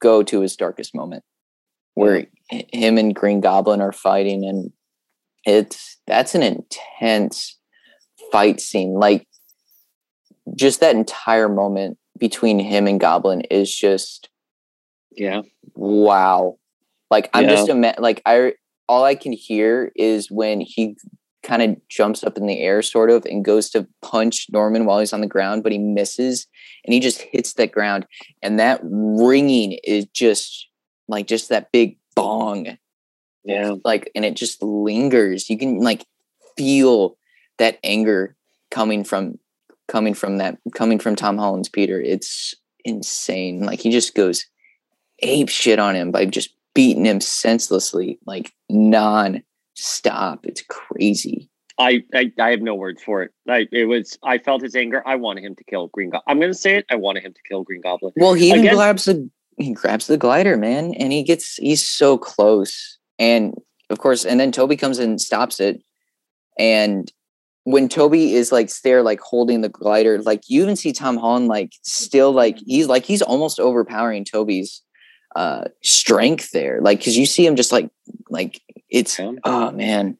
go 0.00 0.22
to 0.22 0.40
his 0.40 0.56
darkest 0.56 0.94
moment 0.94 1.22
where 1.96 2.26
him 2.50 2.96
and 2.98 3.12
Green 3.14 3.40
Goblin 3.40 3.80
are 3.80 3.90
fighting 3.90 4.44
and 4.44 4.70
it's 5.44 5.96
that's 6.06 6.34
an 6.36 6.42
intense 6.44 7.58
fight 8.30 8.60
scene 8.60 8.94
like 8.94 9.26
just 10.54 10.78
that 10.80 10.94
entire 10.94 11.48
moment 11.48 11.98
between 12.18 12.58
him 12.60 12.86
and 12.86 13.00
Goblin 13.00 13.40
is 13.42 13.74
just 13.74 14.28
Yeah. 15.10 15.42
wow 15.74 16.58
like 17.10 17.30
i'm 17.34 17.44
Yeah. 17.44 17.50
just 17.50 17.68
ima- 17.68 17.94
like 17.98 18.22
i 18.26 18.52
all 18.88 19.04
i 19.04 19.14
can 19.14 19.32
hear 19.32 19.90
is 19.96 20.30
when 20.30 20.60
he 20.60 20.96
kind 21.42 21.62
of 21.62 21.76
jumps 21.88 22.24
up 22.24 22.36
in 22.36 22.46
the 22.46 22.60
air 22.60 22.82
sort 22.82 23.10
of 23.10 23.24
and 23.26 23.44
goes 23.44 23.70
to 23.70 23.86
punch 24.02 24.46
norman 24.52 24.84
while 24.84 24.98
he's 24.98 25.12
on 25.12 25.20
the 25.20 25.26
ground 25.28 25.62
but 25.62 25.70
he 25.72 25.78
misses 25.78 26.46
and 26.84 26.92
he 26.94 26.98
just 27.00 27.22
hits 27.22 27.52
that 27.54 27.70
ground 27.72 28.04
and 28.42 28.58
that 28.58 28.80
ringing 28.82 29.78
is 29.84 30.06
just 30.06 30.68
like 31.08 31.26
just 31.26 31.48
that 31.50 31.70
big 31.72 31.98
bong 32.14 32.76
Yeah. 33.44 33.74
like 33.84 34.10
and 34.14 34.24
it 34.24 34.34
just 34.34 34.62
lingers 34.62 35.48
you 35.50 35.58
can 35.58 35.80
like 35.80 36.04
feel 36.56 37.16
that 37.58 37.78
anger 37.84 38.34
coming 38.70 39.04
from 39.04 39.38
coming 39.88 40.14
from 40.14 40.38
that 40.38 40.58
coming 40.74 40.98
from 40.98 41.14
tom 41.16 41.36
holland's 41.38 41.68
peter 41.68 42.00
it's 42.00 42.54
insane 42.84 43.60
like 43.64 43.80
he 43.80 43.90
just 43.90 44.14
goes 44.14 44.46
ape 45.20 45.48
shit 45.48 45.78
on 45.78 45.94
him 45.94 46.10
by 46.10 46.24
just 46.24 46.50
beating 46.74 47.04
him 47.06 47.20
senselessly 47.20 48.18
like 48.26 48.52
non-stop 48.68 50.44
it's 50.46 50.62
crazy 50.68 51.48
I, 51.78 52.02
I 52.14 52.32
I 52.40 52.50
have 52.52 52.62
no 52.62 52.74
words 52.74 53.02
for 53.02 53.22
it. 53.22 53.32
I 53.46 53.66
it 53.70 53.84
was 53.84 54.18
I 54.22 54.38
felt 54.38 54.62
his 54.62 54.74
anger. 54.74 55.02
I 55.06 55.16
wanted 55.16 55.44
him 55.44 55.54
to 55.56 55.64
kill 55.64 55.88
Green 55.88 56.08
Goblin. 56.08 56.22
I'm 56.26 56.40
gonna 56.40 56.54
say 56.54 56.76
it. 56.76 56.86
I 56.90 56.94
wanted 56.94 57.22
him 57.22 57.34
to 57.34 57.40
kill 57.46 57.64
Green 57.64 57.82
Goblin. 57.82 58.14
well 58.16 58.32
he 58.32 58.48
even 58.48 58.60
Again- 58.60 58.76
grabs 58.76 59.04
the 59.04 59.28
he 59.58 59.72
grabs 59.72 60.06
the 60.06 60.16
glider 60.16 60.56
man 60.56 60.94
and 60.94 61.12
he 61.12 61.22
gets 61.22 61.56
he's 61.56 61.86
so 61.86 62.18
close. 62.18 62.98
And 63.18 63.54
of 63.90 63.98
course 63.98 64.24
and 64.24 64.38
then 64.38 64.52
tobey 64.52 64.76
comes 64.76 64.98
and 64.98 65.20
stops 65.20 65.60
it. 65.60 65.82
And 66.58 67.10
when 67.64 67.88
tobey 67.88 68.34
is 68.34 68.52
like 68.52 68.70
there 68.82 69.02
like 69.02 69.20
holding 69.20 69.60
the 69.60 69.68
glider 69.68 70.22
like 70.22 70.42
you 70.46 70.62
even 70.62 70.76
see 70.76 70.92
tom 70.92 71.16
holland 71.16 71.48
like 71.48 71.72
still 71.82 72.30
like 72.30 72.56
he's 72.64 72.86
like 72.86 73.04
he's 73.04 73.22
almost 73.22 73.58
overpowering 73.58 74.24
tobey's 74.24 74.82
uh 75.36 75.64
strength 75.82 76.50
there. 76.50 76.80
Like 76.80 76.98
because 76.98 77.16
you 77.16 77.26
see 77.26 77.46
him 77.46 77.56
just 77.56 77.70
like 77.70 77.90
like 78.30 78.60
it's 78.88 79.20
oh 79.44 79.70
man. 79.70 80.16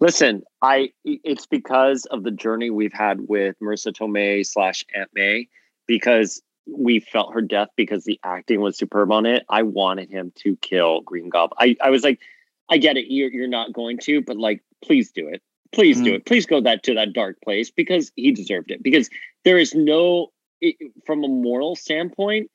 Listen, 0.00 0.44
I 0.62 0.92
it's 1.04 1.46
because 1.46 2.06
of 2.06 2.22
the 2.22 2.30
journey 2.30 2.70
we've 2.70 2.92
had 2.92 3.28
with 3.28 3.56
Marisa 3.60 3.92
Tomei 3.92 4.46
slash 4.46 4.84
Aunt 4.94 5.10
May 5.12 5.48
because 5.88 6.40
we 6.70 7.00
felt 7.00 7.32
her 7.34 7.40
death 7.40 7.68
because 7.76 8.04
the 8.04 8.20
acting 8.24 8.60
was 8.60 8.76
superb 8.76 9.10
on 9.12 9.26
it. 9.26 9.44
I 9.48 9.62
wanted 9.62 10.10
him 10.10 10.32
to 10.36 10.56
kill 10.56 11.00
Green 11.00 11.28
Goblin. 11.28 11.56
I, 11.58 11.76
I 11.86 11.90
was 11.90 12.02
like, 12.04 12.20
I 12.68 12.78
get 12.78 12.96
it, 12.96 13.06
you're 13.12 13.30
you're 13.30 13.48
not 13.48 13.72
going 13.72 13.98
to, 14.00 14.20
but 14.20 14.36
like, 14.36 14.62
please 14.84 15.10
do 15.10 15.28
it. 15.28 15.42
Please 15.72 16.00
do 16.00 16.12
Mm. 16.12 16.16
it. 16.16 16.26
Please 16.26 16.46
go 16.46 16.60
that 16.62 16.82
to 16.84 16.94
that 16.94 17.12
dark 17.12 17.40
place 17.42 17.70
because 17.70 18.10
he 18.16 18.32
deserved 18.32 18.70
it. 18.70 18.82
Because 18.82 19.10
there 19.44 19.58
is 19.58 19.74
no 19.74 20.32
it, 20.60 20.76
from 21.06 21.24
a 21.24 21.28
moral 21.28 21.76
standpoint, 21.76 22.50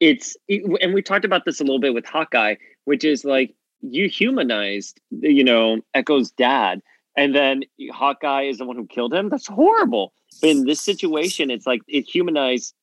it's 0.00 0.36
it, 0.48 0.62
and 0.82 0.92
we 0.94 1.02
talked 1.02 1.24
about 1.24 1.44
this 1.44 1.60
a 1.60 1.64
little 1.64 1.78
bit 1.80 1.94
with 1.94 2.04
Hawkeye, 2.06 2.56
which 2.84 3.04
is 3.04 3.24
like 3.24 3.54
you 3.82 4.08
humanized, 4.08 5.00
you 5.10 5.44
know, 5.44 5.80
Echo's 5.94 6.30
dad, 6.32 6.80
and 7.16 7.34
then 7.34 7.62
Hawkeye 7.92 8.44
is 8.44 8.58
the 8.58 8.64
one 8.64 8.76
who 8.76 8.86
killed 8.86 9.14
him. 9.14 9.28
That's 9.28 9.46
horrible. 9.46 10.12
But 10.40 10.50
in 10.50 10.64
this 10.66 10.80
situation, 10.80 11.50
it's 11.50 11.66
like 11.66 11.80
it 11.88 12.02
humanized 12.02 12.74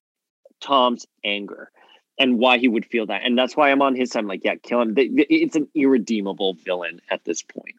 Tom's 0.64 1.06
anger 1.24 1.70
and 2.18 2.40
why 2.40 2.58
he 2.58 2.68
would 2.68 2.86
feel 2.86 3.06
that, 3.08 3.22
and 3.24 3.38
that's 3.38 3.56
why 3.58 3.72
I'm 3.72 3.82
on 3.82 3.96
his 3.96 4.12
side. 4.12 4.20
I'm 4.20 4.28
like, 4.28 4.42
yeah, 4.44 4.56
kill 4.56 4.82
him. 4.82 4.94
It's 4.98 5.56
an 5.56 5.68
irredeemable 5.76 6.56
villain 6.66 7.02
at 7.12 7.24
this 7.26 7.44
point, 7.44 7.78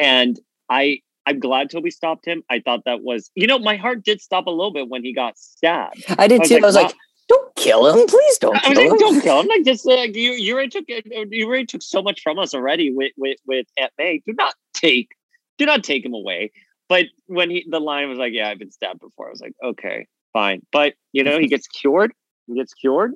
and 0.00 0.38
I. 0.68 1.00
I'm 1.26 1.40
glad 1.40 1.70
Tobey 1.70 1.90
stopped 1.90 2.26
him. 2.26 2.42
I 2.50 2.60
thought 2.60 2.84
that 2.84 3.02
was, 3.02 3.30
you 3.34 3.46
know, 3.46 3.58
my 3.58 3.76
heart 3.76 4.04
did 4.04 4.20
stop 4.20 4.46
a 4.46 4.50
little 4.50 4.74
bit 4.74 4.90
when 4.90 5.02
he 5.02 5.14
got 5.14 5.38
stabbed. 5.38 6.04
i 6.18 6.28
did 6.28 6.42
I 6.42 6.44
too 6.44 6.54
like, 6.56 6.62
i 6.62 6.66
was 6.66 6.76
wow. 6.76 6.82
like 6.82 6.94
don't 7.28 7.56
kill 7.56 7.86
him 7.86 8.06
please 8.06 8.38
don't 8.38 8.56
I 8.56 8.68
was 8.68 8.78
kill 8.78 8.90
like, 8.90 8.92
him 8.92 8.98
don't 8.98 9.20
kill 9.22 9.40
him. 9.40 9.46
Like, 9.46 9.64
just 9.64 9.86
like 9.86 10.14
you, 10.14 10.32
you 10.32 10.52
already 10.52 10.68
took, 10.68 10.84
you 10.86 11.46
already 11.46 11.64
took 11.64 11.80
so 11.80 12.02
much 12.02 12.20
from 12.22 12.38
us 12.38 12.52
already 12.54 12.92
with 12.92 13.12
with 13.16 13.38
with 13.46 13.66
Aunt 13.78 13.92
May. 13.98 14.22
Do 14.26 14.34
not 14.34 14.54
take, 14.74 15.12
do 15.56 15.64
not 15.64 15.82
take 15.82 16.04
him 16.04 16.12
away. 16.12 16.52
But 16.88 17.06
when 17.26 17.50
he, 17.50 17.66
the 17.68 17.80
line 17.80 18.08
was 18.10 18.18
like, 18.18 18.34
"Yeah, 18.34 18.50
I've 18.50 18.58
been 18.58 18.70
stabbed 18.70 19.00
before," 19.00 19.28
I 19.28 19.30
was 19.30 19.40
like, 19.40 19.54
"Okay, 19.64 20.06
fine." 20.34 20.60
But 20.70 20.92
you 21.12 21.24
know, 21.24 21.38
he 21.38 21.46
gets 21.54 21.66
cured. 21.66 22.12
He 22.46 22.54
gets 22.56 22.74
cured, 22.74 23.14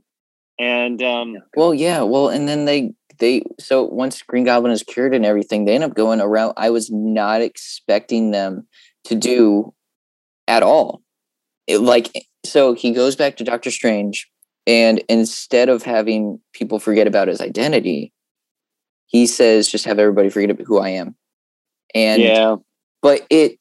and 0.58 1.02
um, 1.02 1.36
Well, 1.54 1.74
yeah. 1.74 2.00
Well, 2.02 2.28
and 2.28 2.48
then 2.48 2.64
they 2.64 2.94
they 3.18 3.42
so 3.58 3.84
once 3.84 4.22
Green 4.22 4.44
Goblin 4.44 4.72
is 4.72 4.82
cured 4.82 5.14
and 5.14 5.26
everything, 5.26 5.64
they 5.64 5.74
end 5.74 5.84
up 5.84 5.94
going 5.94 6.20
around. 6.20 6.54
I 6.56 6.70
was 6.70 6.90
not 6.90 7.42
expecting 7.42 8.30
them 8.30 8.66
to 9.04 9.14
do 9.14 9.74
at 10.46 10.62
all. 10.62 11.02
It, 11.66 11.80
like 11.80 12.26
so, 12.44 12.72
he 12.72 12.92
goes 12.92 13.16
back 13.16 13.36
to 13.36 13.44
Doctor 13.44 13.70
Strange, 13.70 14.28
and 14.66 15.02
instead 15.08 15.68
of 15.68 15.82
having 15.82 16.40
people 16.52 16.78
forget 16.78 17.06
about 17.06 17.28
his 17.28 17.40
identity, 17.40 18.12
he 19.06 19.26
says, 19.26 19.68
"Just 19.68 19.84
have 19.84 19.98
everybody 19.98 20.30
forget 20.30 20.50
about 20.50 20.66
who 20.66 20.78
I 20.78 20.90
am." 20.90 21.14
And 21.94 22.22
yeah, 22.22 22.56
but 23.02 23.26
it 23.30 23.58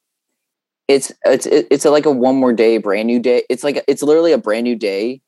it's 0.88 1.12
it's 1.26 1.46
it's 1.46 1.86
a, 1.86 1.92
like 1.92 2.06
a 2.06 2.12
one 2.12 2.36
more 2.36 2.54
day 2.54 2.78
brand 2.78 3.08
new 3.08 3.20
day 3.20 3.44
it's 3.50 3.64
like 3.64 3.84
it's 3.88 4.04
literally 4.04 4.32
a 4.32 4.38
brand 4.38 4.64
new 4.64 4.76
day 4.76 5.22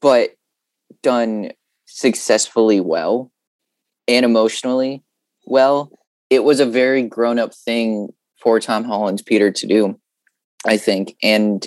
but 0.00 0.30
done 1.02 1.50
successfully 1.86 2.80
well 2.80 3.30
and 4.08 4.24
emotionally 4.24 5.02
well 5.46 5.90
it 6.30 6.44
was 6.44 6.60
a 6.60 6.66
very 6.66 7.02
grown 7.02 7.38
up 7.38 7.54
thing 7.54 8.08
for 8.40 8.60
tom 8.60 8.84
holland's 8.84 9.22
peter 9.22 9.50
to 9.50 9.66
do 9.66 9.98
i 10.66 10.76
think 10.76 11.16
and 11.22 11.66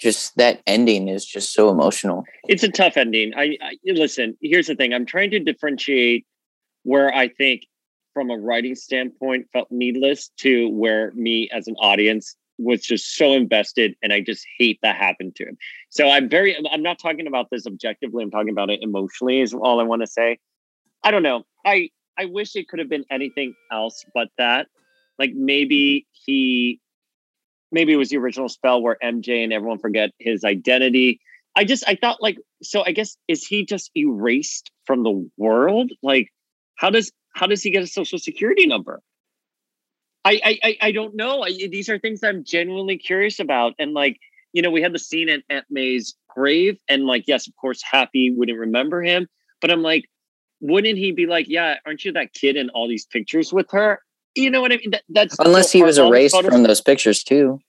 just 0.00 0.36
that 0.36 0.60
ending 0.66 1.08
is 1.08 1.24
just 1.24 1.52
so 1.52 1.70
emotional 1.70 2.24
it's 2.46 2.62
a 2.62 2.70
tough 2.70 2.96
ending. 2.96 3.32
I, 3.34 3.56
I 3.62 3.76
listen. 3.84 4.36
Here's 4.42 4.66
the 4.66 4.74
thing. 4.74 4.92
I'm 4.92 5.06
trying 5.06 5.30
to 5.30 5.40
differentiate 5.40 6.26
where 6.82 7.12
I 7.12 7.28
think, 7.28 7.66
from 8.14 8.30
a 8.30 8.38
writing 8.38 8.74
standpoint, 8.74 9.46
felt 9.52 9.68
needless 9.70 10.30
to 10.38 10.68
where 10.70 11.12
me 11.14 11.50
as 11.52 11.66
an 11.66 11.74
audience 11.80 12.36
was 12.58 12.82
just 12.82 13.16
so 13.16 13.32
invested 13.32 13.96
and 14.02 14.12
I 14.12 14.20
just 14.20 14.46
hate 14.58 14.78
that 14.82 14.96
happened 14.96 15.34
to 15.36 15.44
him. 15.44 15.58
So 15.90 16.08
I'm 16.08 16.28
very 16.28 16.56
I'm 16.70 16.82
not 16.82 16.98
talking 16.98 17.26
about 17.26 17.48
this 17.50 17.66
objectively, 17.66 18.22
I'm 18.22 18.30
talking 18.30 18.50
about 18.50 18.70
it 18.70 18.80
emotionally 18.82 19.40
is 19.40 19.52
all 19.52 19.80
I 19.80 19.84
want 19.84 20.02
to 20.02 20.06
say. 20.06 20.38
I 21.02 21.10
don't 21.10 21.22
know. 21.22 21.44
I 21.66 21.90
I 22.16 22.26
wish 22.26 22.54
it 22.54 22.68
could 22.68 22.78
have 22.78 22.88
been 22.88 23.04
anything 23.10 23.54
else 23.72 24.04
but 24.14 24.28
that. 24.38 24.68
Like 25.18 25.32
maybe 25.34 26.06
he 26.12 26.80
maybe 27.72 27.92
it 27.92 27.96
was 27.96 28.10
the 28.10 28.18
original 28.18 28.48
spell 28.48 28.80
where 28.80 28.96
MJ 29.02 29.42
and 29.42 29.52
everyone 29.52 29.78
forget 29.78 30.10
his 30.18 30.44
identity. 30.44 31.20
I 31.56 31.64
just 31.64 31.84
I 31.86 31.96
thought 31.96 32.22
like 32.22 32.38
so 32.62 32.84
I 32.84 32.92
guess 32.92 33.16
is 33.28 33.44
he 33.44 33.64
just 33.64 33.90
erased 33.96 34.70
from 34.86 35.02
the 35.02 35.28
world? 35.36 35.90
Like 36.02 36.32
how 36.76 36.90
does 36.90 37.12
how 37.34 37.46
does 37.46 37.62
he 37.62 37.70
get 37.70 37.82
a 37.82 37.86
social 37.86 38.18
security 38.18 38.66
number? 38.66 39.00
I 40.24 40.40
I 40.62 40.76
I 40.80 40.92
don't 40.92 41.14
know. 41.14 41.42
I, 41.42 41.50
these 41.50 41.88
are 41.88 41.98
things 41.98 42.22
I'm 42.22 42.44
genuinely 42.44 42.96
curious 42.96 43.40
about. 43.40 43.74
And 43.78 43.92
like, 43.92 44.18
you 44.52 44.62
know, 44.62 44.70
we 44.70 44.82
had 44.82 44.92
the 44.92 44.98
scene 44.98 45.28
at 45.28 45.42
Aunt 45.50 45.66
May's 45.70 46.14
grave, 46.28 46.78
and 46.88 47.06
like, 47.06 47.24
yes, 47.26 47.46
of 47.46 47.54
course, 47.56 47.82
Happy 47.82 48.30
wouldn't 48.30 48.58
remember 48.58 49.02
him, 49.02 49.28
but 49.60 49.70
I'm 49.70 49.82
like, 49.82 50.04
wouldn't 50.60 50.98
he 50.98 51.12
be 51.12 51.26
like, 51.26 51.46
yeah, 51.48 51.76
aren't 51.86 52.04
you 52.04 52.12
that 52.12 52.32
kid 52.32 52.56
in 52.56 52.70
all 52.70 52.88
these 52.88 53.04
pictures 53.06 53.52
with 53.52 53.70
her? 53.70 54.00
You 54.34 54.50
know 54.50 54.60
what 54.60 54.72
I 54.72 54.78
mean? 54.78 54.90
That, 54.90 55.02
that's 55.08 55.36
unless 55.38 55.70
he 55.70 55.82
was 55.82 55.98
erased 55.98 56.42
from 56.42 56.62
those 56.62 56.80
pictures 56.80 57.22
too. 57.22 57.60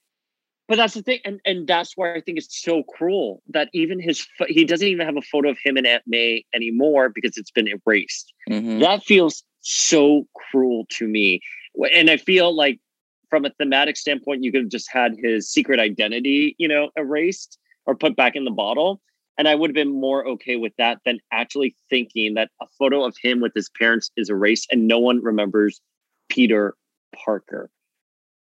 But 0.68 0.76
that's 0.76 0.94
the 0.94 1.02
thing, 1.02 1.20
and 1.24 1.40
and 1.44 1.66
that's 1.66 1.96
why 1.96 2.14
I 2.14 2.20
think 2.20 2.38
it's 2.38 2.60
so 2.62 2.82
cruel 2.82 3.42
that 3.50 3.68
even 3.72 4.00
his 4.00 4.26
he 4.48 4.64
doesn't 4.64 4.86
even 4.86 5.06
have 5.06 5.16
a 5.16 5.22
photo 5.22 5.50
of 5.50 5.58
him 5.62 5.76
and 5.76 5.86
Aunt 5.86 6.02
May 6.06 6.44
anymore 6.52 7.08
because 7.08 7.36
it's 7.36 7.52
been 7.52 7.68
erased. 7.68 8.32
Mm-hmm. 8.50 8.80
That 8.80 9.04
feels 9.04 9.44
so 9.60 10.26
cruel 10.34 10.86
to 10.90 11.06
me 11.06 11.40
and 11.92 12.10
I 12.10 12.16
feel 12.16 12.54
like 12.54 12.80
from 13.28 13.44
a 13.44 13.50
thematic 13.50 13.96
standpoint, 13.96 14.44
you 14.44 14.52
could 14.52 14.62
have 14.62 14.70
just 14.70 14.90
had 14.90 15.14
his 15.18 15.50
secret 15.50 15.80
identity, 15.80 16.54
you 16.58 16.68
know, 16.68 16.90
erased 16.96 17.58
or 17.84 17.94
put 17.94 18.16
back 18.16 18.36
in 18.36 18.44
the 18.44 18.50
bottle. 18.50 19.00
And 19.38 19.48
I 19.48 19.54
would 19.54 19.70
have 19.70 19.74
been 19.74 20.00
more 20.00 20.26
okay 20.26 20.56
with 20.56 20.72
that 20.78 21.00
than 21.04 21.18
actually 21.30 21.76
thinking 21.90 22.34
that 22.34 22.50
a 22.62 22.66
photo 22.78 23.04
of 23.04 23.16
him 23.20 23.40
with 23.40 23.52
his 23.54 23.68
parents 23.68 24.10
is 24.16 24.30
erased 24.30 24.68
and 24.70 24.88
no 24.88 24.98
one 24.98 25.22
remembers 25.22 25.80
Peter 26.28 26.74
Parker. 27.14 27.68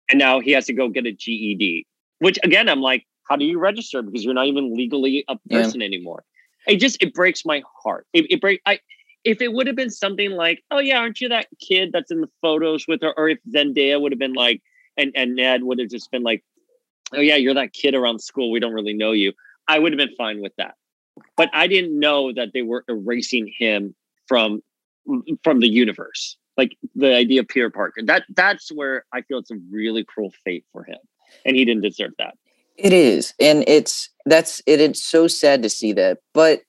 And 0.09 0.19
now 0.19 0.39
he 0.39 0.51
has 0.51 0.65
to 0.65 0.73
go 0.73 0.89
get 0.89 1.07
a 1.07 1.11
GED, 1.11 1.87
which 2.23 2.39
again, 2.43 2.69
I'm 2.69 2.81
like, 2.81 3.05
how 3.29 3.35
do 3.35 3.45
you 3.45 3.59
register? 3.59 4.01
Because 4.01 4.23
you're 4.23 4.33
not 4.33 4.47
even 4.47 4.75
legally 4.75 5.23
a 5.27 5.37
person 5.49 5.81
yeah. 5.81 5.87
anymore. 5.87 6.23
It 6.67 6.77
just, 6.77 7.01
it 7.01 7.13
breaks 7.13 7.45
my 7.45 7.61
heart. 7.83 8.07
It, 8.13 8.25
it 8.29 8.41
break, 8.41 8.61
I, 8.65 8.79
if 9.23 9.41
it 9.41 9.53
would 9.53 9.67
have 9.67 9.75
been 9.75 9.89
something 9.89 10.31
like, 10.31 10.63
"Oh 10.71 10.79
yeah, 10.79 10.99
aren't 10.99 11.21
you 11.21 11.29
that 11.29 11.47
kid 11.59 11.91
that's 11.91 12.11
in 12.11 12.21
the 12.21 12.29
photos 12.41 12.85
with 12.87 13.01
her?" 13.01 13.13
or 13.17 13.29
if 13.29 13.39
Zendaya 13.53 13.99
would 14.01 14.11
have 14.11 14.19
been 14.19 14.33
like, 14.33 14.61
and 14.97 15.11
and 15.15 15.35
Ned 15.35 15.63
would 15.63 15.79
have 15.79 15.89
just 15.89 16.11
been 16.11 16.23
like, 16.23 16.43
"Oh 17.13 17.19
yeah, 17.21 17.35
you're 17.35 17.53
that 17.53 17.73
kid 17.73 17.95
around 17.95 18.19
school. 18.19 18.51
We 18.51 18.59
don't 18.59 18.73
really 18.73 18.93
know 18.93 19.11
you." 19.11 19.33
I 19.67 19.79
would 19.79 19.93
have 19.93 19.97
been 19.97 20.15
fine 20.17 20.41
with 20.41 20.53
that. 20.57 20.75
But 21.37 21.49
I 21.53 21.67
didn't 21.67 21.97
know 21.97 22.33
that 22.33 22.49
they 22.53 22.63
were 22.63 22.83
erasing 22.89 23.51
him 23.57 23.95
from 24.27 24.61
from 25.43 25.59
the 25.59 25.69
universe. 25.69 26.37
Like 26.57 26.77
the 26.95 27.15
idea 27.15 27.41
of 27.41 27.47
Peter 27.47 27.69
Parker. 27.69 28.01
That 28.03 28.23
that's 28.35 28.71
where 28.71 29.05
I 29.13 29.21
feel 29.21 29.39
it's 29.39 29.51
a 29.51 29.57
really 29.71 30.03
cruel 30.03 30.33
fate 30.43 30.65
for 30.71 30.83
him, 30.83 30.99
and 31.45 31.55
he 31.55 31.65
didn't 31.65 31.83
deserve 31.83 32.11
that. 32.19 32.35
It 32.77 32.93
is, 32.93 33.33
and 33.39 33.63
it's 33.67 34.09
that's 34.25 34.61
it. 34.65 34.81
It's 34.81 35.03
so 35.03 35.27
sad 35.27 35.61
to 35.63 35.69
see 35.69 35.93
that, 35.93 36.19
but 36.33 36.61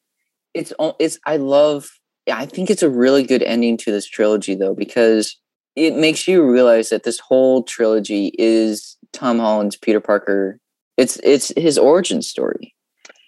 it's 0.52 0.72
it's. 0.98 1.18
I 1.26 1.36
love 1.36 1.88
I 2.32 2.46
think 2.46 2.70
it's 2.70 2.82
a 2.82 2.90
really 2.90 3.22
good 3.22 3.42
ending 3.42 3.76
to 3.78 3.92
this 3.92 4.06
trilogy, 4.06 4.54
though, 4.54 4.74
because 4.74 5.36
it 5.76 5.94
makes 5.94 6.26
you 6.26 6.48
realize 6.48 6.90
that 6.90 7.02
this 7.02 7.18
whole 7.18 7.62
trilogy 7.62 8.32
is 8.38 8.96
Tom 9.12 9.38
Holland's 9.38 9.76
Peter 9.76 10.00
Parker. 10.00 10.58
It's 10.96 11.18
it's 11.22 11.52
his 11.56 11.76
origin 11.76 12.22
story. 12.22 12.74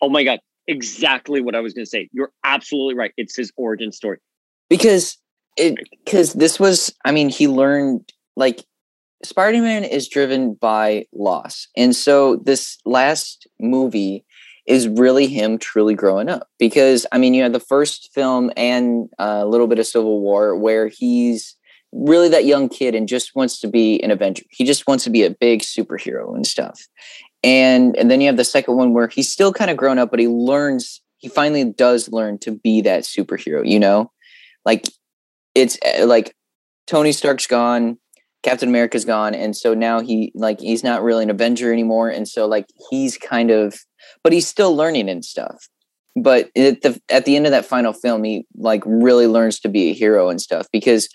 Oh 0.01 0.09
my 0.09 0.25
god, 0.25 0.41
exactly 0.67 1.41
what 1.41 1.55
I 1.55 1.61
was 1.61 1.75
going 1.75 1.85
to 1.85 1.91
say. 1.91 2.09
You're 2.13 2.33
absolutely 2.45 2.95
right. 2.95 3.13
It's 3.17 3.37
his 3.37 3.53
origin 3.57 3.93
story. 3.93 4.19
Because 4.71 5.19
it 5.57 5.79
because 6.05 6.33
this 6.35 6.59
was 6.59 6.95
I 7.05 7.13
mean, 7.13 7.29
he 7.29 7.49
learned 7.49 8.13
like 8.37 8.65
Spider-Man 9.25 9.85
is 9.85 10.09
driven 10.09 10.55
by 10.55 11.07
loss. 11.13 11.69
And 11.77 11.95
so 11.95 12.37
this 12.37 12.79
last 12.85 13.47
movie 13.59 14.25
is 14.67 14.89
really 14.89 15.27
him 15.27 15.59
truly 15.59 15.95
growing 15.95 16.29
up. 16.29 16.49
Because 16.59 17.07
I 17.13 17.19
mean, 17.19 17.35
you 17.35 17.43
had 17.43 17.53
the 17.53 17.61
first 17.61 18.11
film 18.13 18.51
and 18.57 19.09
a 19.19 19.47
little 19.47 19.67
bit 19.67 19.79
of 19.79 19.87
Civil 19.87 20.21
War 20.21 20.57
where 20.57 20.89
he's 20.89 21.57
really 21.93 22.29
that 22.29 22.45
young 22.45 22.69
kid 22.69 22.95
and 22.95 23.09
just 23.09 23.35
wants 23.35 23.59
to 23.61 23.69
be 23.69 24.03
an 24.03 24.11
Avenger. 24.11 24.43
He 24.51 24.65
just 24.65 24.87
wants 24.87 25.05
to 25.05 25.11
be 25.11 25.23
a 25.23 25.31
big 25.31 25.61
superhero 25.61 26.35
and 26.35 26.47
stuff. 26.47 26.81
And 27.43 27.97
and 27.97 28.11
then 28.11 28.21
you 28.21 28.27
have 28.27 28.37
the 28.37 28.45
second 28.45 28.77
one 28.77 28.93
where 28.93 29.09
he's 29.09 29.31
still 29.31 29.53
kind 29.53 29.71
of 29.71 29.77
grown 29.77 29.99
up, 29.99 30.11
but 30.11 30.21
he 30.21 30.29
learns. 30.29 31.01
He 31.19 31.29
finally 31.29 31.65
does 31.65 32.11
learn 32.11 32.39
to 32.41 32.53
be 32.53 32.83
that 32.83 33.05
superhero. 33.05 33.67
You 33.67 33.79
know, 33.79 34.11
like 34.65 34.89
it's 35.55 35.79
eh, 35.83 36.05
like 36.05 36.35
Tony 36.87 37.13
Stark's 37.13 37.47
gone. 37.47 37.99
Captain 38.47 38.69
America's 38.69 39.05
gone, 39.05 39.35
and 39.35 39.57
so 39.57 39.75
now 39.75 39.99
he 39.99 40.31
like 40.37 40.61
he's 40.61 40.85
not 40.85 41.03
really 41.03 41.25
an 41.25 41.31
Avenger 41.31 41.73
anymore, 41.73 42.09
and 42.09 42.29
so 42.29 42.47
like 42.47 42.67
he's 42.91 43.19
kind 43.19 43.51
of 43.51 43.75
but 44.23 44.33
he's 44.33 44.47
still 44.47 44.77
learning 44.77 45.09
and 45.09 45.25
stuff. 45.25 45.69
But 46.15 46.57
at 46.57 46.83
the 46.83 47.01
at 47.09 47.25
the 47.25 47.35
end 47.35 47.47
of 47.47 47.51
that 47.51 47.65
final 47.65 47.93
film, 47.93 48.23
he 48.23 48.47
like 48.57 48.85
really 48.87 49.27
learns 49.27 49.59
to 49.61 49.69
be 49.69 49.91
a 49.91 49.95
hero 49.95 50.29
and 50.29 50.41
stuff 50.41 50.69
because 50.73 51.09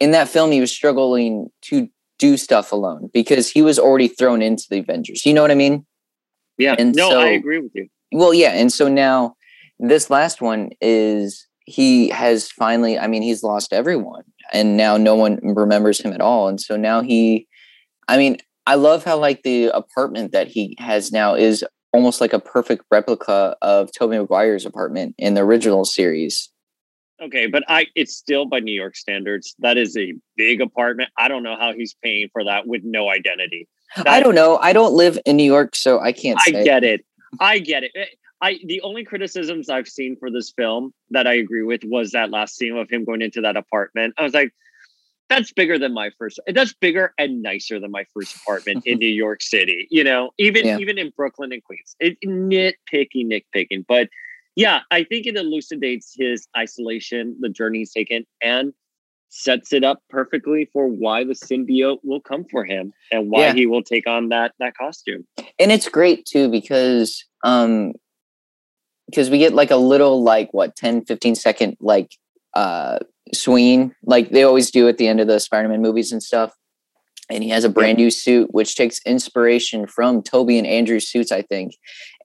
in 0.00 0.12
that 0.12 0.26
film 0.26 0.52
he 0.52 0.60
was 0.62 0.72
struggling 0.72 1.48
to 1.62 1.86
do 2.18 2.38
stuff 2.38 2.72
alone 2.72 3.10
because 3.12 3.50
he 3.50 3.60
was 3.60 3.78
already 3.78 4.08
thrown 4.08 4.40
into 4.40 4.64
the 4.70 4.78
Avengers. 4.78 5.26
You 5.26 5.34
know 5.34 5.42
what 5.42 5.50
I 5.50 5.56
mean? 5.56 5.84
Yeah. 6.56 6.76
And 6.78 6.94
no, 6.94 7.10
so, 7.10 7.20
I 7.20 7.26
agree 7.26 7.58
with 7.58 7.72
you. 7.74 7.88
Well, 8.10 8.32
yeah, 8.32 8.52
and 8.52 8.72
so 8.72 8.88
now 8.88 9.36
this 9.78 10.08
last 10.08 10.40
one 10.40 10.70
is 10.80 11.46
he 11.66 12.08
has 12.10 12.50
finally 12.50 12.98
i 12.98 13.06
mean 13.06 13.22
he's 13.22 13.42
lost 13.42 13.72
everyone 13.72 14.22
and 14.52 14.76
now 14.76 14.96
no 14.96 15.14
one 15.14 15.38
remembers 15.42 16.00
him 16.00 16.12
at 16.12 16.20
all 16.20 16.48
and 16.48 16.60
so 16.60 16.76
now 16.76 17.00
he 17.00 17.46
i 18.08 18.16
mean 18.16 18.36
i 18.66 18.74
love 18.74 19.04
how 19.04 19.18
like 19.18 19.42
the 19.42 19.66
apartment 19.66 20.32
that 20.32 20.48
he 20.48 20.76
has 20.78 21.12
now 21.12 21.34
is 21.34 21.64
almost 21.94 22.20
like 22.20 22.32
a 22.32 22.40
perfect 22.40 22.84
replica 22.90 23.56
of 23.62 23.90
Tobey 23.92 24.18
Maguire's 24.18 24.66
apartment 24.66 25.14
in 25.16 25.34
the 25.34 25.42
original 25.42 25.84
series. 25.84 26.50
Okay, 27.22 27.46
but 27.46 27.62
I 27.68 27.86
it's 27.94 28.16
still 28.16 28.46
by 28.46 28.58
New 28.58 28.74
York 28.74 28.96
standards. 28.96 29.54
That 29.60 29.78
is 29.78 29.96
a 29.96 30.12
big 30.36 30.60
apartment. 30.60 31.10
I 31.16 31.28
don't 31.28 31.44
know 31.44 31.56
how 31.56 31.72
he's 31.72 31.94
paying 32.02 32.28
for 32.32 32.42
that 32.44 32.66
with 32.66 32.82
no 32.84 33.08
identity. 33.08 33.68
That, 33.96 34.08
I 34.08 34.20
don't 34.20 34.34
know. 34.34 34.58
I 34.58 34.72
don't 34.72 34.94
live 34.94 35.20
in 35.24 35.36
New 35.36 35.44
York, 35.44 35.76
so 35.76 36.00
I 36.00 36.10
can't. 36.10 36.38
I 36.44 36.50
get 36.50 36.82
it. 36.82 37.06
I 37.38 37.60
get 37.60 37.84
it. 37.84 37.92
Eh, 37.94 38.06
I 38.44 38.58
the 38.62 38.82
only 38.82 39.04
criticisms 39.04 39.70
I've 39.70 39.88
seen 39.88 40.16
for 40.16 40.30
this 40.30 40.52
film 40.54 40.92
that 41.10 41.26
I 41.26 41.32
agree 41.32 41.62
with 41.62 41.80
was 41.82 42.10
that 42.10 42.30
last 42.30 42.56
scene 42.56 42.76
of 42.76 42.90
him 42.90 43.06
going 43.06 43.22
into 43.22 43.40
that 43.40 43.56
apartment. 43.56 44.12
I 44.18 44.22
was 44.22 44.34
like, 44.34 44.52
that's 45.30 45.50
bigger 45.50 45.78
than 45.78 45.94
my 45.94 46.10
first 46.18 46.38
that's 46.48 46.74
bigger 46.74 47.14
and 47.16 47.42
nicer 47.42 47.80
than 47.80 47.90
my 47.90 48.04
first 48.12 48.36
apartment 48.36 48.86
in 48.86 48.98
new 49.04 49.08
york 49.08 49.40
city 49.40 49.88
you 49.90 50.04
know 50.04 50.30
even 50.36 50.66
yeah. 50.66 50.78
even 50.78 50.98
in 50.98 51.10
brooklyn 51.16 51.50
and 51.50 51.64
queens 51.64 51.96
it 51.98 52.18
nitpicky 52.20 53.24
nitpicking 53.24 53.84
but 53.88 54.10
yeah 54.54 54.80
i 54.90 55.02
think 55.02 55.26
it 55.26 55.34
elucidates 55.34 56.14
his 56.14 56.46
isolation 56.58 57.34
the 57.40 57.48
journey 57.48 57.78
he's 57.78 57.92
taken 57.92 58.26
and 58.42 58.74
sets 59.30 59.72
it 59.72 59.82
up 59.82 60.02
perfectly 60.10 60.68
for 60.74 60.86
why 60.86 61.24
the 61.24 61.32
symbiote 61.32 61.98
will 62.04 62.20
come 62.20 62.44
for 62.50 62.62
him 62.62 62.92
and 63.10 63.30
why 63.30 63.46
yeah. 63.46 63.52
he 63.54 63.66
will 63.66 63.82
take 63.82 64.06
on 64.06 64.28
that 64.28 64.52
that 64.58 64.76
costume 64.76 65.26
and 65.58 65.72
it's 65.72 65.88
great 65.88 66.26
too 66.26 66.50
because 66.50 67.24
um 67.44 67.94
because 69.06 69.30
we 69.30 69.38
get 69.38 69.54
like 69.54 69.70
a 69.70 69.76
little 69.76 70.22
like 70.22 70.52
what 70.52 70.76
10 70.76 71.04
15 71.04 71.34
second 71.34 71.76
like 71.80 72.10
uh 72.54 72.98
swinging 73.32 73.94
like 74.04 74.30
they 74.30 74.42
always 74.42 74.70
do 74.70 74.88
at 74.88 74.98
the 74.98 75.08
end 75.08 75.20
of 75.20 75.26
the 75.26 75.40
Spider-Man 75.40 75.82
movies 75.82 76.12
and 76.12 76.22
stuff. 76.22 76.52
And 77.30 77.42
he 77.42 77.48
has 77.48 77.64
a 77.64 77.70
brand 77.70 77.96
new 77.96 78.10
suit, 78.10 78.52
which 78.52 78.76
takes 78.76 79.00
inspiration 79.06 79.86
from 79.86 80.22
tobey 80.22 80.58
and 80.58 80.66
Andrew's 80.66 81.08
suits, 81.08 81.32
I 81.32 81.40
think. 81.40 81.72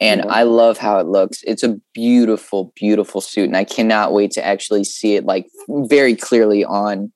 And 0.02 0.20
mm-hmm. 0.20 0.30
I 0.30 0.44
love 0.44 0.78
how 0.78 1.00
it 1.00 1.08
looks. 1.08 1.42
It's 1.44 1.64
a 1.64 1.80
beautiful, 1.94 2.74
beautiful 2.76 3.22
suit, 3.22 3.46
and 3.46 3.56
I 3.56 3.64
cannot 3.64 4.12
wait 4.12 4.32
to 4.32 4.46
actually 4.46 4.84
see 4.84 5.16
it 5.16 5.24
like 5.24 5.48
very 5.70 6.16
clearly 6.16 6.66
on 6.66 7.14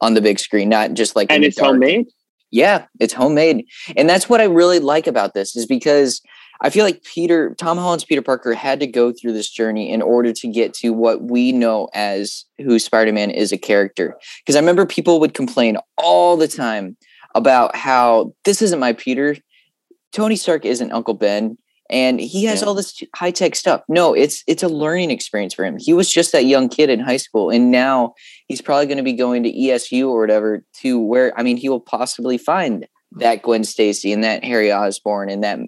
on 0.00 0.14
the 0.14 0.20
big 0.20 0.38
screen, 0.38 0.68
not 0.68 0.94
just 0.94 1.16
like 1.16 1.32
and 1.32 1.44
it's 1.44 1.58
homemade. 1.58 2.06
Yeah, 2.52 2.86
it's 3.00 3.12
homemade, 3.12 3.66
and 3.96 4.08
that's 4.08 4.28
what 4.28 4.40
I 4.40 4.44
really 4.44 4.78
like 4.78 5.08
about 5.08 5.34
this 5.34 5.56
is 5.56 5.66
because 5.66 6.22
I 6.60 6.70
feel 6.70 6.84
like 6.84 7.02
Peter 7.02 7.54
Tom 7.58 7.78
Holland's 7.78 8.04
Peter 8.04 8.22
Parker 8.22 8.54
had 8.54 8.80
to 8.80 8.86
go 8.86 9.12
through 9.12 9.32
this 9.32 9.50
journey 9.50 9.90
in 9.90 10.02
order 10.02 10.32
to 10.32 10.48
get 10.48 10.74
to 10.74 10.90
what 10.90 11.22
we 11.22 11.52
know 11.52 11.88
as 11.94 12.44
who 12.58 12.78
Spider-Man 12.78 13.30
is 13.30 13.52
a 13.52 13.58
character. 13.58 14.16
Because 14.40 14.56
I 14.56 14.60
remember 14.60 14.86
people 14.86 15.20
would 15.20 15.34
complain 15.34 15.76
all 15.98 16.36
the 16.36 16.48
time 16.48 16.96
about 17.34 17.76
how 17.76 18.32
this 18.44 18.62
isn't 18.62 18.80
my 18.80 18.92
Peter. 18.92 19.36
Tony 20.12 20.36
Stark 20.36 20.64
isn't 20.64 20.92
Uncle 20.92 21.14
Ben 21.14 21.58
and 21.90 22.20
he 22.20 22.44
has 22.44 22.62
yeah. 22.62 22.66
all 22.66 22.74
this 22.74 23.02
high-tech 23.14 23.54
stuff. 23.54 23.82
No, 23.88 24.14
it's 24.14 24.42
it's 24.46 24.62
a 24.62 24.68
learning 24.68 25.10
experience 25.10 25.54
for 25.54 25.64
him. 25.64 25.76
He 25.78 25.92
was 25.92 26.10
just 26.10 26.32
that 26.32 26.46
young 26.46 26.68
kid 26.68 26.90
in 26.90 27.00
high 27.00 27.16
school 27.18 27.50
and 27.50 27.70
now 27.70 28.14
he's 28.48 28.62
probably 28.62 28.86
going 28.86 28.96
to 28.96 29.04
be 29.04 29.12
going 29.12 29.42
to 29.42 29.52
ESU 29.52 30.08
or 30.08 30.20
whatever 30.20 30.64
to 30.80 31.00
where 31.00 31.38
I 31.38 31.42
mean 31.42 31.56
he 31.56 31.68
will 31.68 31.80
possibly 31.80 32.38
find 32.38 32.86
that 33.12 33.42
Gwen 33.42 33.64
Stacy 33.64 34.12
and 34.12 34.24
that 34.24 34.44
Harry 34.44 34.72
Osborn 34.72 35.30
and 35.30 35.44
that 35.44 35.60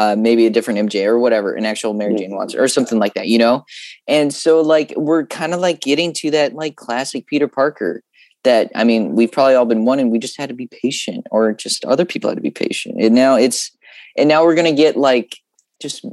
uh, 0.00 0.16
maybe 0.16 0.46
a 0.46 0.50
different 0.50 0.80
MJ 0.80 1.04
or 1.04 1.18
whatever, 1.18 1.52
an 1.52 1.66
actual 1.66 1.92
Mary 1.92 2.14
Jane 2.14 2.34
Watson 2.34 2.58
or 2.58 2.68
something 2.68 2.98
like 2.98 3.12
that, 3.12 3.28
you 3.28 3.36
know? 3.36 3.66
And 4.08 4.32
so 4.32 4.62
like 4.62 4.94
we're 4.96 5.26
kind 5.26 5.52
of 5.52 5.60
like 5.60 5.80
getting 5.80 6.14
to 6.14 6.30
that 6.30 6.54
like 6.54 6.76
classic 6.76 7.26
Peter 7.26 7.46
Parker 7.46 8.02
that 8.42 8.72
I 8.74 8.82
mean, 8.84 9.14
we've 9.14 9.30
probably 9.30 9.56
all 9.56 9.66
been 9.66 9.84
wanting. 9.84 10.08
We 10.08 10.18
just 10.18 10.38
had 10.38 10.48
to 10.48 10.54
be 10.54 10.68
patient, 10.68 11.26
or 11.30 11.52
just 11.52 11.84
other 11.84 12.06
people 12.06 12.30
had 12.30 12.36
to 12.36 12.42
be 12.42 12.50
patient. 12.50 12.96
And 12.98 13.14
now 13.14 13.34
it's 13.34 13.76
and 14.16 14.26
now 14.26 14.42
we're 14.42 14.54
gonna 14.54 14.72
get 14.72 14.96
like 14.96 15.36
just 15.82 16.06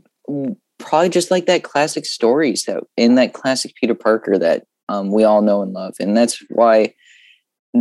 probably 0.79 1.07
just 1.07 1.31
like 1.31 1.45
that 1.45 1.63
classic 1.63 2.05
stories 2.05 2.65
that 2.65 2.83
in 2.97 3.15
that 3.15 3.31
classic 3.31 3.73
Peter 3.79 3.95
Parker 3.95 4.37
that 4.37 4.65
um, 4.89 5.13
we 5.13 5.23
all 5.23 5.41
know 5.41 5.61
and 5.61 5.71
love. 5.71 5.95
And 6.01 6.17
that's 6.17 6.43
why 6.49 6.93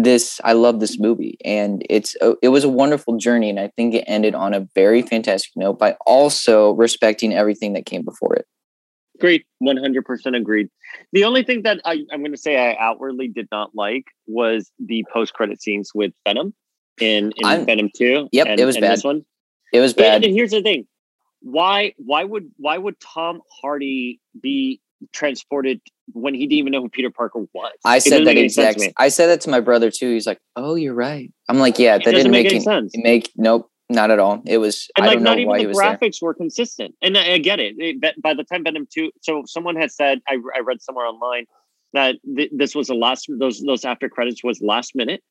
this 0.03 0.41
I 0.45 0.53
love 0.53 0.81
this 0.81 0.99
movie 0.99 1.39
and 1.45 1.85
it's 1.89 2.17
a, 2.21 2.35
it 2.43 2.49
was 2.49 2.65
a 2.65 2.69
wonderful 2.69 3.17
journey 3.17 3.51
and 3.51 3.61
I 3.61 3.71
think 3.77 3.95
it 3.95 4.05
ended 4.07 4.35
on 4.35 4.55
a 4.55 4.67
very 4.75 5.03
fantastic 5.03 5.53
note 5.57 5.79
by 5.79 5.97
also 6.07 6.73
respecting 6.73 7.35
everything 7.35 7.73
that 7.75 7.87
came 7.87 8.05
before 8.05 8.35
it. 8.35 8.47
Great, 9.19 9.47
one 9.59 9.79
hundred 9.79 10.05
percent 10.05 10.37
agreed. 10.37 10.69
The 11.13 11.25
only 11.25 11.43
thing 11.43 11.63
that 11.63 11.81
I, 11.85 12.05
I'm 12.13 12.21
going 12.21 12.33
to 12.33 12.39
say 12.39 12.59
I 12.59 12.77
outwardly 12.79 13.29
did 13.29 13.49
not 13.51 13.71
like 13.75 14.05
was 14.27 14.71
the 14.79 15.05
post 15.13 15.33
credit 15.33 15.63
scenes 15.63 15.91
with 15.95 16.13
Venom 16.27 16.55
in, 17.01 17.33
in 17.39 17.65
Venom 17.65 17.91
Two. 17.97 18.29
Yep, 18.33 18.47
and, 18.47 18.61
it 18.61 18.67
was 18.67 18.77
bad. 18.77 18.93
This 18.93 19.05
one, 19.05 19.25
it 19.73 19.81
was 19.81 19.95
bad. 19.95 20.17
And, 20.17 20.25
and 20.27 20.35
here's 20.35 20.51
the 20.51 20.61
thing: 20.61 20.87
why 21.41 21.95
why 21.97 22.25
would 22.25 22.51
why 22.59 22.77
would 22.77 23.01
Tom 23.01 23.41
Hardy 23.63 24.21
be 24.39 24.83
transported 25.13 25.81
when 26.13 26.35
he 26.35 26.47
didn't 26.47 26.59
even 26.59 26.73
know 26.73 26.83
who 26.83 26.89
Peter 26.89 27.11
Parker 27.11 27.41
was. 27.53 27.73
I 27.85 27.99
said 27.99 28.27
that 28.27 28.37
exact. 28.37 28.83
I 28.97 29.09
said 29.09 29.27
that 29.29 29.41
to 29.43 29.51
my 29.51 29.61
brother 29.61 29.91
too. 29.91 30.13
He's 30.13 30.27
like, 30.27 30.41
"Oh, 30.57 30.75
you're 30.75 30.95
right." 30.95 31.33
I'm 31.49 31.59
like, 31.59 31.79
"Yeah, 31.79 31.99
that 31.99 32.05
didn't 32.05 32.31
make, 32.31 32.45
make 32.45 32.53
any 32.53 32.65
sense." 32.65 32.93
Make 32.97 33.33
nope, 33.37 33.71
not 33.89 34.11
at 34.11 34.19
all. 34.19 34.43
It 34.47 34.59
was. 34.59 34.89
And 34.97 35.07
I 35.07 35.09
like, 35.11 35.21
not 35.21 35.39
even 35.39 35.57
the 35.57 35.75
graphics 35.75 36.21
there. 36.21 36.29
were 36.29 36.35
consistent. 36.35 36.95
And 37.03 37.17
I, 37.17 37.35
I 37.35 37.39
get 37.39 37.61
it. 37.61 37.77
it. 37.79 38.23
By 38.23 38.35
the 38.35 38.45
time 38.45 38.65
Venom 38.65 38.87
two, 38.93 39.11
so 39.23 39.45
someone 39.47 39.77
had 39.77 39.93
said, 39.93 40.21
I, 40.29 40.39
I 40.55 40.61
read 40.61 40.83
somewhere 40.83 41.07
online 41.07 41.47
that 41.93 42.17
th- 42.37 42.51
this 42.53 42.75
was 42.75 42.89
the 42.89 42.95
last. 42.95 43.27
Those 43.29 43.63
those 43.63 43.85
after 43.85 44.09
credits 44.09 44.43
was 44.43 44.61
last 44.61 44.95
minute, 44.95 45.23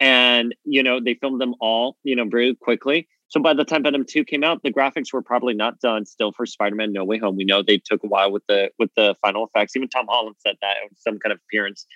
and 0.00 0.54
you 0.64 0.82
know 0.82 1.00
they 1.00 1.14
filmed 1.14 1.40
them 1.40 1.54
all, 1.60 1.96
you 2.02 2.16
know, 2.16 2.24
very 2.24 2.54
quickly. 2.54 3.08
So 3.30 3.40
by 3.40 3.54
the 3.54 3.64
time 3.64 3.84
Venom 3.84 4.04
2 4.04 4.24
came 4.24 4.42
out, 4.42 4.62
the 4.64 4.72
graphics 4.72 5.12
were 5.12 5.22
probably 5.22 5.54
not 5.54 5.78
done 5.78 6.04
still 6.04 6.32
for 6.32 6.46
Spider-Man 6.46 6.92
No 6.92 7.04
Way 7.04 7.18
Home. 7.18 7.36
We 7.36 7.44
know 7.44 7.62
they 7.62 7.78
took 7.78 8.02
a 8.02 8.08
while 8.08 8.32
with 8.32 8.42
the 8.48 8.70
with 8.78 8.90
the 8.96 9.14
final 9.22 9.46
effects. 9.46 9.76
Even 9.76 9.88
Tom 9.88 10.06
Holland 10.08 10.36
said 10.40 10.56
that 10.60 10.74
some 10.96 11.18
kind 11.20 11.32
of 11.32 11.38
appearance. 11.46 11.86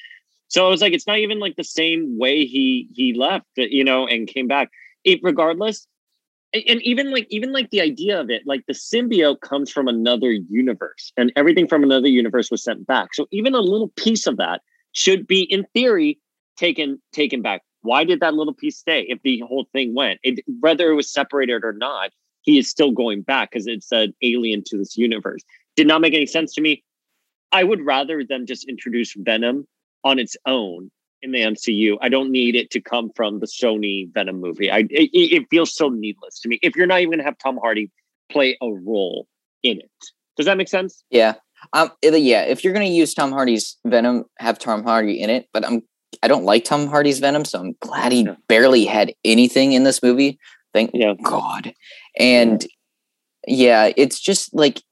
So 0.47 0.67
it 0.69 0.71
was 0.71 0.81
like 0.81 0.93
it's 0.93 1.09
not 1.09 1.19
even 1.19 1.41
like 1.41 1.57
the 1.57 1.65
same 1.65 2.19
way 2.19 2.47
he 2.47 2.89
he 2.95 3.15
left, 3.15 3.47
uh, 3.59 3.63
you 3.63 3.83
know, 3.83 4.07
and 4.07 4.29
came 4.29 4.47
back. 4.47 4.71
It 5.03 5.19
regardless, 5.25 5.89
and 6.55 6.81
even 6.83 7.11
like 7.11 7.27
even 7.31 7.53
like 7.53 7.71
the 7.71 7.81
idea 7.81 8.21
of 8.21 8.31
it, 8.31 8.43
like 8.47 8.65
the 8.69 8.73
symbiote 8.73 9.41
comes 9.41 9.73
from 9.73 9.89
another 9.89 10.31
universe, 10.31 11.13
and 11.17 11.33
everything 11.35 11.67
from 11.67 11.83
another 11.83 12.09
universe 12.09 12.49
was 12.49 12.63
sent 12.63 12.87
back. 12.87 13.13
So 13.13 13.27
even 13.33 13.57
a 13.57 13.61
little 13.61 13.89
piece 13.97 14.29
of 14.29 14.37
that 14.37 14.63
should 14.93 15.27
be, 15.27 15.43
in 15.43 15.67
theory, 15.75 16.21
taken 16.57 17.03
taken 17.13 17.43
back. 17.43 17.63
Why 17.85 18.05
did 18.05 18.21
that 18.21 18.35
little 18.35 18.55
piece 18.55 18.79
stay 18.79 19.03
if 19.09 19.21
the 19.23 19.41
whole 19.41 19.67
thing 19.73 19.95
went? 19.95 20.19
It, 20.23 20.41
whether 20.61 20.91
it 20.91 20.95
was 20.95 21.13
separated 21.13 21.65
or 21.65 21.75
not, 21.75 22.11
he 22.41 22.59
is 22.59 22.69
still 22.69 22.91
going 22.91 23.23
back 23.23 23.51
because 23.51 23.67
it's 23.67 23.93
an 23.93 24.15
alien 24.23 24.63
to 24.67 24.79
this 24.79 24.97
universe. 24.97 25.43
Did 25.77 25.87
not 25.87 26.01
make 26.01 26.15
any 26.15 26.27
sense 26.27 26.55
to 26.55 26.61
me. 26.61 26.83
I 27.53 27.63
would 27.63 27.85
rather 27.85 28.25
them 28.25 28.47
just 28.47 28.69
introduce 28.69 29.15
Venom 29.15 29.67
on 30.03 30.19
its 30.19 30.37
own 30.47 30.91
in 31.21 31.33
the 31.33 31.41
MCU. 31.41 31.99
I 32.01 32.09
don't 32.09 32.31
need 32.31 32.57
it 32.57 32.71
to 32.71 32.81
come 32.81 33.11
from 33.15 33.41
the 33.41 33.47
Sony 33.47 34.13
Venom 34.13 34.41
movie. 34.41 34.71
I 34.71 34.81
it, 34.91 35.11
it 35.13 35.47
feels 35.51 35.75
so 35.75 35.89
needless 35.89 36.41
to 36.41 36.49
me. 36.49 36.59
If 36.63 36.77
you're 36.77 36.87
not 36.87 37.01
even 37.01 37.11
going 37.11 37.19
to 37.19 37.25
have 37.25 37.39
Tom 37.39 37.59
Hardy 37.61 37.91
play 38.31 38.57
a 38.63 38.69
role 38.71 39.27
in 39.63 39.79
it, 39.79 39.91
does 40.37 40.47
that 40.47 40.57
make 40.57 40.69
sense? 40.69 41.05
Yeah. 41.11 41.35
Um. 41.73 41.91
Yeah. 42.03 42.43
If 42.43 42.65
you're 42.65 42.73
going 42.73 42.87
to 42.87 42.93
use 42.93 43.15
Tom 43.15 43.33
Hardy's 43.33 43.77
Venom, 43.85 44.25
have 44.39 44.59
Tom 44.59 44.85
Hardy 44.85 45.21
in 45.21 45.31
it. 45.31 45.49
But 45.53 45.67
I'm 45.67 45.83
I 46.23 46.29
don't 46.29 46.45
like 46.45 46.65
Tom 46.65 46.87
Hardy's 46.87 47.19
Venom, 47.19 47.45
so 47.45 47.61
I'm 47.61 47.77
glad 47.81 48.13
he 48.13 48.29
barely 48.49 48.85
had 48.85 49.15
anything 49.25 49.73
in 49.73 49.85
this 49.85 50.03
movie. 50.03 50.39
Thank 50.73 50.91
yeah. 50.93 51.15
God. 51.23 51.73
And 52.19 52.67
yeah, 53.47 53.93
it's 53.97 54.21
just 54.21 54.55
like 54.55 54.83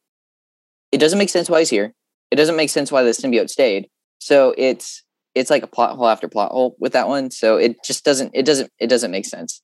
it 0.93 0.99
doesn't 0.99 1.19
make 1.19 1.31
sense 1.31 1.51
why 1.51 1.61
he's 1.61 1.71
here. 1.71 1.95
It 2.31 2.37
doesn't 2.37 2.57
make 2.57 2.71
sense 2.71 2.93
why 2.93 3.03
the 3.03 3.11
symbiote 3.11 3.51
stayed. 3.51 3.89
So 4.19 4.55
it's 4.57 5.03
it's 5.35 5.51
like 5.51 5.63
a 5.63 5.67
plot 5.67 5.97
hole 5.97 6.09
after 6.09 6.29
plot 6.29 6.53
hole 6.53 6.77
with 6.79 6.93
that 6.93 7.09
one. 7.09 7.31
So 7.31 7.57
it 7.57 7.83
just 7.85 8.05
doesn't 8.05 8.31
it 8.35 8.45
doesn't 8.45 8.71
it 8.79 8.89
doesn't 8.89 9.11
make 9.11 9.27
sense. 9.27 9.63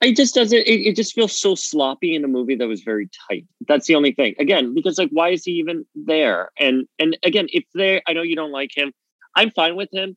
It 0.00 0.16
just 0.16 0.34
doesn't. 0.34 0.58
It, 0.58 0.86
it 0.86 0.96
just 0.96 1.12
feels 1.12 1.36
so 1.36 1.56
sloppy 1.56 2.14
in 2.14 2.24
a 2.24 2.28
movie 2.28 2.54
that 2.54 2.68
was 2.68 2.82
very 2.82 3.10
tight. 3.28 3.46
That's 3.66 3.88
the 3.88 3.96
only 3.96 4.12
thing. 4.12 4.36
Again, 4.38 4.72
because 4.72 4.96
like, 4.96 5.10
why 5.10 5.30
is 5.30 5.44
he 5.44 5.52
even 5.52 5.84
there? 5.96 6.50
And 6.58 6.86
and 7.00 7.18
again, 7.24 7.48
if 7.52 7.64
they, 7.74 8.00
I 8.06 8.12
know 8.12 8.22
you 8.22 8.36
don't 8.36 8.52
like 8.52 8.70
him. 8.76 8.92
I'm 9.34 9.50
fine 9.50 9.74
with 9.74 9.88
him 9.92 10.16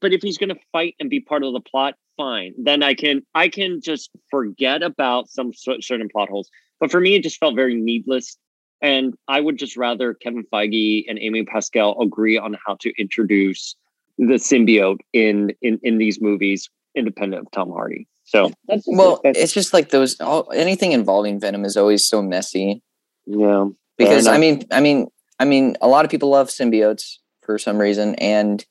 but 0.00 0.12
if 0.12 0.22
he's 0.22 0.38
going 0.38 0.48
to 0.48 0.60
fight 0.72 0.94
and 1.00 1.10
be 1.10 1.20
part 1.20 1.44
of 1.44 1.52
the 1.52 1.60
plot 1.60 1.94
fine. 2.16 2.54
Then 2.58 2.82
i 2.82 2.94
can 2.94 3.22
i 3.34 3.48
can 3.48 3.80
just 3.80 4.10
forget 4.30 4.82
about 4.82 5.28
some 5.28 5.52
certain 5.54 6.08
plot 6.08 6.28
holes. 6.28 6.50
But 6.80 6.90
for 6.90 7.00
me 7.00 7.14
it 7.14 7.22
just 7.22 7.38
felt 7.38 7.54
very 7.54 7.74
needless. 7.74 8.36
And 8.82 9.14
i 9.28 9.40
would 9.40 9.58
just 9.58 9.76
rather 9.76 10.14
kevin 10.14 10.44
feige 10.52 11.04
and 11.08 11.18
amy 11.18 11.44
pascal 11.44 12.00
agree 12.00 12.38
on 12.38 12.56
how 12.66 12.76
to 12.80 12.92
introduce 12.98 13.76
the 14.18 14.34
symbiote 14.34 15.00
in 15.12 15.52
in 15.62 15.80
in 15.82 15.98
these 15.98 16.20
movies 16.20 16.70
independent 16.94 17.46
of 17.46 17.50
tom 17.52 17.70
hardy. 17.70 18.06
So 18.24 18.50
that's 18.68 18.84
well 18.86 19.20
it. 19.24 19.36
it's 19.36 19.52
just 19.52 19.72
like 19.72 19.90
those 19.90 20.20
all, 20.20 20.50
anything 20.54 20.92
involving 20.92 21.40
venom 21.40 21.64
is 21.64 21.76
always 21.76 22.04
so 22.04 22.22
messy. 22.22 22.82
Yeah. 23.26 23.66
Because 23.96 24.26
i 24.26 24.38
mean 24.38 24.64
i 24.70 24.80
mean 24.80 25.08
i 25.40 25.44
mean 25.44 25.76
a 25.80 25.88
lot 25.88 26.04
of 26.04 26.10
people 26.10 26.30
love 26.30 26.48
symbiotes 26.48 27.16
for 27.42 27.58
some 27.58 27.78
reason 27.78 28.14
and 28.16 28.64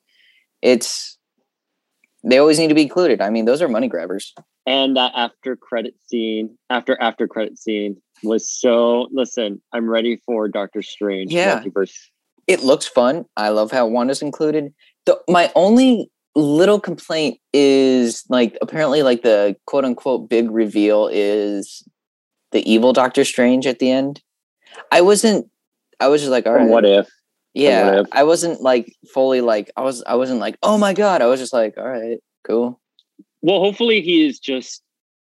it's 0.63 1.17
they 2.23 2.37
always 2.37 2.57
need 2.57 2.69
to 2.69 2.73
be 2.73 2.81
included. 2.81 3.21
I 3.21 3.29
mean, 3.29 3.45
those 3.45 3.61
are 3.61 3.67
money 3.67 3.87
grabbers. 3.87 4.33
And 4.65 4.95
that 4.95 5.11
after 5.13 5.57
credit 5.57 5.93
scene, 6.07 6.57
after 6.69 6.99
after 7.01 7.27
credit 7.27 7.59
scene 7.59 8.01
was 8.23 8.49
so. 8.49 9.09
Listen, 9.11 9.61
I'm 9.73 9.89
ready 9.89 10.21
for 10.25 10.47
Doctor 10.47 10.81
Strange. 10.81 11.31
Yeah, 11.31 11.59
multiverse. 11.59 11.93
it 12.47 12.63
looks 12.63 12.87
fun. 12.87 13.25
I 13.35 13.49
love 13.49 13.71
how 13.71 13.85
Wanda's 13.85 14.21
included. 14.21 14.73
The, 15.05 15.19
my 15.27 15.51
only 15.55 16.09
little 16.33 16.79
complaint 16.79 17.39
is 17.51 18.23
like 18.29 18.57
apparently 18.61 19.03
like 19.03 19.21
the 19.21 19.55
quote 19.67 19.83
unquote 19.83 20.29
big 20.29 20.49
reveal 20.49 21.09
is 21.11 21.85
the 22.53 22.67
evil 22.71 22.93
Doctor 22.93 23.25
Strange 23.25 23.67
at 23.67 23.79
the 23.79 23.91
end. 23.91 24.21
I 24.93 25.01
wasn't. 25.01 25.49
I 25.99 26.07
was 26.07 26.21
just 26.21 26.31
like, 26.31 26.47
all 26.47 26.53
right. 26.53 26.69
What 26.69 26.85
if? 26.85 27.09
Yeah 27.53 28.03
i 28.11 28.23
wasn't 28.23 28.61
like 28.61 28.95
fully 29.13 29.41
like 29.41 29.71
i 29.77 29.81
was 29.81 30.03
i 30.07 30.15
wasn't 30.15 30.39
like 30.39 30.57
oh 30.63 30.77
my 30.77 30.93
god 30.93 31.21
i 31.21 31.27
was 31.27 31.39
just 31.39 31.53
like 31.53 31.77
all 31.77 31.87
right 31.87 32.19
cool. 32.43 32.79
Well 33.41 33.59
hopefully 33.59 34.01
he 34.01 34.25
is 34.25 34.39
just 34.39 34.81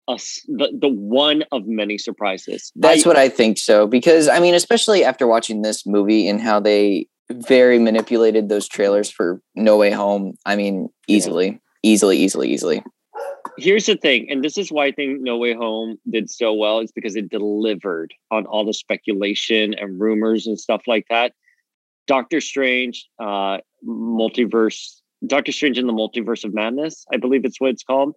a, 0.07 0.17
the, 0.47 0.69
the 0.79 0.87
one 0.87 1.43
of 1.51 1.67
many 1.67 1.97
surprises. 1.97 2.71
That's 2.75 3.05
I, 3.05 3.09
what 3.09 3.17
i 3.17 3.29
think 3.29 3.57
so 3.57 3.87
because 3.87 4.27
i 4.27 4.39
mean 4.39 4.55
especially 4.55 5.03
after 5.03 5.27
watching 5.27 5.61
this 5.61 5.85
movie 5.85 6.27
and 6.27 6.41
how 6.41 6.59
they 6.59 7.07
very 7.31 7.77
manipulated 7.77 8.47
those 8.47 8.67
trailers 8.67 9.11
for 9.11 9.41
no 9.55 9.77
way 9.77 9.91
home 9.91 10.35
i 10.45 10.55
mean 10.55 10.87
easily 11.07 11.47
yeah. 11.47 11.57
easily 11.83 12.17
easily 12.17 12.49
easily. 12.49 12.83
Here's 13.57 13.87
the 13.87 13.97
thing 13.97 14.29
and 14.29 14.43
this 14.43 14.57
is 14.57 14.71
why 14.71 14.85
i 14.85 14.91
think 14.91 15.21
no 15.21 15.37
way 15.37 15.53
home 15.53 15.97
did 16.09 16.29
so 16.29 16.53
well 16.53 16.79
is 16.79 16.91
because 16.91 17.15
it 17.15 17.29
delivered 17.29 18.13
on 18.31 18.45
all 18.45 18.65
the 18.65 18.73
speculation 18.73 19.73
and 19.73 19.99
rumors 19.99 20.47
and 20.47 20.59
stuff 20.59 20.83
like 20.87 21.05
that 21.09 21.33
Doctor 22.07 22.41
Strange, 22.41 23.07
uh, 23.19 23.59
multiverse, 23.85 25.01
Doctor 25.25 25.51
Strange 25.51 25.77
in 25.77 25.87
the 25.87 25.93
Multiverse 25.93 26.43
of 26.43 26.53
Madness, 26.53 27.05
I 27.13 27.17
believe 27.17 27.45
it's 27.45 27.59
what 27.59 27.71
it's 27.71 27.83
called. 27.83 28.15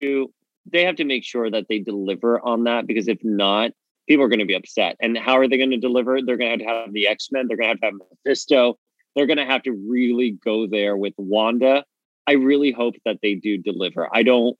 They 0.00 0.84
have 0.84 0.96
to 0.96 1.04
make 1.04 1.24
sure 1.24 1.50
that 1.50 1.66
they 1.68 1.78
deliver 1.78 2.40
on 2.44 2.64
that 2.64 2.86
because 2.86 3.08
if 3.08 3.18
not, 3.22 3.70
people 4.08 4.24
are 4.24 4.28
going 4.28 4.40
to 4.40 4.44
be 4.44 4.54
upset. 4.54 4.96
And 5.00 5.16
how 5.16 5.38
are 5.38 5.48
they 5.48 5.56
going 5.56 5.70
to 5.70 5.78
deliver? 5.78 6.20
They're 6.20 6.36
going 6.36 6.58
to 6.58 6.64
have 6.64 6.74
to 6.74 6.82
have 6.84 6.92
the 6.92 7.06
X 7.06 7.28
Men. 7.30 7.46
They're 7.46 7.56
going 7.56 7.68
to 7.68 7.70
have 7.70 7.80
to 7.80 7.86
have 7.86 8.08
Mephisto. 8.24 8.78
They're 9.14 9.26
going 9.26 9.38
to 9.38 9.44
have 9.44 9.62
to 9.62 9.72
really 9.72 10.38
go 10.44 10.66
there 10.66 10.96
with 10.96 11.14
Wanda. 11.16 11.84
I 12.26 12.32
really 12.32 12.72
hope 12.72 12.94
that 13.04 13.18
they 13.22 13.34
do 13.34 13.58
deliver. 13.58 14.08
I 14.14 14.22
don't. 14.22 14.56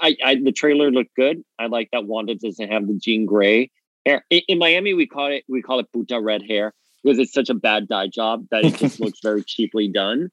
I, 0.00 0.16
I 0.24 0.34
the 0.36 0.52
trailer 0.52 0.90
looked 0.90 1.14
good. 1.16 1.42
I 1.58 1.66
like 1.66 1.88
that 1.92 2.04
Wanda 2.04 2.34
doesn't 2.34 2.70
have 2.70 2.86
the 2.86 2.94
Jean 2.94 3.26
Grey 3.26 3.70
hair. 4.06 4.24
In, 4.30 4.42
in 4.48 4.58
Miami, 4.58 4.94
we 4.94 5.06
call 5.06 5.32
it 5.32 5.44
we 5.48 5.62
call 5.62 5.80
it 5.80 5.86
puta 5.92 6.20
red 6.20 6.42
hair 6.42 6.72
because 7.04 7.18
it's 7.18 7.32
such 7.32 7.50
a 7.50 7.54
bad 7.54 7.86
dye 7.86 8.08
job 8.08 8.46
that 8.50 8.64
it 8.64 8.76
just 8.76 8.98
looks 9.00 9.20
very 9.22 9.44
cheaply 9.44 9.88
done. 9.88 10.30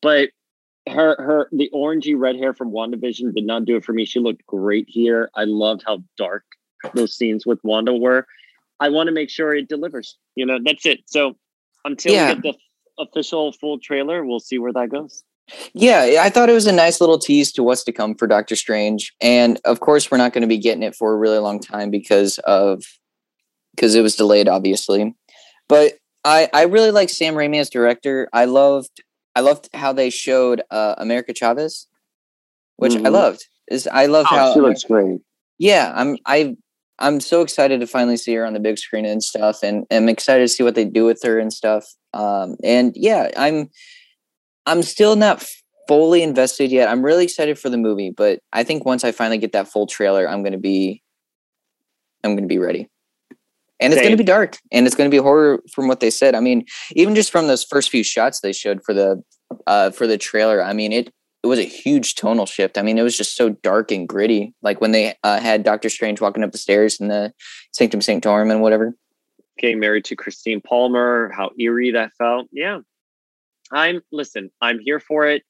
But 0.00 0.30
her 0.88 1.16
her 1.18 1.48
the 1.52 1.70
orangey 1.74 2.18
red 2.18 2.36
hair 2.36 2.54
from 2.54 2.72
WandaVision 2.72 3.34
did 3.34 3.44
not 3.44 3.64
do 3.64 3.76
it 3.76 3.84
for 3.84 3.92
me. 3.92 4.04
She 4.04 4.20
looked 4.20 4.46
great 4.46 4.86
here. 4.88 5.30
I 5.34 5.44
loved 5.44 5.82
how 5.86 6.02
dark 6.16 6.44
those 6.94 7.16
scenes 7.16 7.46
with 7.46 7.60
Wanda 7.62 7.94
were. 7.94 8.26
I 8.80 8.88
want 8.88 9.08
to 9.08 9.12
make 9.12 9.30
sure 9.30 9.54
it 9.54 9.68
delivers. 9.68 10.16
You 10.34 10.46
know, 10.46 10.58
that's 10.64 10.86
it. 10.86 11.00
So 11.06 11.36
until 11.84 12.12
yeah. 12.12 12.34
we 12.34 12.40
get 12.40 12.42
the 12.42 13.02
official 13.02 13.52
full 13.52 13.78
trailer, 13.78 14.24
we'll 14.24 14.40
see 14.40 14.58
where 14.58 14.72
that 14.72 14.90
goes. 14.90 15.22
Yeah, 15.74 16.20
I 16.22 16.30
thought 16.30 16.48
it 16.48 16.54
was 16.54 16.66
a 16.66 16.72
nice 16.72 17.00
little 17.00 17.18
tease 17.18 17.52
to 17.52 17.62
what's 17.62 17.84
to 17.84 17.92
come 17.92 18.14
for 18.14 18.26
Doctor 18.26 18.56
Strange, 18.56 19.12
and 19.20 19.60
of 19.64 19.80
course, 19.80 20.10
we're 20.10 20.18
not 20.18 20.32
going 20.32 20.42
to 20.42 20.48
be 20.48 20.56
getting 20.56 20.84
it 20.84 20.94
for 20.94 21.12
a 21.12 21.16
really 21.16 21.38
long 21.38 21.60
time 21.60 21.90
because 21.90 22.38
of 22.40 22.84
because 23.74 23.94
it 23.94 24.02
was 24.02 24.16
delayed, 24.16 24.48
obviously. 24.48 25.14
But 25.68 25.94
I 26.24 26.48
I 26.52 26.62
really 26.64 26.90
like 26.90 27.08
Sam 27.10 27.34
Raimi 27.34 27.58
as 27.60 27.70
director. 27.70 28.28
I 28.32 28.44
loved 28.46 29.02
I 29.34 29.40
loved 29.40 29.68
how 29.74 29.92
they 29.92 30.10
showed 30.10 30.62
uh, 30.70 30.94
America 30.98 31.32
Chavez, 31.34 31.88
which 32.76 32.96
I 32.96 33.08
Mhm. 33.08 33.12
loved. 33.12 33.46
Is 33.70 33.86
I 33.86 34.06
love 34.06 34.26
Oh, 34.30 34.36
how 34.36 34.54
she 34.54 34.60
looks 34.60 34.84
great. 34.84 35.20
yeah 35.58 35.92
i'm 35.94 36.16
i 36.26 36.56
i'm 36.98 37.20
so 37.20 37.42
excited 37.42 37.80
to 37.80 37.86
finally 37.86 38.16
see 38.16 38.34
her 38.34 38.44
on 38.44 38.52
the 38.54 38.60
big 38.60 38.76
screen 38.78 39.04
and 39.06 39.22
stuff 39.22 39.62
and 39.62 39.86
i'm 39.90 40.08
excited 40.08 40.42
to 40.42 40.48
see 40.48 40.62
what 40.64 40.74
they 40.74 40.84
do 40.84 41.04
with 41.04 41.22
her 41.22 41.38
and 41.38 41.52
stuff 41.52 41.84
um 42.12 42.56
and 42.64 42.92
yeah 42.96 43.30
i'm 43.36 43.70
i'm 44.66 44.82
still 44.82 45.14
not 45.16 45.46
fully 45.88 46.22
invested 46.22 46.70
yet 46.72 46.88
i'm 46.88 47.04
really 47.04 47.24
excited 47.24 47.58
for 47.58 47.68
the 47.70 47.76
movie 47.78 48.10
but 48.10 48.40
i 48.52 48.64
think 48.64 48.84
once 48.84 49.04
i 49.04 49.12
finally 49.12 49.38
get 49.38 49.52
that 49.52 49.68
full 49.68 49.86
trailer 49.86 50.28
i'm 50.28 50.42
going 50.42 50.52
to 50.52 50.58
be 50.58 51.02
i'm 52.24 52.32
going 52.32 52.42
to 52.48 52.48
be 52.48 52.58
ready 52.58 52.88
and 53.82 53.92
it's 53.92 54.00
going 54.00 54.12
to 54.12 54.16
be 54.16 54.24
dark 54.24 54.58
and 54.70 54.86
it's 54.86 54.96
going 54.96 55.10
to 55.10 55.14
be 55.14 55.22
horror 55.22 55.62
from 55.72 55.88
what 55.88 56.00
they 56.00 56.10
said 56.10 56.34
i 56.34 56.40
mean 56.40 56.64
even 56.92 57.14
just 57.14 57.30
from 57.30 57.46
those 57.46 57.64
first 57.64 57.90
few 57.90 58.04
shots 58.04 58.40
they 58.40 58.52
showed 58.52 58.82
for 58.84 58.94
the 58.94 59.22
uh 59.66 59.90
for 59.90 60.06
the 60.06 60.18
trailer 60.18 60.62
i 60.62 60.72
mean 60.72 60.92
it 60.92 61.12
it 61.42 61.48
was 61.48 61.58
a 61.58 61.64
huge 61.64 62.14
tonal 62.14 62.46
shift. 62.46 62.78
I 62.78 62.82
mean, 62.82 62.98
it 62.98 63.02
was 63.02 63.16
just 63.16 63.36
so 63.36 63.50
dark 63.50 63.90
and 63.90 64.08
gritty. 64.08 64.54
Like 64.62 64.80
when 64.80 64.92
they 64.92 65.16
uh, 65.24 65.40
had 65.40 65.64
Doctor 65.64 65.88
Strange 65.88 66.20
walking 66.20 66.44
up 66.44 66.52
the 66.52 66.58
stairs 66.58 67.00
in 67.00 67.08
the 67.08 67.32
Sanctum 67.72 68.00
Sanctorum 68.00 68.50
and 68.50 68.62
whatever. 68.62 68.94
Getting 69.58 69.80
married 69.80 70.04
to 70.06 70.16
Christine 70.16 70.60
Palmer, 70.60 71.32
how 71.34 71.50
eerie 71.58 71.90
that 71.92 72.12
felt. 72.16 72.48
Yeah. 72.52 72.80
I'm 73.72 74.02
listen, 74.12 74.50
I'm 74.60 74.78
here 74.78 75.00
for 75.00 75.26
it. 75.26 75.42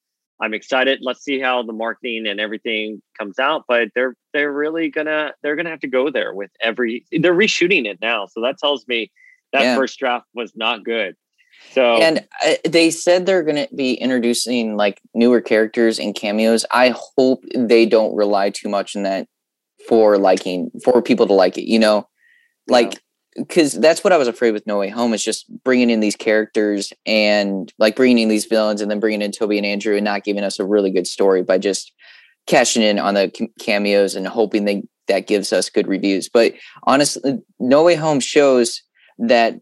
I'm 0.42 0.54
excited. 0.54 0.98
Let's 1.02 1.22
see 1.22 1.38
how 1.38 1.62
the 1.62 1.72
marketing 1.72 2.26
and 2.26 2.40
everything 2.40 3.00
comes 3.16 3.38
out. 3.38 3.64
But 3.68 3.90
they're 3.94 4.16
they're 4.32 4.52
really 4.52 4.90
gonna 4.90 5.32
they're 5.42 5.54
gonna 5.54 5.70
have 5.70 5.80
to 5.80 5.88
go 5.88 6.10
there 6.10 6.34
with 6.34 6.50
every 6.60 7.06
they're 7.12 7.34
reshooting 7.34 7.86
it 7.86 7.98
now. 8.02 8.26
So 8.26 8.42
that 8.42 8.58
tells 8.58 8.86
me 8.88 9.12
that 9.52 9.62
Yeah. 9.62 9.76
first 9.76 9.98
draft 10.00 10.26
was 10.34 10.52
not 10.56 10.84
good. 10.84 11.14
So 11.70 11.96
And 11.96 12.26
uh, 12.44 12.54
they 12.68 12.90
said 12.90 13.24
they're 13.24 13.44
going 13.44 13.66
to 13.66 13.74
be 13.74 13.94
introducing 13.94 14.76
like 14.76 15.00
newer 15.14 15.40
characters 15.40 15.98
and 15.98 16.14
cameos. 16.14 16.66
I 16.72 16.92
hope 17.16 17.44
they 17.54 17.86
don't 17.86 18.14
rely 18.16 18.50
too 18.50 18.68
much 18.68 18.96
on 18.96 19.04
that 19.04 19.28
for 19.88 20.18
liking 20.18 20.70
for 20.84 21.00
people 21.00 21.26
to 21.28 21.34
like 21.34 21.56
it. 21.56 21.70
You 21.70 21.78
know, 21.78 22.08
like 22.66 23.00
because 23.36 23.72
that's 23.74 24.04
what 24.04 24.12
I 24.12 24.16
was 24.18 24.28
afraid 24.28 24.52
with 24.52 24.66
No 24.66 24.78
Way 24.78 24.88
Home 24.88 25.14
is 25.14 25.22
just 25.24 25.46
bringing 25.64 25.90
in 25.90 26.00
these 26.00 26.16
characters 26.16 26.92
and 27.06 27.72
like 27.78 27.96
bringing 27.96 28.18
in 28.18 28.28
these 28.28 28.44
villains 28.46 28.80
and 28.80 28.90
then 28.90 29.00
bringing 29.00 29.22
in 29.22 29.32
Tobey 29.32 29.56
and 29.56 29.66
Andrew 29.66 29.96
and 29.96 30.04
not 30.04 30.24
giving 30.24 30.44
us 30.44 30.58
a 30.58 30.64
really 30.66 30.90
good 30.90 31.06
story 31.06 31.42
by 31.42 31.58
just 31.58 31.92
cashing 32.46 32.82
in 32.82 32.98
on 32.98 33.14
the 33.14 33.48
cameos 33.60 34.14
and 34.14 34.26
hoping 34.26 34.64
they 34.64 34.82
that 35.08 35.26
gives 35.26 35.52
us 35.52 35.68
good 35.70 35.88
reviews. 35.88 36.28
But 36.28 36.54
honestly, 36.84 37.38
No 37.58 37.82
Way 37.82 37.94
Home 37.96 38.20
shows 38.20 38.82
that 39.18 39.54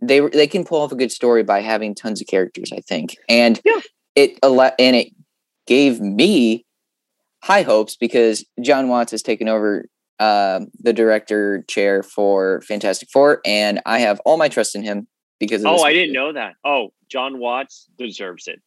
they 0.00 0.20
they 0.20 0.46
can 0.46 0.64
pull 0.64 0.82
off 0.82 0.92
a 0.92 0.96
good 0.96 1.12
story 1.12 1.42
by 1.42 1.60
having 1.60 1.94
tons 1.94 2.20
of 2.20 2.26
characters. 2.26 2.70
I 2.72 2.80
think, 2.80 3.16
and 3.28 3.60
Yeah. 3.64 3.80
it 4.14 4.38
a 4.42 4.48
lot 4.48 4.74
and 4.78 4.94
it 4.96 5.08
gave 5.66 6.00
me 6.00 6.64
high 7.42 7.62
hopes 7.62 7.96
because 7.96 8.44
Jon 8.62 8.88
Watts 8.88 9.10
has 9.12 9.22
taken 9.22 9.48
over 9.48 9.86
uh, 10.18 10.60
the 10.80 10.92
director 10.92 11.62
chair 11.68 12.02
for 12.02 12.60
Fantastic 12.62 13.08
Four, 13.10 13.40
and 13.44 13.80
I 13.86 14.00
have 14.00 14.20
all 14.24 14.36
my 14.36 14.48
trust 14.48 14.74
in 14.74 14.82
him 14.82 15.06
because. 15.38 15.62
Of 15.62 15.66
Oh, 15.68 15.84
I 15.84 15.88
movie. 15.88 15.94
didn't 16.00 16.12
know 16.14 16.32
that. 16.32 16.54
Oh, 16.64 16.92
Jon 17.10 17.38
Watts 17.38 17.86
deserves 17.98 18.48
it. 18.48 18.60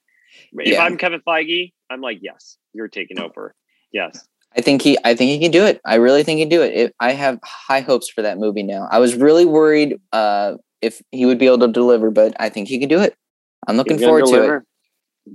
If 0.53 0.67
Yeah. 0.73 0.83
I'm 0.83 0.97
Kevin 0.97 1.21
Feige, 1.27 1.73
I'm 1.89 2.01
like, 2.01 2.19
yes, 2.21 2.57
you're 2.73 2.87
taking 2.87 3.19
over. 3.19 3.53
Yes. 3.91 4.25
I 4.57 4.61
think 4.61 4.81
he. 4.81 4.97
I 5.05 5.13
think 5.15 5.29
he 5.31 5.39
can 5.39 5.51
do 5.51 5.65
it. 5.65 5.79
I 5.85 5.95
really 5.95 6.23
think 6.23 6.37
he 6.37 6.43
can 6.43 6.49
do 6.49 6.61
it. 6.61 6.73
it. 6.73 6.95
I 6.99 7.13
have 7.13 7.39
high 7.43 7.79
hopes 7.81 8.09
for 8.09 8.21
that 8.21 8.37
movie 8.37 8.63
now. 8.63 8.87
I 8.91 8.99
was 8.99 9.15
really 9.15 9.45
worried 9.45 9.97
uh, 10.11 10.55
if 10.81 11.01
he 11.11 11.25
would 11.25 11.37
be 11.37 11.45
able 11.45 11.59
to 11.59 11.67
deliver, 11.69 12.11
but 12.11 12.33
I 12.39 12.49
think 12.49 12.67
he 12.67 12.77
can 12.79 12.89
do 12.89 12.99
it. 13.01 13.15
I'm 13.67 13.77
looking 13.77 13.97
forward 13.99 14.25
to 14.25 14.55
it. 14.55 14.61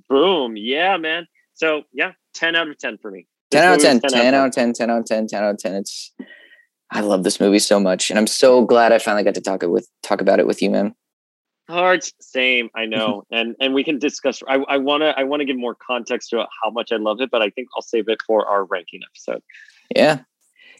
Boom. 0.08 0.56
Yeah, 0.56 0.96
man. 0.96 1.26
So 1.54 1.82
yeah, 1.92 2.12
10 2.34 2.56
out 2.56 2.68
of 2.68 2.76
10 2.76 2.98
for 2.98 3.10
me. 3.10 3.26
This 3.51 3.61
10 3.61 3.64
out 3.64 3.74
of 3.74 3.78
movie 3.78 4.01
10, 4.01 4.11
10 4.11 4.34
out 4.34 4.47
of 4.47 4.53
10, 4.53 4.72
10 4.72 4.90
out 4.90 4.99
of 4.99 5.05
10, 5.07 5.26
10 5.28 5.42
out 5.42 5.51
of 5.51 5.59
10. 5.59 5.74
It's 5.74 6.12
I 6.90 7.01
love 7.01 7.24
this 7.24 7.40
movie 7.40 7.59
so 7.59 7.80
much. 7.80 8.11
And 8.11 8.18
I'm 8.18 8.26
so 8.26 8.64
glad 8.64 8.92
I 8.92 8.99
finally 8.99 9.24
got 9.24 9.34
to 9.34 9.40
talk 9.40 9.62
it 9.62 9.70
with 9.70 9.88
talk 10.03 10.20
about 10.20 10.38
it 10.38 10.47
with 10.47 10.62
you, 10.62 10.70
man. 10.70 10.94
Hearts, 11.68 12.12
same. 12.20 12.70
I 12.74 12.86
know, 12.86 13.24
and 13.30 13.57
and 13.61 13.74
we 13.74 13.84
can 13.84 13.99
discuss. 13.99 14.42
I, 14.49 14.57
I 14.68 14.76
wanna 14.78 15.14
I 15.16 15.24
wanna 15.24 15.44
give 15.44 15.57
more 15.57 15.74
context 15.74 16.30
to 16.30 16.47
how 16.62 16.70
much 16.70 16.92
I 16.92 16.97
love 16.97 17.20
it, 17.20 17.30
but 17.30 17.42
I 17.42 17.51
think 17.51 17.68
I'll 17.76 17.82
save 17.82 18.09
it 18.09 18.18
for 18.26 18.47
our 18.47 18.64
ranking 18.64 19.01
episode. 19.09 19.42
Yeah. 19.94 20.20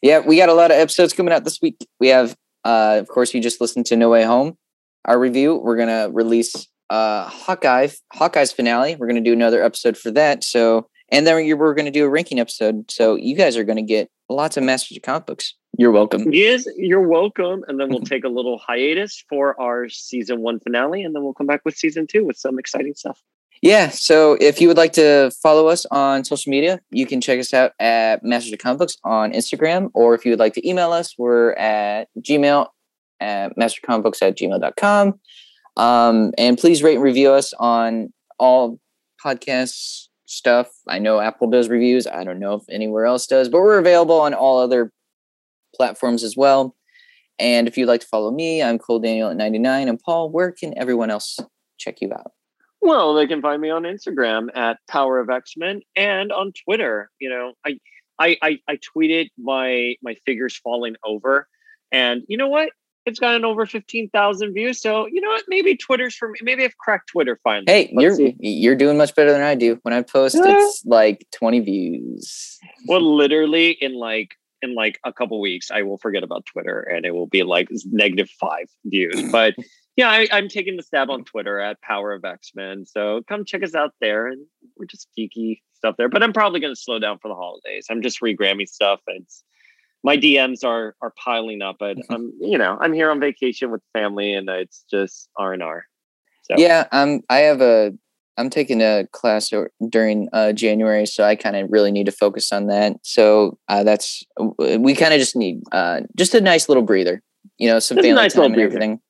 Yeah, 0.03 0.21
we 0.21 0.37
got 0.37 0.51
a 0.51 0.55
lot 0.55 0.71
of 0.71 0.77
episodes 0.77 1.15
coming 1.15 1.33
out 1.33 1.45
this 1.45 1.61
week. 1.61 1.77
We 1.99 2.09
have 2.09 2.37
uh 2.65 2.99
of 3.01 3.09
course 3.09 3.35
you 3.35 3.41
just 3.41 3.61
listened 3.61 3.87
to 3.87 3.97
No 3.97 4.11
Way 4.11 4.25
Home, 4.25 4.57
our 5.05 5.19
review. 5.19 5.57
We're 5.57 5.77
gonna 5.77 6.11
release 6.11 6.69
uh 6.91 7.29
Hawkeye 7.29 7.89
Hawkeye's 8.13 8.53
finale. 8.53 8.95
We're 8.97 9.09
gonna 9.09 9.21
do 9.21 9.33
another 9.33 9.65
episode 9.65 9.97
for 9.97 10.11
that. 10.13 10.45
So 10.45 10.89
and 11.11 11.27
then 11.27 11.57
we're 11.59 11.75
gonna 11.75 11.91
do 11.91 12.05
a 12.05 12.09
ranking 12.09 12.39
episode. 12.39 12.91
So 12.91 13.15
you 13.17 13.37
guys 13.37 13.57
are 13.57 13.65
gonna 13.65 13.83
get 13.83 14.11
lots 14.29 14.57
of 14.57 14.65
Masters 14.65 14.97
of 14.97 15.03
Comic 15.03 15.27
Books. 15.27 15.55
You're 15.79 15.91
welcome. 15.91 16.33
Yes, 16.33 16.67
you're 16.77 17.07
welcome. 17.07 17.65
And 17.69 17.79
then 17.79 17.91
we'll 17.91 18.01
take 18.05 18.25
a 18.25 18.29
little 18.29 18.59
hiatus 18.59 19.23
for 19.29 19.61
our 19.61 19.89
season 19.89 20.41
one 20.41 20.61
finale, 20.61 21.03
and 21.03 21.15
then 21.15 21.23
we'll 21.23 21.35
come 21.35 21.47
back 21.47 21.63
with 21.65 21.77
season 21.77 22.07
two 22.07 22.25
with 22.25 22.37
some 22.37 22.59
exciting 22.59 22.95
stuff. 22.95 23.21
Yeah. 23.63 23.89
So 23.89 24.37
if 24.41 24.61
you 24.61 24.69
would 24.69 24.77
like 24.77 24.93
to 24.95 25.31
follow 25.43 25.69
us 25.69 25.87
on 25.91 26.25
social 26.25 26.51
media, 26.51 26.81
you 26.91 27.07
can 27.07 27.21
check 27.21 27.41
us 27.41 27.55
out 27.55 27.73
at 27.81 28.23
Masters 28.23 28.53
of 28.53 28.59
Comic 28.59 28.79
Books 28.79 28.99
on 29.03 29.33
Instagram. 29.33 29.91
Or 29.95 30.15
if 30.15 30.25
you 30.25 30.33
would 30.33 30.39
like 30.39 30.55
to 30.55 30.69
email 30.69 30.93
us, 30.93 31.15
we're 31.17 31.53
at 31.55 32.09
Gmail 32.21 32.69
at 33.21 33.57
mastercomicbooks 33.57 34.21
at 34.23 34.37
gmail.com. 34.37 35.21
Um, 35.77 36.33
and 36.39 36.59
please 36.59 36.83
rate 36.83 36.97
and 36.97 37.03
review 37.03 37.33
us 37.33 37.55
on 37.55 38.13
all 38.39 38.79
podcasts 39.25 40.06
stuff. 40.27 40.69
I 40.89 40.99
know 40.99 41.21
Apple 41.21 41.49
does 41.49 41.69
reviews. 41.69 42.07
I 42.07 42.25
don't 42.25 42.39
know 42.39 42.55
if 42.55 42.63
anywhere 42.69 43.07
else 43.07 43.27
does, 43.27 43.49
but 43.49 43.61
we're 43.61 43.79
available 43.79 44.21
on 44.21 44.35
all 44.35 44.59
other 44.59 44.93
platforms 45.75 46.23
as 46.23 46.37
well. 46.37 46.77
And 47.39 47.69
if 47.69 47.77
you'd 47.77 47.89
like 47.89 48.01
to 48.01 48.07
follow 48.07 48.31
me, 48.31 48.63
I'm 48.63 48.79
Cole 48.79 48.99
Daniel 48.99 49.31
at 49.31 49.37
99. 49.37 49.89
And 49.89 49.99
Paul, 49.99 50.31
where 50.31 50.53
can 50.53 50.77
everyone 50.77 51.11
else 51.11 51.39
check 51.79 52.01
you 52.01 52.13
out? 52.13 52.33
Well, 52.81 53.15
they 53.15 53.27
can 53.27 53.43
find 53.43 53.61
me 53.61 53.71
on 53.71 53.83
Instagram 53.83 54.49
at 54.55 54.79
Power 54.89 55.19
of 55.19 55.29
X 55.29 55.55
Men 55.57 55.81
and 55.97 56.31
on 56.33 56.53
Twitter. 56.65 57.11
You 57.21 57.31
know, 57.31 57.53
I, 57.67 57.79
I, 58.19 58.37
I, 58.43 58.59
I 58.69 58.79
tweeted 58.97 59.29
my 59.39 59.97
my 60.03 60.15
figures 60.25 60.57
falling 60.57 60.95
over, 61.05 61.49
and 61.91 62.23
you 62.29 62.37
know 62.37 62.49
what? 62.49 62.71
It's 63.07 63.19
gotten 63.21 63.45
over 63.45 63.65
fifteen 63.67 64.11
thousand 64.11 64.53
views. 64.53 64.81
So 64.81 65.07
you 65.07 65.21
know 65.21 65.29
what? 65.29 65.45
Maybe 65.49 65.77
Twitter's 65.77 66.17
for 66.17 66.29
me. 66.29 66.39
Maybe 66.43 66.65
I've 66.65 66.77
cracked 66.77 67.09
Twitter 67.11 67.39
finally. 67.45 67.65
Hey, 67.69 67.93
Let's 67.95 68.03
you're 68.03 68.15
see. 68.17 68.37
you're 68.41 68.75
doing 68.77 68.99
much 68.99 69.15
better 69.15 69.33
than 69.33 69.43
I 69.43 69.55
do. 69.55 69.79
When 69.83 69.95
I 69.95 70.03
post, 70.03 70.35
Yeah. 70.37 70.43
it's 70.57 70.83
like 70.85 71.27
20 71.33 71.61
views. 71.61 72.59
well, 72.87 73.01
literally 73.17 73.71
in 73.81 73.95
like 73.95 74.35
in 74.63 74.75
like 74.75 74.99
a 75.05 75.13
couple 75.13 75.41
weeks, 75.41 75.71
I 75.71 75.83
will 75.83 75.99
forget 75.99 76.23
about 76.25 76.47
Twitter 76.47 76.81
and 76.81 77.05
it 77.07 77.13
will 77.15 77.27
be 77.29 77.43
like 77.43 77.69
negative 77.93 78.29
five 78.41 78.67
views. 78.85 79.23
But 79.33 79.55
yeah, 79.97 80.11
I, 80.11 80.27
I'm 80.33 80.49
taking 80.49 80.77
the 80.77 80.83
stab 80.83 81.09
on 81.09 81.25
Twitter 81.25 81.59
at 81.59 81.81
Power 81.81 82.13
of 82.13 82.25
X 82.25 82.53
Men. 82.55 82.85
So 82.87 83.23
come 83.29 83.45
check 83.47 83.63
us 83.63 83.75
out 83.75 83.93
there, 84.01 84.27
and 84.27 84.45
we're 84.77 84.85
just 84.85 85.09
geeky 85.19 85.61
stuff 85.75 85.95
there. 85.97 86.11
But 86.11 86.23
I'm 86.23 86.35
probably 86.35 86.61
going 86.61 86.75
to 86.75 86.81
slow 86.81 86.99
down 86.99 87.19
for 87.19 87.29
the 87.29 87.35
holidays. 87.35 87.87
I'm 87.91 88.03
just 88.03 88.21
regramming 88.21 88.69
stuff. 88.69 89.01
And 89.07 89.23
it's, 89.23 89.43
my 90.07 90.17
DMs 90.17 90.65
are 90.65 90.95
are 91.03 91.13
piling 91.23 91.61
up, 91.63 91.77
but 91.81 91.97
I'm 92.11 92.33
you 92.41 92.57
know 92.57 92.79
I'm 92.81 92.93
here 92.93 93.11
on 93.11 93.19
vacation 93.21 93.71
with 93.73 93.83
family, 93.93 94.33
and 94.33 94.49
it's 94.49 94.85
just 94.91 95.29
R 95.37 95.53
and 95.53 95.63
R. 95.63 95.85
So 96.45 96.55
Yeah, 96.57 96.87
um, 96.93 97.21
I 97.29 97.39
have 97.49 97.61
a 97.61 97.93
I'm 98.39 98.51
taking 98.51 98.81
a 98.83 99.07
class 99.13 99.53
or- 99.53 99.71
during 99.89 100.29
uh, 100.33 100.53
January, 100.53 101.07
so 101.07 101.25
I 101.25 101.35
kind 101.37 101.57
of 101.57 101.71
really 101.73 101.91
need 101.91 102.07
to 102.07 102.13
focus 102.13 102.53
on 102.53 102.67
that. 102.69 102.97
So 103.03 103.59
uh, 103.69 103.83
that's 103.83 104.23
we 104.39 104.95
kind 104.95 105.13
of 105.15 105.19
just 105.19 105.35
need 105.37 105.63
uh, 105.73 106.01
just 106.17 106.35
a 106.35 106.41
nice 106.41 106.69
little 106.69 106.85
breather, 106.85 107.23
you 107.59 107.69
know, 107.69 107.79
some 107.81 107.97
Just 107.97 108.05
family 108.07 108.23
nice 108.23 108.35
time 108.35 108.45
and 108.45 108.55
breather. 108.55 108.69
everything. 108.77 109.01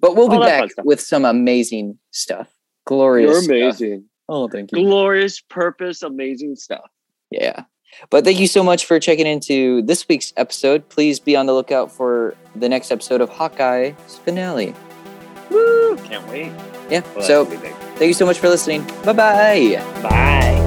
But 0.00 0.14
we'll 0.14 0.28
be 0.28 0.36
All 0.36 0.42
that 0.42 0.60
fun 0.60 0.68
back 0.76 0.84
with 0.86 1.00
some 1.00 1.24
amazing 1.24 1.98
stuff, 2.12 2.48
glorious. 2.86 3.44
stuff. 3.44 3.80
Oh, 4.28 4.46
thank 4.48 4.70
you. 4.70 4.84
glorious 4.84 5.40
purpose, 5.40 6.02
amazing 6.02 6.54
stuff. 6.56 6.88
Yeah. 7.32 7.64
But 8.10 8.24
thank 8.24 8.38
you 8.38 8.46
so 8.46 8.62
much 8.62 8.84
for 8.84 8.98
checking 9.00 9.26
into 9.26 9.82
this 9.82 10.06
week's 10.08 10.32
episode. 10.36 10.88
Please 10.88 11.20
be 11.20 11.36
on 11.36 11.46
the 11.46 11.54
lookout 11.54 11.90
for 11.90 12.34
the 12.54 12.68
next 12.68 12.90
episode 12.90 13.20
of 13.20 13.30
Hawkeye's 13.30 14.18
finale. 14.18 14.74
Woo! 15.50 15.96
Can't 15.98 16.26
wait. 16.28 16.52
Yeah. 16.90 17.02
Well, 17.14 17.22
so 17.22 17.44
that's 17.44 17.56
gonna 17.56 17.62
be 17.62 17.68
big. 17.68 17.76
thank 17.96 18.08
you 18.08 18.14
so 18.14 18.26
much 18.26 18.38
for 18.38 18.48
listening. 18.48 18.84
Bye 19.04 19.12
bye. 19.12 20.02
Bye. 20.02 20.57